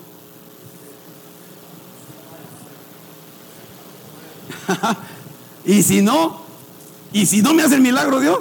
¿Y 5.63 5.83
si 5.83 6.01
no? 6.01 6.41
¿Y 7.13 7.27
si 7.27 7.43
no 7.43 7.53
me 7.53 7.61
hace 7.61 7.75
el 7.75 7.81
milagro 7.81 8.19
Dios? 8.19 8.39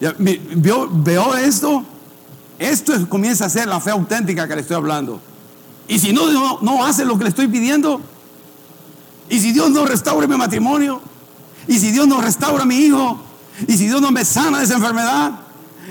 veo 0.90 1.36
esto. 1.36 1.86
Esto 2.62 3.08
comienza 3.08 3.46
a 3.46 3.50
ser 3.50 3.66
la 3.66 3.80
fe 3.80 3.90
auténtica 3.90 4.46
que 4.46 4.54
le 4.54 4.60
estoy 4.60 4.76
hablando. 4.76 5.20
Y 5.88 5.98
si 5.98 6.12
no, 6.12 6.60
no, 6.60 6.84
hace 6.84 7.04
lo 7.04 7.18
que 7.18 7.24
le 7.24 7.30
estoy 7.30 7.48
pidiendo. 7.48 8.00
Y 9.28 9.40
si 9.40 9.52
Dios 9.52 9.70
no 9.70 9.84
restaura 9.84 10.26
mi 10.26 10.36
matrimonio. 10.36 11.00
Y 11.66 11.78
si 11.78 11.90
Dios 11.90 12.06
no 12.06 12.20
restaura 12.20 12.64
mi 12.64 12.76
hijo. 12.76 13.20
Y 13.66 13.76
si 13.76 13.86
Dios 13.86 14.00
no 14.00 14.10
me 14.10 14.24
sana 14.24 14.58
de 14.58 14.64
esa 14.64 14.74
enfermedad, 14.74 15.32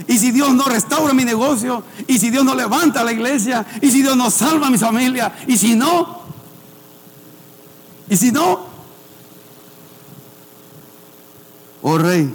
y 0.08 0.18
si 0.18 0.32
Dios 0.32 0.54
no 0.54 0.66
restaura 0.66 1.14
mi 1.14 1.26
negocio, 1.26 1.84
y 2.08 2.18
si 2.18 2.30
Dios 2.30 2.44
no 2.44 2.56
levanta 2.56 3.04
la 3.04 3.12
iglesia, 3.12 3.66
y 3.82 3.92
si 3.92 4.02
Dios 4.02 4.16
no 4.16 4.32
salva 4.32 4.68
a 4.68 4.70
mi 4.70 4.78
familia, 4.78 5.34
y 5.48 5.58
si 5.58 5.76
no, 5.76 6.22
y 8.10 8.18
si 8.18 8.32
no, 8.32 8.66
oh 11.82 11.98
rey, 11.98 12.34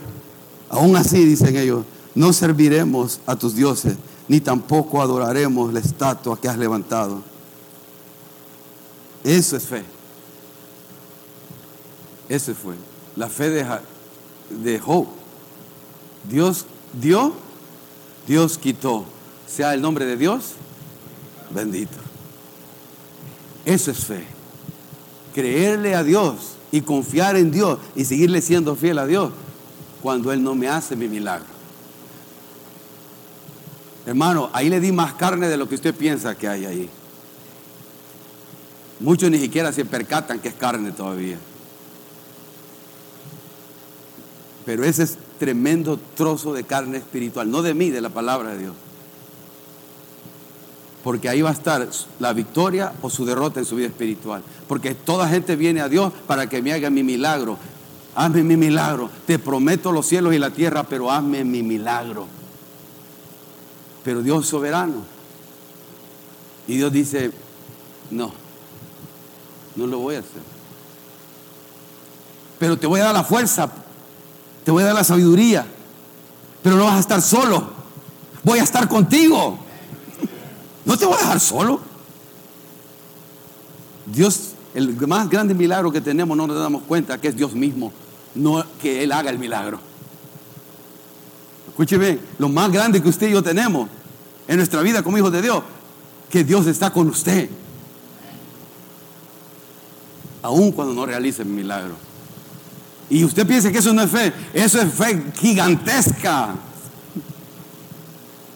aún 0.71 0.97
así 0.97 1.25
dicen 1.25 1.57
ellos, 1.57 1.85
no 2.15 2.33
serviremos 2.33 3.21
a 3.27 3.37
tus 3.37 3.55
dioses, 3.55 3.97
ni 4.29 4.41
tampoco 4.41 5.01
adoraremos 5.01 5.73
la 5.73 5.81
estatua 5.81 6.41
que 6.41 6.49
has 6.49 6.59
levantado. 6.59 7.23
Eso 9.23 9.57
es 9.57 9.65
fe. 9.65 9.85
Eso 12.29 12.55
fue. 12.55 12.75
La 13.15 13.29
fe 13.29 13.51
de, 13.51 13.67
de 14.51 14.79
Job. 14.79 15.07
Dios 16.29 16.67
dio, 17.01 17.33
Dios 18.27 18.59
quitó. 18.59 19.05
Sea 19.47 19.75
el 19.75 19.81
nombre 19.81 20.05
de 20.05 20.17
Dios 20.17 20.55
bendito. 21.51 21.97
Eso 23.65 23.91
es 23.91 24.05
fe. 24.05 24.25
Creerle 25.35 25.95
a 25.95 26.03
Dios 26.03 26.57
y 26.71 26.81
confiar 26.81 27.37
en 27.37 27.51
Dios 27.51 27.79
y 27.95 28.05
seguirle 28.05 28.41
siendo 28.41 28.77
fiel 28.77 28.99
a 28.99 29.07
Dios 29.07 29.33
cuando 30.03 30.33
Él 30.33 30.43
no 30.43 30.55
me 30.55 30.69
hace 30.69 30.97
mi 30.97 31.09
milagro. 31.09 31.56
Hermano, 34.07 34.51
ahí 34.53 34.71
le 34.71 34.81
di 34.81 34.93
más 34.93 35.15
carne 35.15 35.49
de 35.49 35.57
lo 35.57 35.69
que 35.69 35.75
usted 35.75 35.95
piensa 35.95 36.37
que 36.37 36.47
hay 36.47 36.65
ahí. 36.65 36.89
Muchos 39.01 39.31
ni 39.31 39.39
siquiera 39.39 39.73
se 39.73 39.85
percatan 39.85 40.39
que 40.39 40.49
es 40.49 40.55
carne 40.55 40.93
todavía. 40.93 41.37
Pero 44.65 44.85
ese 44.85 45.03
es 45.03 45.19
tremendo 45.39 45.99
trozo 46.15 46.53
de 46.55 46.65
carne 46.65 46.99
espiritual, 46.99 47.51
no 47.51 47.63
de 47.63 47.75
mí, 47.75 47.91
de 47.91 48.01
la 48.01 48.11
palabra 48.11 48.51
de 48.51 48.59
Dios. 48.59 48.75
Porque 51.05 51.29
ahí 51.29 51.43
va 51.43 51.51
a 51.51 51.53
estar 51.53 51.89
la 52.19 52.33
victoria 52.33 52.93
o 53.03 53.11
su 53.11 53.25
derrota 53.25 53.61
en 53.61 53.67
su 53.67 53.77
vida 53.77 53.89
espiritual. 53.89 54.43
Porque 54.67 54.95
toda 54.95 55.29
gente 55.29 55.55
viene 55.55 55.81
a 55.81 55.89
Dios 55.89 56.13
para 56.27 56.49
que 56.49 56.63
me 56.63 56.73
haga 56.73 56.91
mi 56.91 57.03
milagro. 57.05 57.59
Hazme 58.15 58.43
mi 58.43 58.57
milagro. 58.57 59.11
Te 59.27 59.39
prometo 59.39 59.93
los 59.93 60.07
cielos 60.07 60.35
y 60.35 60.39
la 60.39 60.51
tierra, 60.51 60.85
pero 60.85 61.13
hazme 61.13 61.45
mi 61.45 61.63
milagro. 61.63 62.27
Pero 64.07 64.23
Dios 64.23 64.45
es 64.45 64.49
soberano. 64.49 65.05
Y 66.67 66.79
Dios 66.79 66.91
dice, 66.91 67.31
no, 68.11 68.33
no 69.77 69.87
lo 69.87 69.99
voy 69.99 70.15
a 70.15 70.21
hacer. 70.21 70.43
Pero 72.59 72.79
te 72.79 72.87
voy 72.87 73.01
a 73.01 73.05
dar 73.05 73.15
la 73.15 73.23
fuerza 73.23 73.71
te 74.67 74.73
voy 74.73 74.83
a 74.83 74.87
dar 74.87 74.97
la 74.97 75.05
sabiduría, 75.05 75.65
pero 76.61 76.75
no 76.75 76.87
vas 76.87 76.97
a 76.97 76.99
estar 76.99 77.23
solo. 77.23 77.71
Voy 78.43 78.59
a 78.59 78.65
estar 78.65 78.89
contigo. 78.89 79.57
No 80.85 80.99
te 80.99 81.07
voy 81.07 81.15
a 81.15 81.19
dejar 81.19 81.39
solo. 81.39 81.81
Dios, 84.07 84.55
el 84.75 84.97
más 85.07 85.31
grande 85.31 85.55
milagro 85.55 85.93
que 85.93 86.01
tenemos 86.01 86.37
no 86.37 86.49
nos 86.49 86.59
damos 86.59 86.83
cuenta 86.83 87.17
que 87.21 87.29
es 87.29 87.37
Dios 87.37 87.55
mismo, 87.55 87.93
no 88.35 88.65
que 88.83 89.05
Él 89.05 89.13
haga 89.13 89.31
el 89.31 89.39
milagro. 89.39 89.79
Escúcheme, 91.77 92.19
lo 92.39 92.49
más 92.49 92.73
grande 92.73 93.03
que 93.03 93.09
usted 93.11 93.29
y 93.29 93.33
yo 93.33 93.43
tenemos 93.43 93.87
en 94.49 94.57
nuestra 94.57 94.81
vida 94.81 95.03
como 95.03 95.19
hijos 95.19 95.31
de 95.31 95.43
Dios, 95.43 95.63
que 96.31 96.43
Dios 96.43 96.67
está 96.67 96.91
con 96.91 97.07
usted. 97.07 97.51
Aun 100.41 100.73
cuando 100.73 100.95
no 100.95 101.05
realice 101.05 101.43
el 101.43 101.49
milagro. 101.49 101.95
Y 103.11 103.23
usted 103.25 103.47
piensa 103.47 103.71
que 103.71 103.77
eso 103.77 103.93
no 103.93 104.01
es 104.01 104.11
fe, 104.11 104.33
eso 104.55 104.81
es 104.81 104.91
fe 104.91 105.23
gigantesca. 105.39 106.55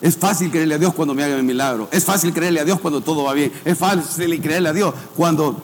Es 0.00 0.16
fácil 0.16 0.50
creerle 0.50 0.76
a 0.76 0.78
Dios 0.78 0.94
cuando 0.94 1.12
me 1.12 1.22
haga 1.22 1.36
el 1.36 1.42
milagro. 1.42 1.90
Es 1.92 2.06
fácil 2.06 2.32
creerle 2.32 2.60
a 2.60 2.64
Dios 2.64 2.80
cuando 2.80 3.02
todo 3.02 3.24
va 3.24 3.34
bien. 3.34 3.52
Es 3.66 3.76
fácil 3.76 4.40
creerle 4.40 4.70
a 4.70 4.72
Dios 4.72 4.94
cuando 5.14 5.62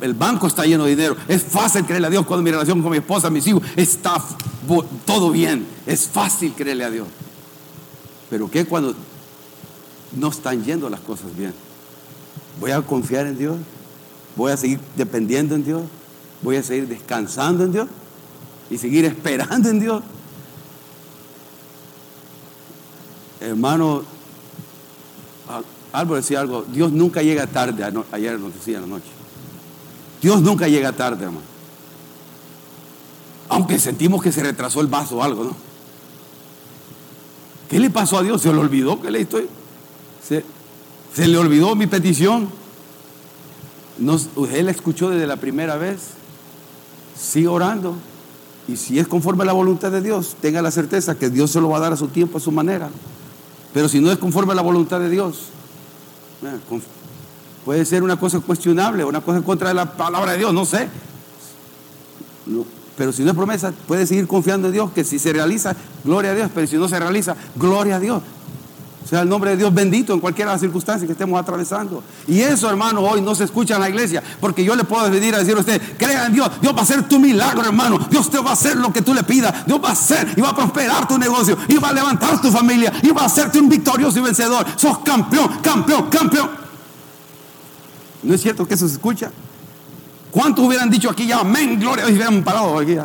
el 0.00 0.14
banco 0.14 0.48
está 0.48 0.64
lleno 0.64 0.82
de 0.82 0.90
dinero. 0.90 1.16
Es 1.28 1.44
fácil 1.44 1.84
creerle 1.84 2.08
a 2.08 2.10
Dios 2.10 2.26
cuando 2.26 2.42
mi 2.42 2.50
relación 2.50 2.82
con 2.82 2.90
mi 2.90 2.96
esposa, 2.96 3.30
mis 3.30 3.46
hijos, 3.46 3.62
está 3.76 4.16
todo 5.04 5.30
bien. 5.30 5.66
Es 5.86 6.08
fácil 6.08 6.52
creerle 6.52 6.84
a 6.84 6.90
Dios. 6.90 7.08
Pero 8.30 8.50
¿qué 8.50 8.64
cuando 8.64 8.94
no 10.16 10.28
están 10.28 10.64
yendo 10.64 10.88
las 10.88 11.00
cosas 11.00 11.36
bien? 11.36 11.54
¿Voy 12.60 12.70
a 12.70 12.80
confiar 12.82 13.26
en 13.26 13.38
Dios? 13.38 13.56
¿Voy 14.36 14.52
a 14.52 14.56
seguir 14.56 14.80
dependiendo 14.96 15.54
en 15.54 15.64
Dios? 15.64 15.82
¿Voy 16.42 16.56
a 16.56 16.62
seguir 16.62 16.88
descansando 16.88 17.64
en 17.64 17.72
Dios? 17.72 17.88
y 18.72 18.78
seguir 18.78 19.04
esperando 19.04 19.68
en 19.68 19.80
Dios. 19.80 20.02
Hermano, 23.38 24.02
Álvaro 25.92 26.16
decía 26.16 26.40
algo, 26.40 26.64
Dios 26.72 26.90
nunca 26.90 27.22
llega 27.22 27.46
tarde, 27.46 27.84
ayer 28.12 28.40
nos 28.40 28.54
decía 28.54 28.80
la 28.80 28.86
noche. 28.86 29.10
Dios 30.22 30.40
nunca 30.40 30.68
llega 30.68 30.92
tarde, 30.92 31.24
hermano. 31.24 31.51
Aunque 33.52 33.78
sentimos 33.78 34.22
que 34.22 34.32
se 34.32 34.42
retrasó 34.42 34.80
el 34.80 34.86
vaso 34.86 35.18
o 35.18 35.22
algo, 35.22 35.44
¿no? 35.44 35.54
¿Qué 37.68 37.78
le 37.78 37.90
pasó 37.90 38.16
a 38.16 38.22
Dios? 38.22 38.40
¿Se 38.40 38.50
le 38.50 38.58
olvidó 38.58 38.98
que 39.02 39.10
le 39.10 39.20
estoy? 39.20 39.46
¿Se, 40.26 40.42
se 41.14 41.28
le 41.28 41.36
olvidó 41.36 41.76
mi 41.76 41.86
petición? 41.86 42.48
Nos, 43.98 44.30
él 44.54 44.70
escuchó 44.70 45.10
desde 45.10 45.26
la 45.26 45.36
primera 45.36 45.76
vez. 45.76 46.00
Sigue 47.14 47.48
orando. 47.48 47.94
Y 48.68 48.76
si 48.78 48.98
es 48.98 49.06
conforme 49.06 49.42
a 49.42 49.46
la 49.46 49.52
voluntad 49.52 49.90
de 49.90 50.00
Dios, 50.00 50.34
tenga 50.40 50.62
la 50.62 50.70
certeza 50.70 51.16
que 51.16 51.28
Dios 51.28 51.50
se 51.50 51.60
lo 51.60 51.68
va 51.68 51.76
a 51.76 51.80
dar 51.80 51.92
a 51.92 51.96
su 51.98 52.08
tiempo, 52.08 52.38
a 52.38 52.40
su 52.40 52.52
manera. 52.52 52.88
Pero 53.74 53.86
si 53.86 54.00
no 54.00 54.10
es 54.10 54.16
conforme 54.16 54.52
a 54.52 54.54
la 54.56 54.62
voluntad 54.62 54.98
de 54.98 55.10
Dios, 55.10 55.48
eh, 56.42 56.80
puede 57.66 57.84
ser 57.84 58.02
una 58.02 58.18
cosa 58.18 58.40
cuestionable, 58.40 59.04
una 59.04 59.20
cosa 59.20 59.36
en 59.36 59.44
contra 59.44 59.68
de 59.68 59.74
la 59.74 59.92
palabra 59.94 60.32
de 60.32 60.38
Dios, 60.38 60.54
no 60.54 60.64
sé. 60.64 60.88
Pero 62.96 63.12
si 63.12 63.22
no 63.22 63.30
es 63.30 63.36
promesa, 63.36 63.72
puede 63.86 64.06
seguir 64.06 64.26
confiando 64.26 64.68
en 64.68 64.74
Dios, 64.74 64.90
que 64.92 65.04
si 65.04 65.18
se 65.18 65.32
realiza, 65.32 65.74
gloria 66.04 66.32
a 66.32 66.34
Dios, 66.34 66.50
pero 66.54 66.66
si 66.66 66.76
no 66.76 66.88
se 66.88 66.98
realiza, 66.98 67.36
gloria 67.56 67.96
a 67.96 68.00
Dios. 68.00 68.22
Sea 69.08 69.22
el 69.22 69.28
nombre 69.28 69.50
de 69.50 69.56
Dios 69.56 69.74
bendito 69.74 70.12
en 70.14 70.20
cualquiera 70.20 70.52
de 70.52 70.54
las 70.54 70.60
circunstancias 70.60 71.06
que 71.06 71.12
estemos 71.12 71.40
atravesando. 71.40 72.02
Y 72.26 72.40
eso, 72.40 72.70
hermano, 72.70 73.00
hoy 73.00 73.20
no 73.20 73.34
se 73.34 73.44
escucha 73.44 73.74
en 73.74 73.80
la 73.80 73.88
iglesia. 73.88 74.22
Porque 74.40 74.64
yo 74.64 74.76
le 74.76 74.84
puedo 74.84 75.10
venir 75.10 75.34
a 75.34 75.38
decir 75.38 75.56
a 75.56 75.60
usted, 75.60 75.82
crea 75.98 76.26
en 76.26 76.32
Dios, 76.32 76.48
Dios 76.60 76.74
va 76.74 76.78
a 76.78 76.82
hacer 76.82 77.08
tu 77.08 77.18
milagro, 77.18 77.62
hermano. 77.62 77.98
Dios 78.10 78.30
te 78.30 78.38
va 78.38 78.50
a 78.50 78.52
hacer 78.52 78.76
lo 78.76 78.92
que 78.92 79.02
tú 79.02 79.12
le 79.12 79.24
pidas. 79.24 79.66
Dios 79.66 79.80
va 79.82 79.88
a 79.88 79.92
hacer 79.92 80.32
y 80.36 80.40
va 80.40 80.50
a 80.50 80.54
prosperar 80.54 81.08
tu 81.08 81.18
negocio. 81.18 81.58
Y 81.68 81.76
va 81.78 81.88
a 81.88 81.92
levantar 81.92 82.40
tu 82.40 82.50
familia. 82.50 82.92
Y 83.02 83.10
va 83.10 83.22
a 83.22 83.26
hacerte 83.26 83.58
un 83.58 83.68
victorioso 83.68 84.18
y 84.18 84.22
vencedor. 84.22 84.64
Sos 84.76 84.98
campeón, 85.00 85.48
campeón, 85.60 86.08
campeón. 86.08 86.50
¿No 88.22 88.34
es 88.34 88.40
cierto 88.40 88.66
que 88.66 88.74
eso 88.74 88.86
se 88.86 88.94
escucha? 88.94 89.32
¿Cuántos 90.32 90.64
hubieran 90.64 90.88
dicho 90.88 91.10
aquí 91.10 91.26
ya, 91.26 91.40
amén, 91.40 91.78
gloria, 91.78 92.08
y 92.08 92.14
hubieran 92.14 92.42
parado 92.42 92.78
aquí? 92.78 92.96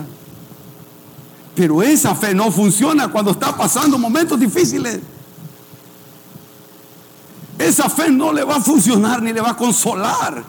Pero 1.54 1.84
esa 1.84 2.16
fe 2.16 2.34
no 2.34 2.50
funciona 2.50 3.10
cuando 3.10 3.32
está 3.32 3.56
pasando 3.56 3.98
momentos 3.98 4.40
difíciles. 4.40 5.02
Esa 7.60 7.90
fe 7.90 8.10
no 8.10 8.32
le 8.32 8.46
va 8.46 8.56
a 8.56 8.62
funcionar 8.62 9.22
ni 9.22 9.34
le 9.34 9.42
va 9.42 9.50
a 9.50 9.58
consolar. 9.58 10.42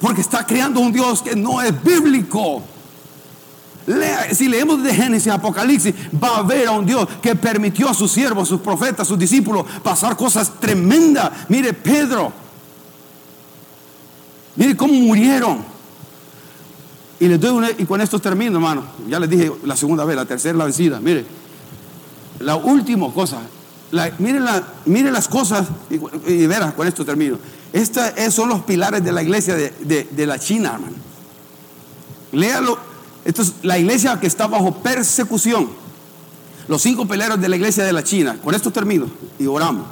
Porque 0.00 0.20
está 0.20 0.44
creando 0.44 0.80
un 0.80 0.90
Dios 0.92 1.22
que 1.22 1.36
no 1.36 1.62
es 1.62 1.72
bíblico. 1.84 2.60
si 4.32 4.48
leemos 4.48 4.82
de 4.82 4.92
Génesis 4.92 5.32
Apocalipsis, 5.32 5.94
va 6.20 6.38
a 6.38 6.42
ver 6.42 6.66
a 6.66 6.72
un 6.72 6.84
Dios 6.84 7.06
que 7.22 7.36
permitió 7.36 7.88
a 7.88 7.94
sus 7.94 8.10
siervos, 8.10 8.48
a 8.48 8.50
sus 8.50 8.60
profetas, 8.60 9.02
a 9.02 9.04
sus 9.04 9.18
discípulos 9.18 9.64
pasar 9.80 10.16
cosas 10.16 10.50
tremendas. 10.58 11.30
Mire, 11.48 11.72
Pedro, 11.72 12.32
mire 14.56 14.76
cómo 14.76 14.92
murieron. 14.92 15.75
Y 17.18 17.28
les 17.28 17.40
doy 17.40 17.74
y 17.78 17.84
con 17.84 18.00
esto 18.00 18.18
termino, 18.18 18.56
hermano. 18.56 18.84
Ya 19.08 19.18
les 19.18 19.30
dije 19.30 19.50
la 19.64 19.76
segunda 19.76 20.04
vez, 20.04 20.16
la 20.16 20.26
tercera 20.26 20.56
la 20.56 20.64
vencida. 20.64 21.00
Mire, 21.00 21.24
la 22.40 22.56
última 22.56 23.10
cosa, 23.12 23.38
miren, 24.18 25.12
las 25.12 25.28
cosas, 25.28 25.66
y, 25.88 26.46
verás, 26.46 26.74
con 26.74 26.86
esto 26.86 27.04
termino. 27.04 27.38
Estos 27.72 28.04
son 28.30 28.48
los 28.48 28.62
pilares 28.62 29.02
de 29.02 29.12
la 29.12 29.22
iglesia 29.22 29.54
de, 29.54 30.26
la 30.26 30.38
China, 30.38 30.72
hermano. 30.74 30.96
Léalo. 32.32 32.96
Esto 33.24 33.42
es 33.42 33.54
la 33.62 33.76
iglesia 33.76 34.20
que 34.20 34.28
está 34.28 34.46
bajo 34.46 34.72
persecución. 34.82 35.68
Los 36.68 36.82
cinco 36.82 37.08
pilares 37.08 37.40
de 37.40 37.48
la 37.48 37.56
iglesia 37.56 37.84
de 37.84 37.92
la 37.92 38.04
China. 38.04 38.38
Con 38.42 38.54
esto 38.54 38.70
termino 38.70 39.06
y 39.38 39.46
oramos. 39.46 39.84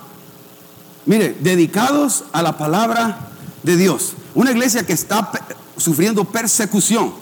Mire, 1.04 1.36
dedicados 1.40 2.24
a 2.32 2.42
la 2.42 2.56
palabra 2.56 3.30
de 3.64 3.76
Dios. 3.76 4.12
Una 4.36 4.52
iglesia 4.52 4.86
que 4.86 4.92
está 4.92 5.32
sufriendo 5.76 6.24
persecución. 6.24 7.12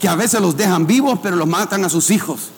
Que 0.00 0.08
a 0.08 0.14
veces 0.16 0.40
los 0.40 0.56
dejan 0.56 0.86
vivos, 0.86 1.18
pero 1.22 1.36
los 1.36 1.46
matan 1.46 1.84
a 1.84 1.88
sus 1.88 2.10
hijos 2.10 2.50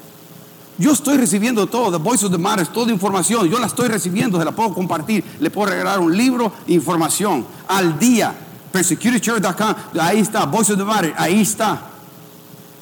yo 0.77 0.93
estoy 0.93 1.19
recibiendo 1.19 1.67
todo, 1.69 1.93
The 1.93 2.03
Voice 2.03 2.27
of 2.27 2.33
the 2.33 2.39
Matter, 2.39 2.67
toda 2.67 2.91
información. 2.91 3.49
Yo 3.49 3.59
la 3.61 3.67
estoy 3.67 3.89
recibiendo, 3.89 4.39
se 4.39 4.45
la 4.45 4.53
puedo 4.53 4.75
compartir. 4.75 5.25
Le 5.39 5.51
puedo 5.51 5.71
regalar 5.71 6.01
un 6.01 6.17
libro, 6.17 6.53
información 6.67 7.47
al 7.69 7.99
día. 7.99 8.35
PersecutorChurch.com, 8.73 9.75
ahí 10.01 10.19
está, 10.19 10.47
Voice 10.47 10.73
of 10.73 10.79
the 10.79 10.85
Matter, 10.85 11.15
ahí 11.17 11.43
está. 11.43 11.81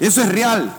Eso 0.01 0.23
es 0.23 0.29
real. 0.31 0.73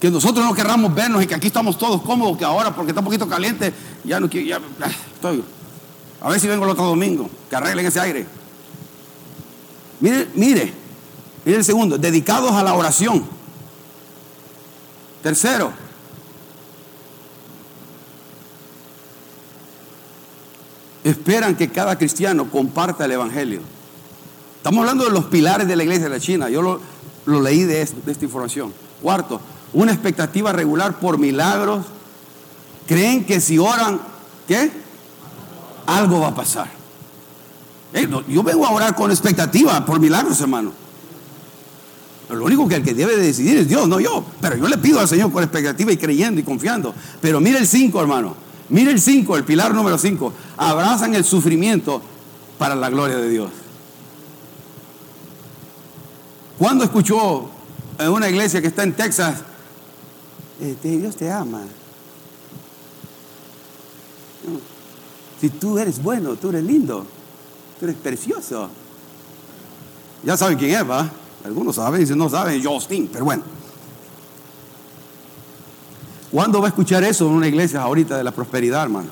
Que 0.00 0.08
nosotros 0.08 0.44
no 0.44 0.54
querramos 0.54 0.94
vernos 0.94 1.20
y 1.24 1.26
que 1.26 1.34
aquí 1.34 1.48
estamos 1.48 1.76
todos 1.76 2.00
cómodos, 2.02 2.38
que 2.38 2.44
ahora 2.44 2.72
porque 2.72 2.92
está 2.92 3.00
un 3.00 3.06
poquito 3.06 3.28
caliente, 3.28 3.74
ya 4.04 4.20
no 4.20 4.30
quiero, 4.30 4.46
ya 4.46 4.86
estoy. 5.14 5.42
A 6.20 6.28
ver 6.28 6.38
si 6.38 6.46
vengo 6.46 6.64
el 6.64 6.70
otro 6.70 6.84
domingo, 6.84 7.28
que 7.50 7.56
arreglen 7.56 7.86
ese 7.86 7.98
aire. 7.98 8.37
Mire, 10.00 10.28
mire, 10.34 10.72
mire 11.44 11.58
el 11.58 11.64
segundo, 11.64 11.98
dedicados 11.98 12.52
a 12.52 12.62
la 12.62 12.74
oración. 12.74 13.24
Tercero, 15.22 15.72
esperan 21.02 21.56
que 21.56 21.68
cada 21.68 21.98
cristiano 21.98 22.50
comparta 22.50 23.04
el 23.04 23.12
Evangelio. 23.12 23.60
Estamos 24.56 24.80
hablando 24.80 25.04
de 25.04 25.10
los 25.10 25.24
pilares 25.24 25.66
de 25.66 25.76
la 25.76 25.82
iglesia 25.82 26.04
de 26.04 26.10
la 26.10 26.20
China. 26.20 26.48
Yo 26.48 26.62
lo, 26.62 27.40
leí 27.40 27.64
de, 27.64 27.82
esta 27.82 28.24
información. 28.24 28.72
Cuarto, 29.02 29.40
una 29.72 29.92
expectativa 29.92 30.52
regular 30.52 30.98
por 30.98 31.18
milagros. 31.18 31.86
Creen 32.86 33.24
que 33.24 33.40
si 33.40 33.58
oran, 33.58 34.00
¿qué? 34.46 34.70
Algo 35.86 36.20
va 36.20 36.28
a 36.28 36.34
pasar. 36.34 36.77
Eh, 37.92 38.08
yo 38.28 38.42
vengo 38.42 38.66
a 38.66 38.70
orar 38.70 38.94
con 38.94 39.10
expectativa 39.10 39.84
por 39.84 39.98
milagros, 39.98 40.40
hermano. 40.40 40.72
Lo 42.28 42.44
único 42.44 42.68
que 42.68 42.76
el 42.76 42.84
que 42.84 42.92
debe 42.92 43.16
de 43.16 43.22
decidir 43.22 43.56
es 43.56 43.68
Dios, 43.68 43.88
no 43.88 44.00
yo. 44.00 44.24
Pero 44.40 44.56
yo 44.56 44.68
le 44.68 44.76
pido 44.76 45.00
al 45.00 45.08
Señor 45.08 45.32
con 45.32 45.42
expectativa 45.42 45.90
y 45.90 45.96
creyendo 45.96 46.40
y 46.40 46.44
confiando. 46.44 46.94
Pero 47.20 47.40
mire 47.40 47.58
el 47.58 47.66
5, 47.66 48.00
hermano. 48.00 48.34
Mire 48.68 48.90
el 48.90 49.00
5, 49.00 49.36
el 49.38 49.44
pilar 49.44 49.74
número 49.74 49.96
5. 49.96 50.32
Abrazan 50.58 51.14
el 51.14 51.24
sufrimiento 51.24 52.02
para 52.58 52.74
la 52.74 52.90
gloria 52.90 53.16
de 53.16 53.30
Dios. 53.30 53.50
¿Cuándo 56.58 56.84
escuchó 56.84 57.48
en 57.98 58.10
una 58.10 58.28
iglesia 58.28 58.60
que 58.60 58.66
está 58.66 58.82
en 58.82 58.92
Texas? 58.92 59.38
Este, 60.60 60.98
Dios 60.98 61.16
te 61.16 61.30
ama. 61.30 61.62
Si 65.40 65.48
tú 65.48 65.78
eres 65.78 66.02
bueno, 66.02 66.34
tú 66.34 66.50
eres 66.50 66.64
lindo, 66.64 67.06
tú 67.78 67.86
eres 67.86 67.96
precioso. 67.96 68.68
Ya 70.24 70.36
saben 70.36 70.58
quién 70.58 70.72
es, 70.72 70.88
¿va? 70.88 71.08
Algunos 71.44 71.76
saben, 71.76 72.06
si 72.06 72.14
no 72.14 72.28
saben, 72.28 72.62
Justin, 72.62 73.08
pero 73.12 73.24
bueno. 73.24 73.42
¿Cuándo 76.30 76.60
va 76.60 76.66
a 76.66 76.68
escuchar 76.68 77.04
eso 77.04 77.26
en 77.26 77.34
una 77.34 77.46
iglesia 77.46 77.80
ahorita 77.80 78.16
de 78.16 78.24
la 78.24 78.32
prosperidad, 78.32 78.82
hermano? 78.82 79.08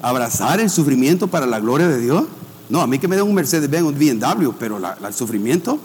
¿Abrazar 0.00 0.60
el 0.60 0.70
sufrimiento 0.70 1.26
para 1.26 1.46
la 1.46 1.60
gloria 1.60 1.88
de 1.88 2.00
Dios? 2.00 2.24
No, 2.70 2.80
a 2.80 2.86
mí 2.86 2.98
que 2.98 3.08
me 3.08 3.16
den 3.16 3.26
un 3.26 3.34
Mercedes 3.34 3.68
Benz, 3.68 3.84
un 3.84 3.98
BMW, 3.98 4.52
pero 4.58 4.78
el 4.78 5.12
sufrimiento. 5.14 5.78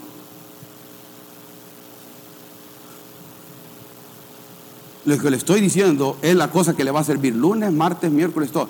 Lo 5.04 5.18
que 5.18 5.30
le 5.30 5.36
estoy 5.36 5.60
diciendo 5.60 6.16
es 6.22 6.34
la 6.34 6.50
cosa 6.50 6.74
que 6.74 6.82
le 6.82 6.90
va 6.90 7.00
a 7.00 7.04
servir 7.04 7.34
lunes, 7.34 7.72
martes, 7.72 8.10
miércoles, 8.10 8.50
todo. 8.50 8.68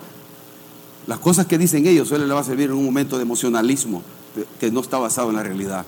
Las 1.06 1.18
cosas 1.18 1.46
que 1.46 1.58
dicen 1.58 1.86
ellos 1.86 2.08
solo 2.08 2.26
le 2.26 2.34
va 2.34 2.40
a 2.40 2.44
servir 2.44 2.70
en 2.70 2.76
un 2.76 2.84
momento 2.84 3.16
de 3.16 3.22
emocionalismo 3.22 4.02
que 4.58 4.70
no 4.70 4.80
está 4.80 4.98
basado 4.98 5.30
en 5.30 5.36
la 5.36 5.42
realidad 5.42 5.86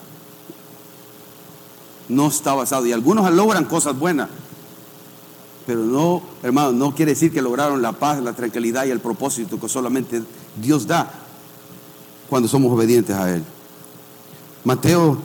no 2.08 2.28
está 2.28 2.54
basado. 2.54 2.86
Y 2.86 2.92
algunos 2.92 3.30
logran 3.32 3.64
cosas 3.64 3.98
buenas, 3.98 4.28
pero 5.66 5.80
no, 5.84 6.22
hermano, 6.42 6.72
no 6.72 6.94
quiere 6.94 7.12
decir 7.12 7.32
que 7.32 7.42
lograron 7.42 7.82
la 7.82 7.92
paz, 7.92 8.22
la 8.22 8.32
tranquilidad 8.32 8.86
y 8.86 8.90
el 8.90 9.00
propósito 9.00 9.60
que 9.60 9.68
solamente 9.68 10.22
Dios 10.60 10.86
da 10.86 11.10
cuando 12.28 12.48
somos 12.48 12.72
obedientes 12.72 13.14
a 13.14 13.34
Él. 13.34 13.44
Mateo 14.64 15.18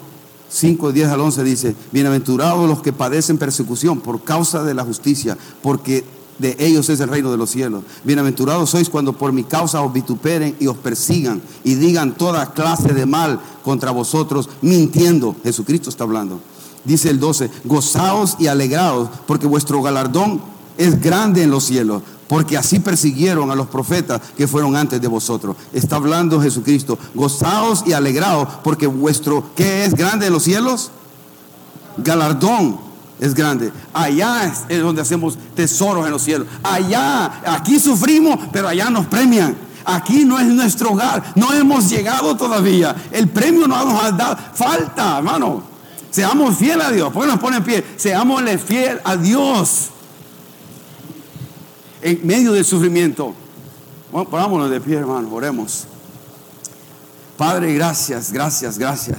5, 0.49 0.91
10 0.91 1.09
al 1.09 1.21
11 1.21 1.43
dice, 1.43 1.75
bienaventurados 1.91 2.67
los 2.69 2.81
que 2.81 2.93
padecen 2.93 3.37
persecución 3.37 4.01
por 4.01 4.23
causa 4.23 4.63
de 4.63 4.73
la 4.73 4.83
justicia, 4.83 5.37
porque 5.61 6.03
de 6.39 6.55
ellos 6.59 6.89
es 6.89 6.99
el 6.99 7.09
reino 7.09 7.31
de 7.31 7.37
los 7.37 7.49
cielos. 7.49 7.83
Bienaventurados 8.03 8.69
sois 8.69 8.89
cuando 8.89 9.13
por 9.13 9.31
mi 9.31 9.43
causa 9.43 9.81
os 9.81 9.93
vituperen 9.93 10.55
y 10.59 10.67
os 10.67 10.77
persigan 10.77 11.41
y 11.63 11.75
digan 11.75 12.15
toda 12.15 12.53
clase 12.53 12.93
de 12.93 13.05
mal 13.05 13.39
contra 13.63 13.91
vosotros, 13.91 14.49
mintiendo. 14.61 15.35
Jesucristo 15.43 15.89
está 15.89 16.03
hablando 16.03 16.39
dice 16.85 17.09
el 17.09 17.19
12, 17.19 17.49
gozaos 17.63 18.35
y 18.39 18.47
alegraos, 18.47 19.09
porque 19.25 19.47
vuestro 19.47 19.81
galardón 19.81 20.41
es 20.77 20.99
grande 21.01 21.43
en 21.43 21.51
los 21.51 21.63
cielos, 21.63 22.01
porque 22.27 22.57
así 22.57 22.79
persiguieron 22.79 23.51
a 23.51 23.55
los 23.55 23.67
profetas 23.67 24.21
que 24.35 24.47
fueron 24.47 24.75
antes 24.75 24.99
de 24.99 25.07
vosotros. 25.07 25.55
Está 25.71 25.97
hablando 25.97 26.41
Jesucristo, 26.41 26.97
gozaos 27.13 27.83
y 27.85 27.93
alegraos, 27.93 28.47
porque 28.63 28.87
vuestro, 28.87 29.45
¿qué 29.55 29.85
es 29.85 29.93
grande 29.95 30.27
en 30.27 30.33
los 30.33 30.43
cielos? 30.43 30.91
galardón 31.97 32.79
es 33.23 33.33
grande. 33.33 33.71
Allá 33.93 34.53
es, 34.67 34.81
donde 34.81 35.01
hacemos 35.01 35.37
tesoros 35.55 36.05
en 36.05 36.11
los 36.11 36.21
cielos. 36.21 36.45
Allá, 36.61 37.41
aquí 37.45 37.79
sufrimos, 37.79 38.37
pero 38.51 38.67
allá 38.67 38.89
nos 38.89 39.05
premian. 39.05 39.55
Aquí 39.85 40.25
no 40.25 40.37
es 40.39 40.45
nuestro 40.47 40.91
hogar, 40.91 41.31
no 41.35 41.53
hemos 41.53 41.89
llegado 41.89 42.35
todavía. 42.35 42.93
El 43.11 43.29
premio 43.29 43.65
no 43.65 43.85
nos 43.85 44.03
ha 44.03 44.11
dado, 44.11 44.37
falta, 44.53 45.17
hermano. 45.19 45.63
Seamos 46.11 46.57
fieles 46.57 46.85
a 46.85 46.91
Dios. 46.91 47.13
¿Por 47.13 47.23
qué 47.23 47.31
nos 47.31 47.39
ponen 47.39 47.63
pie? 47.63 47.83
Seámosle 47.95 48.57
fiel 48.57 48.99
a 49.05 49.15
Dios 49.15 49.89
en 52.01 52.27
medio 52.27 52.51
del 52.51 52.65
sufrimiento. 52.65 53.33
Bueno, 54.11 54.29
ponámonos 54.29 54.69
de 54.69 54.81
pie, 54.81 54.97
hermano, 54.97 55.33
oremos. 55.33 55.85
Padre, 57.37 57.73
gracias, 57.73 58.33
gracias, 58.33 58.77
gracias. 58.77 59.17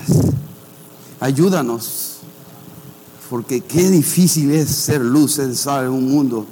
Ayúdanos, 1.21 2.14
porque 3.35 3.63
qué 3.63 3.91
difícil 3.91 4.53
es 4.53 4.69
ser 4.69 5.01
luz, 5.01 5.41
en 5.41 5.89
un 5.89 6.09
mundo, 6.09 6.47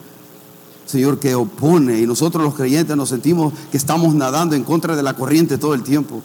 Señor, 0.84 1.20
que 1.20 1.32
opone. 1.32 2.00
Y 2.00 2.08
nosotros 2.08 2.42
los 2.42 2.54
creyentes 2.54 2.96
nos 2.96 3.08
sentimos 3.08 3.52
que 3.70 3.76
estamos 3.76 4.16
nadando 4.16 4.56
en 4.56 4.64
contra 4.64 4.96
de 4.96 5.02
la 5.04 5.14
corriente 5.14 5.58
todo 5.58 5.74
el 5.74 5.84
tiempo. 5.84 6.20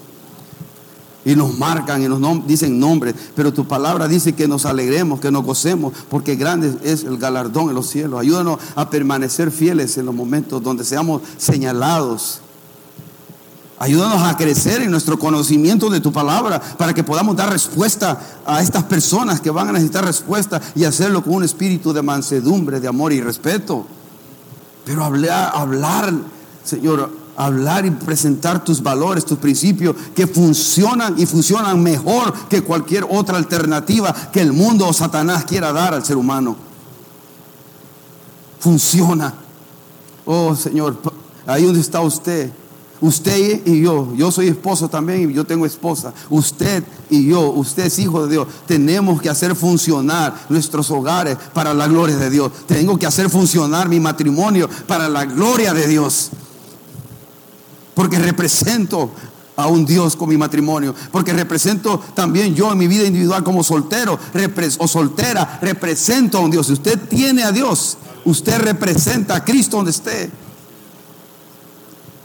Y 1.24 1.36
nos 1.36 1.55
marcan 1.60 2.01
y 2.01 2.08
nos 2.08 2.47
dicen 2.47 2.80
nombres, 2.80 3.14
pero 3.36 3.53
tu 3.53 3.68
palabra 3.68 4.08
dice 4.08 4.34
que 4.34 4.47
nos 4.47 4.66
alegremos, 4.66 5.20
que 5.20 5.30
nos 5.30 5.45
gocemos, 5.45 5.93
porque 6.10 6.36
grande 6.36 6.76
es 6.84 7.03
el 7.03 7.20
galardón 7.20 7.70
en 7.70 7.76
los 7.76 7.88
cielos. 7.88 8.20
Ayúdanos 8.20 8.58
a 8.74 8.89
permanecer 8.89 9.51
fieles 9.51 9.95
en 9.99 10.08
los 10.08 10.16
momentos 10.16 10.64
donde 10.64 10.84
seamos 10.84 11.22
señalados 11.38 12.41
Ayúdanos 13.80 14.23
a 14.23 14.36
crecer 14.36 14.82
en 14.82 14.89
nuestro 14.89 15.19
conocimiento 15.19 15.89
de 15.91 15.99
tu 15.99 16.11
palabra 16.11 16.59
para 16.59 16.95
que 16.95 17.03
podamos 17.03 17.36
dar 17.36 17.51
respuesta 17.51 18.19
a 18.43 18.63
estas 18.63 18.84
personas 18.84 19.39
que 19.39 19.51
van 19.51 19.69
a 19.69 19.71
necesitar 19.71 20.03
respuesta 20.03 20.59
y 20.73 20.84
hacerlo 20.84 21.23
con 21.23 21.36
un 21.36 21.43
espíritu 21.43 21.93
de 21.93 22.01
mansedumbre, 22.01 22.80
de 22.80 22.88
amor 22.88 23.13
y 23.13 23.21
respeto. 23.21 23.86
Pero 24.84 25.03
hablar, 25.03 26.11
Señor, 26.63 27.11
hablar 27.36 27.86
y 27.86 27.91
presentar 27.91 28.63
tus 28.63 28.82
valores, 28.82 29.25
tus 29.25 29.38
principios 29.38 29.95
que 30.15 30.25
funcionan 30.25 31.13
y 31.19 31.28
funcionan 31.28 31.84
mejor 31.84 32.34
que 32.47 32.63
cualquier 32.63 33.05
otra 33.07 33.38
alternativa 33.38 34.11
que 34.34 34.41
el 34.41 34.53
mundo 34.53 34.88
o 34.88 34.93
Satanás 34.93 35.45
quiera 35.45 35.71
dar 35.71 35.93
al 35.93 36.03
ser 36.03 36.17
humano. 36.17 36.55
Funciona. 38.59 39.36
Oh 40.25 40.55
Señor, 40.55 40.97
ahí 41.45 41.63
donde 41.63 41.82
está 41.82 42.01
usted 42.01 42.51
Usted 43.00 43.62
y 43.66 43.82
yo, 43.82 44.14
yo 44.16 44.32
soy 44.32 44.48
esposo 44.48 44.89
también 44.89 45.30
y 45.30 45.34
yo 45.34 45.45
tengo 45.45 45.66
esposa. 45.66 46.14
Usted 46.30 46.84
y 47.10 47.28
yo, 47.28 47.52
usted 47.52 47.86
es 47.86 48.00
hijo 48.00 48.26
de 48.26 48.34
Dios. 48.34 48.48
Tenemos 48.66 49.22
que 49.22 49.30
hacer 49.30 49.56
funcionar 49.56 50.34
nuestros 50.50 50.89
hogares 50.89 51.38
para 51.54 51.74
la 51.74 51.88
gloria 51.88 52.18
de 52.18 52.30
Dios. 52.30 52.52
Tengo 52.66 52.98
que 52.98 53.06
hacer 53.06 53.30
funcionar 53.30 53.88
mi 53.88 54.00
matrimonio 54.00 54.68
para 54.88 55.08
la 55.10 55.26
gloria 55.26 55.74
de 55.74 55.88
Dios. 55.88 56.32
Porque 57.93 58.18
represento 58.18 59.12
a 59.56 59.68
un 59.68 59.86
Dios 59.86 60.16
con 60.16 60.30
mi 60.30 60.38
matrimonio. 60.38 60.95
Porque 61.12 61.34
represento 61.34 62.00
también 62.16 62.56
yo 62.56 62.72
en 62.72 62.80
mi 62.80 62.88
vida 62.88 63.06
individual 63.06 63.43
como 63.43 63.64
soltero 63.64 64.18
o 64.80 64.88
soltera. 64.88 65.60
Represento 65.62 66.39
a 66.39 66.41
un 66.41 66.50
Dios. 66.50 66.66
Si 66.66 66.74
usted 66.74 67.00
tiene 67.08 67.43
a 67.43 67.52
Dios, 67.52 67.98
usted 68.26 68.60
representa 68.60 69.36
a 69.36 69.45
Cristo 69.45 69.78
donde 69.78 69.91
esté. 69.91 70.32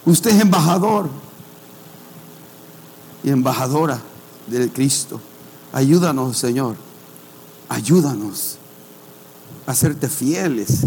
Usted 0.04 0.30
es 0.30 0.40
embajador 0.40 1.08
y 3.22 3.30
embajadora 3.30 4.00
de 4.46 4.70
Cristo. 4.70 5.20
Ayúdanos, 5.72 6.36
Señor. 6.36 6.76
Ayúdanos 7.68 8.58
a 9.66 9.74
serte 9.74 10.08
fieles. 10.08 10.80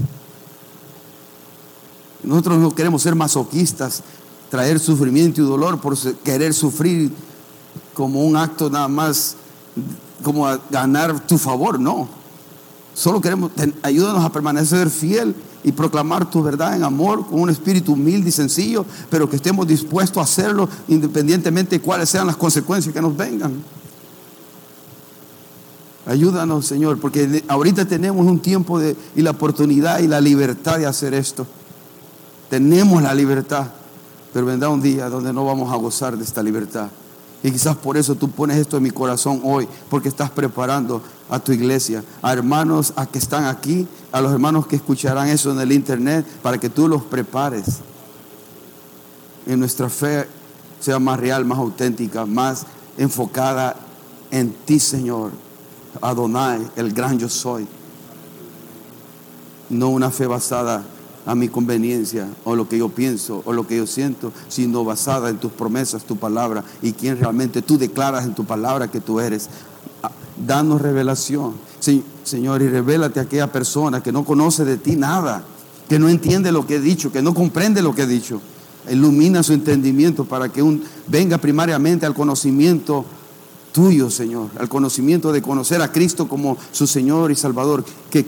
Nosotros 2.23 2.57
no 2.59 2.75
queremos 2.75 3.01
ser 3.01 3.15
masoquistas, 3.15 4.03
traer 4.49 4.79
sufrimiento 4.79 5.41
y 5.41 5.45
dolor 5.45 5.79
por 5.79 5.97
querer 6.23 6.53
sufrir 6.53 7.11
como 7.93 8.23
un 8.23 8.35
acto 8.35 8.69
nada 8.69 8.87
más, 8.87 9.35
como 10.23 10.45
a 10.45 10.59
ganar 10.69 11.25
tu 11.25 11.37
favor. 11.37 11.79
No. 11.79 12.07
Solo 12.93 13.21
queremos, 13.21 13.51
ayúdanos 13.81 14.23
a 14.23 14.31
permanecer 14.31 14.89
fiel 14.89 15.35
y 15.65 15.71
proclamar 15.71 16.29
tu 16.29 16.43
verdad 16.43 16.75
en 16.75 16.83
amor 16.83 17.25
con 17.25 17.41
un 17.41 17.49
espíritu 17.49 17.93
humilde 17.93 18.29
y 18.29 18.31
sencillo, 18.31 18.85
pero 19.09 19.27
que 19.27 19.37
estemos 19.37 19.67
dispuestos 19.67 20.17
a 20.19 20.21
hacerlo 20.21 20.69
independientemente 20.87 21.79
de 21.79 21.81
cuáles 21.81 22.07
sean 22.07 22.27
las 22.27 22.37
consecuencias 22.37 22.93
que 22.93 23.01
nos 23.01 23.17
vengan. 23.17 23.63
Ayúdanos, 26.05 26.67
Señor, 26.67 26.99
porque 26.99 27.43
ahorita 27.47 27.85
tenemos 27.85 28.27
un 28.27 28.39
tiempo 28.39 28.79
y 28.79 29.21
la 29.23 29.31
oportunidad 29.31 29.99
y 30.01 30.07
la 30.07 30.21
libertad 30.21 30.77
de 30.77 30.85
hacer 30.85 31.15
esto. 31.15 31.47
Tenemos 32.47 33.01
la 33.01 33.15
libertad, 33.15 33.65
pero 34.31 34.45
vendrá 34.45 34.69
un 34.69 34.83
día 34.83 35.09
donde 35.09 35.33
no 35.33 35.45
vamos 35.45 35.73
a 35.73 35.77
gozar 35.77 36.15
de 36.15 36.23
esta 36.23 36.43
libertad. 36.43 36.89
Y 37.41 37.49
quizás 37.49 37.75
por 37.75 37.97
eso 37.97 38.13
tú 38.13 38.29
pones 38.29 38.57
esto 38.57 38.77
en 38.77 38.83
mi 38.83 38.91
corazón 38.91 39.41
hoy, 39.43 39.67
porque 39.89 40.09
estás 40.09 40.29
preparando 40.29 41.01
a 41.29 41.39
tu 41.39 41.51
iglesia, 41.51 42.03
a 42.21 42.33
hermanos 42.33 42.93
a 42.95 43.05
que 43.05 43.17
están 43.17 43.45
aquí, 43.45 43.87
a 44.11 44.21
los 44.21 44.31
hermanos 44.31 44.67
que 44.67 44.75
escucharán 44.75 45.27
eso 45.29 45.51
en 45.51 45.59
el 45.59 45.71
internet, 45.71 46.25
para 46.41 46.57
que 46.57 46.69
tú 46.69 46.87
los 46.87 47.03
prepares. 47.03 47.79
Y 49.47 49.55
nuestra 49.55 49.89
fe 49.89 50.27
sea 50.79 50.99
más 50.99 51.19
real, 51.19 51.45
más 51.45 51.57
auténtica, 51.57 52.25
más 52.25 52.65
enfocada 52.97 53.75
en 54.31 54.51
ti, 54.51 54.79
Señor. 54.79 55.31
Adonai, 56.01 56.67
el 56.75 56.93
gran 56.93 57.17
yo 57.17 57.29
soy. 57.29 57.67
No 59.69 59.89
una 59.89 60.11
fe 60.11 60.27
basada 60.27 60.83
a 61.25 61.33
mi 61.33 61.47
conveniencia 61.47 62.27
o 62.43 62.55
lo 62.55 62.69
que 62.69 62.77
yo 62.77 62.89
pienso 62.89 63.41
o 63.45 63.53
lo 63.53 63.65
que 63.65 63.77
yo 63.77 63.87
siento, 63.87 64.31
sino 64.47 64.83
basada 64.83 65.29
en 65.29 65.37
tus 65.37 65.51
promesas, 65.51 66.03
tu 66.03 66.17
palabra 66.17 66.63
y 66.81 66.93
quien 66.93 67.17
realmente 67.19 67.61
tú 67.61 67.77
declaras 67.77 68.25
en 68.25 68.35
tu 68.35 68.45
palabra 68.45 68.89
que 68.89 69.01
tú 69.01 69.19
eres. 69.19 69.49
Danos 70.37 70.81
revelación, 70.81 71.53
Señor, 72.23 72.61
y 72.61 72.67
revélate 72.67 73.19
a 73.19 73.23
aquella 73.23 73.51
persona 73.51 74.03
que 74.03 74.11
no 74.11 74.25
conoce 74.25 74.65
de 74.65 74.77
ti 74.77 74.95
nada, 74.95 75.43
que 75.87 75.99
no 75.99 76.09
entiende 76.09 76.51
lo 76.51 76.67
que 76.67 76.75
he 76.75 76.79
dicho, 76.79 77.11
que 77.11 77.21
no 77.21 77.33
comprende 77.33 77.81
lo 77.81 77.95
que 77.95 78.03
he 78.03 78.07
dicho. 78.07 78.41
Ilumina 78.89 79.43
su 79.43 79.53
entendimiento 79.53 80.25
para 80.25 80.49
que 80.49 80.61
un, 80.61 80.83
venga 81.07 81.37
primariamente 81.37 82.05
al 82.05 82.13
conocimiento 82.13 83.05
tuyo, 83.71 84.09
Señor, 84.09 84.49
al 84.57 84.69
conocimiento 84.69 85.31
de 85.31 85.41
conocer 85.41 85.81
a 85.81 85.91
Cristo 85.91 86.27
como 86.27 86.57
su 86.71 86.87
Señor 86.87 87.31
y 87.31 87.35
Salvador, 87.35 87.83
que 88.09 88.25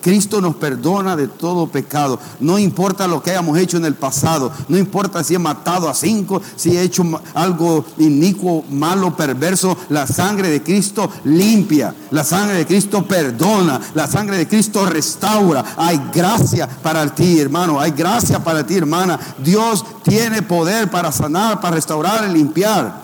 Cristo 0.00 0.40
nos 0.40 0.56
perdona 0.56 1.16
de 1.16 1.28
todo 1.28 1.66
pecado. 1.66 2.18
No 2.40 2.58
importa 2.58 3.06
lo 3.06 3.22
que 3.22 3.30
hayamos 3.30 3.58
hecho 3.58 3.76
en 3.76 3.84
el 3.84 3.94
pasado. 3.94 4.52
No 4.68 4.78
importa 4.78 5.24
si 5.24 5.34
he 5.34 5.38
matado 5.38 5.88
a 5.88 5.94
cinco, 5.94 6.40
si 6.56 6.76
he 6.76 6.82
hecho 6.82 7.04
algo 7.34 7.84
inicuo, 7.98 8.64
malo, 8.70 9.16
perverso. 9.16 9.76
La 9.88 10.06
sangre 10.06 10.50
de 10.50 10.62
Cristo 10.62 11.10
limpia. 11.24 11.94
La 12.10 12.24
sangre 12.24 12.58
de 12.58 12.66
Cristo 12.66 13.04
perdona. 13.04 13.80
La 13.94 14.06
sangre 14.06 14.38
de 14.38 14.48
Cristo 14.48 14.86
restaura. 14.86 15.64
Hay 15.76 16.00
gracia 16.12 16.68
para 16.68 17.14
ti, 17.14 17.40
hermano. 17.40 17.80
Hay 17.80 17.90
gracia 17.90 18.42
para 18.42 18.64
ti, 18.66 18.76
hermana. 18.76 19.18
Dios 19.38 19.84
tiene 20.02 20.42
poder 20.42 20.90
para 20.90 21.12
sanar, 21.12 21.60
para 21.60 21.74
restaurar 21.74 22.28
y 22.28 22.32
limpiar. 22.32 23.02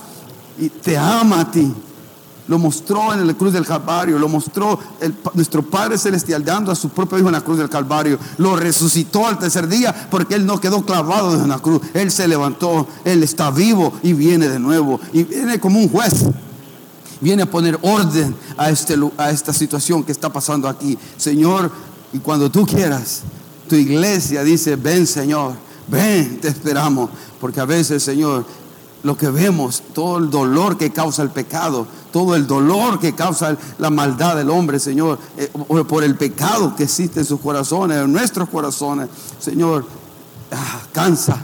Y 0.59 0.69
te 0.69 0.97
ama 0.97 1.41
a 1.41 1.51
ti. 1.51 1.75
Lo 2.47 2.59
mostró 2.59 3.15
en 3.15 3.27
la 3.27 3.35
cruz 3.35 3.55
del 3.55 3.65
Calvario, 3.65 4.19
lo 4.19 4.29
mostró 4.29 4.79
nuestro 5.33 5.63
Padre 5.63 5.97
Celestial 5.97 6.45
dando 6.45 6.71
a 6.71 6.75
su 6.75 6.91
propio 6.91 7.19
Hijo 7.19 7.29
en 7.29 7.33
la 7.33 7.41
cruz 7.41 7.57
del 7.57 7.71
Calvario. 7.71 8.19
Lo 8.37 8.55
resucitó 8.55 9.27
al 9.27 9.39
tercer 9.39 9.67
día 9.67 10.09
porque 10.11 10.35
Él 10.35 10.45
no 10.45 10.61
quedó 10.61 10.85
clavado 10.85 11.35
en 11.35 11.49
la 11.49 11.59
cruz. 11.59 11.81
Él 11.95 12.11
se 12.11 12.29
levantó, 12.29 12.87
Él 13.05 13.23
está 13.23 13.51
vivo 13.51 13.95
y 14.03 14.13
viene 14.13 14.49
de 14.49 14.59
nuevo. 14.59 15.01
Y 15.13 15.25
viene 15.25 15.59
como 15.59 15.79
un 15.79 15.89
juez. 15.89 16.27
Viene 17.21 17.45
a 17.45 17.51
poner 17.51 17.79
orden 17.81 18.37
a, 18.59 18.69
este, 18.69 18.99
a 19.17 19.31
esta 19.31 19.55
situación 19.55 20.05
que 20.05 20.13
está 20.13 20.31
pasando 20.31 20.69
aquí. 20.69 20.99
Señor, 21.17 21.71
y 22.13 22.19
cuando 22.19 22.51
tú 22.51 22.67
quieras, 22.67 23.23
tu 23.69 23.77
iglesia 23.77 24.45
dice, 24.45 24.77
ven 24.77 25.07
Señor, 25.07 25.55
ven, 25.89 26.39
te 26.41 26.49
esperamos. 26.49 27.09
Porque 27.41 27.61
a 27.61 27.65
veces, 27.65 28.03
Señor, 28.03 28.45
lo 29.05 29.17
que 29.17 29.29
vemos, 29.29 29.83
todo 29.93 30.19
el 30.19 30.31
dolor 30.31 30.77
que 30.77 30.91
causa 30.91 31.23
el 31.23 31.31
pecado, 31.31 31.87
todo 32.11 32.35
el 32.35 32.47
dolor 32.47 32.99
que 32.99 33.15
causa 33.15 33.57
la 33.79 33.91
maldad 33.91 34.37
del 34.37 34.51
hombre, 34.51 34.81
Señor, 34.81 35.19
eh, 35.37 35.51
por 35.87 36.03
el 36.03 36.17
pecado 36.17 36.75
que 36.75 36.85
existe 36.85 37.21
en 37.21 37.27
sus 37.27 37.39
corazones, 37.39 37.99
en 38.03 38.13
nuestros 38.13 38.49
corazones, 38.49 39.09
Señor, 39.39 39.87
ah, 40.51 40.83
cansa. 40.91 41.41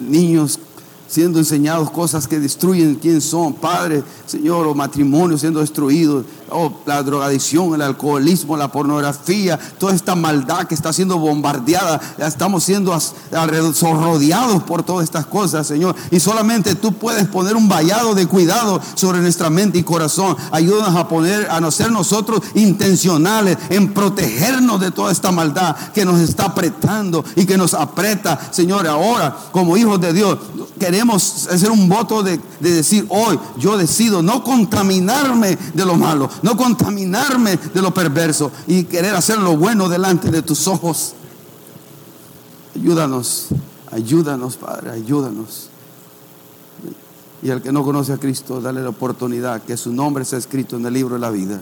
Niños 0.00 0.58
siendo 1.06 1.38
enseñados 1.38 1.90
cosas 1.90 2.26
que 2.26 2.38
destruyen 2.38 2.96
quién 2.96 3.20
son, 3.20 3.54
padres, 3.54 4.04
Señor, 4.26 4.66
o 4.66 4.74
matrimonios 4.74 5.40
siendo 5.40 5.60
destruidos, 5.60 6.24
oh, 6.50 6.72
la 6.86 7.02
drogadicción, 7.02 7.74
el 7.74 7.82
alcoholismo, 7.82 8.56
la 8.56 8.70
pornografía, 8.70 9.58
toda 9.78 9.94
esta 9.94 10.14
maldad 10.14 10.66
que 10.66 10.74
está 10.74 10.92
siendo 10.92 11.18
bombardeada. 11.18 12.00
Estamos 12.18 12.64
siendo 12.64 12.98
rodeados 13.30 14.62
por 14.62 14.82
todas 14.82 15.04
estas 15.04 15.26
cosas, 15.26 15.66
Señor. 15.66 15.94
Y 16.10 16.20
solamente 16.20 16.74
tú 16.74 16.92
puedes 16.92 17.26
poner 17.28 17.56
un 17.56 17.68
vallado 17.68 18.14
de 18.14 18.26
cuidado 18.26 18.80
sobre 18.94 19.20
nuestra 19.20 19.50
mente 19.50 19.78
y 19.78 19.82
corazón. 19.82 20.36
Ayúdanos 20.50 20.96
a 20.96 21.08
poner, 21.08 21.50
a 21.50 21.60
no 21.60 21.70
ser 21.70 21.90
nosotros 21.90 22.40
intencionales 22.54 23.58
en 23.70 23.92
protegernos 23.92 24.80
de 24.80 24.90
toda 24.90 25.12
esta 25.12 25.32
maldad 25.32 25.76
que 25.94 26.04
nos 26.04 26.20
está 26.20 26.46
apretando 26.46 27.24
y 27.36 27.46
que 27.46 27.56
nos 27.56 27.74
aprieta, 27.74 28.38
Señor. 28.50 28.86
Ahora, 28.86 29.36
como 29.52 29.76
hijos 29.76 30.00
de 30.00 30.12
Dios, 30.12 30.38
queremos 30.78 31.48
hacer 31.48 31.70
un 31.70 31.88
voto 31.88 32.22
de, 32.22 32.40
de 32.60 32.70
decir 32.70 33.06
hoy, 33.08 33.38
yo 33.58 33.76
decido 33.76 34.22
no 34.22 34.42
contaminarme 34.42 35.58
de 35.74 35.84
lo 35.84 35.96
malo, 35.96 36.28
no 36.42 36.56
contaminarme 36.56 37.56
de 37.56 37.82
lo 37.82 37.92
perverso 37.92 38.50
y 38.66 38.84
querer 38.84 39.14
hacer 39.14 39.38
lo 39.38 39.56
bueno 39.56 39.88
delante 39.88 40.30
de 40.30 40.42
tus 40.42 40.66
ojos. 40.68 41.14
Ayúdanos, 42.74 43.48
ayúdanos, 43.90 44.56
Padre, 44.56 44.90
ayúdanos. 44.90 45.70
Y 47.42 47.50
al 47.50 47.62
que 47.62 47.72
no 47.72 47.84
conoce 47.84 48.12
a 48.12 48.18
Cristo, 48.18 48.60
dale 48.60 48.82
la 48.82 48.88
oportunidad 48.88 49.62
que 49.62 49.76
su 49.76 49.92
nombre 49.92 50.24
sea 50.24 50.38
escrito 50.38 50.76
en 50.76 50.86
el 50.86 50.94
libro 50.94 51.14
de 51.14 51.20
la 51.20 51.30
vida. 51.30 51.60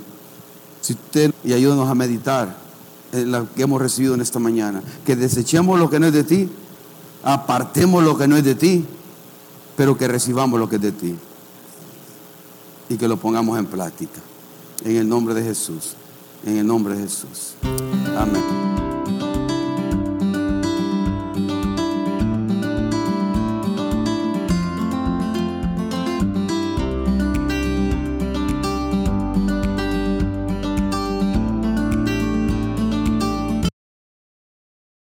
Si 0.81 0.95
usted, 0.95 1.33
y 1.45 1.53
ayúdanos 1.53 1.89
a 1.89 1.95
meditar 1.95 2.67
en 3.13 3.33
lo 3.33 3.53
que 3.53 3.63
hemos 3.63 3.81
recibido 3.81 4.15
en 4.15 4.21
esta 4.21 4.39
mañana. 4.39 4.83
Que 5.05 5.17
desechemos 5.17 5.79
lo 5.79 5.91
que 5.91 6.01
no 6.01 6.07
es 6.07 6.13
de 6.13 6.25
ti, 6.25 6.49
apartemos 7.23 8.03
lo 8.03 8.17
que 8.17 8.29
no 8.29 8.37
es 8.37 8.45
de 8.45 8.55
ti, 8.55 8.85
pero 9.77 9.97
que 9.97 10.09
recibamos 10.09 10.59
lo 10.59 10.69
que 10.69 10.77
es 10.77 10.83
de 10.83 10.93
ti. 10.93 11.17
Y 12.89 12.97
que 12.97 13.09
lo 13.09 13.17
pongamos 13.17 13.59
en 13.59 13.67
práctica. 13.67 14.21
En 14.85 14.97
el 14.97 15.09
nombre 15.09 15.35
de 15.35 15.43
Jesús. 15.43 15.95
En 16.45 16.59
el 16.59 16.67
nombre 16.67 16.95
de 16.95 17.03
Jesús. 17.03 17.55
Amén. 18.17 18.86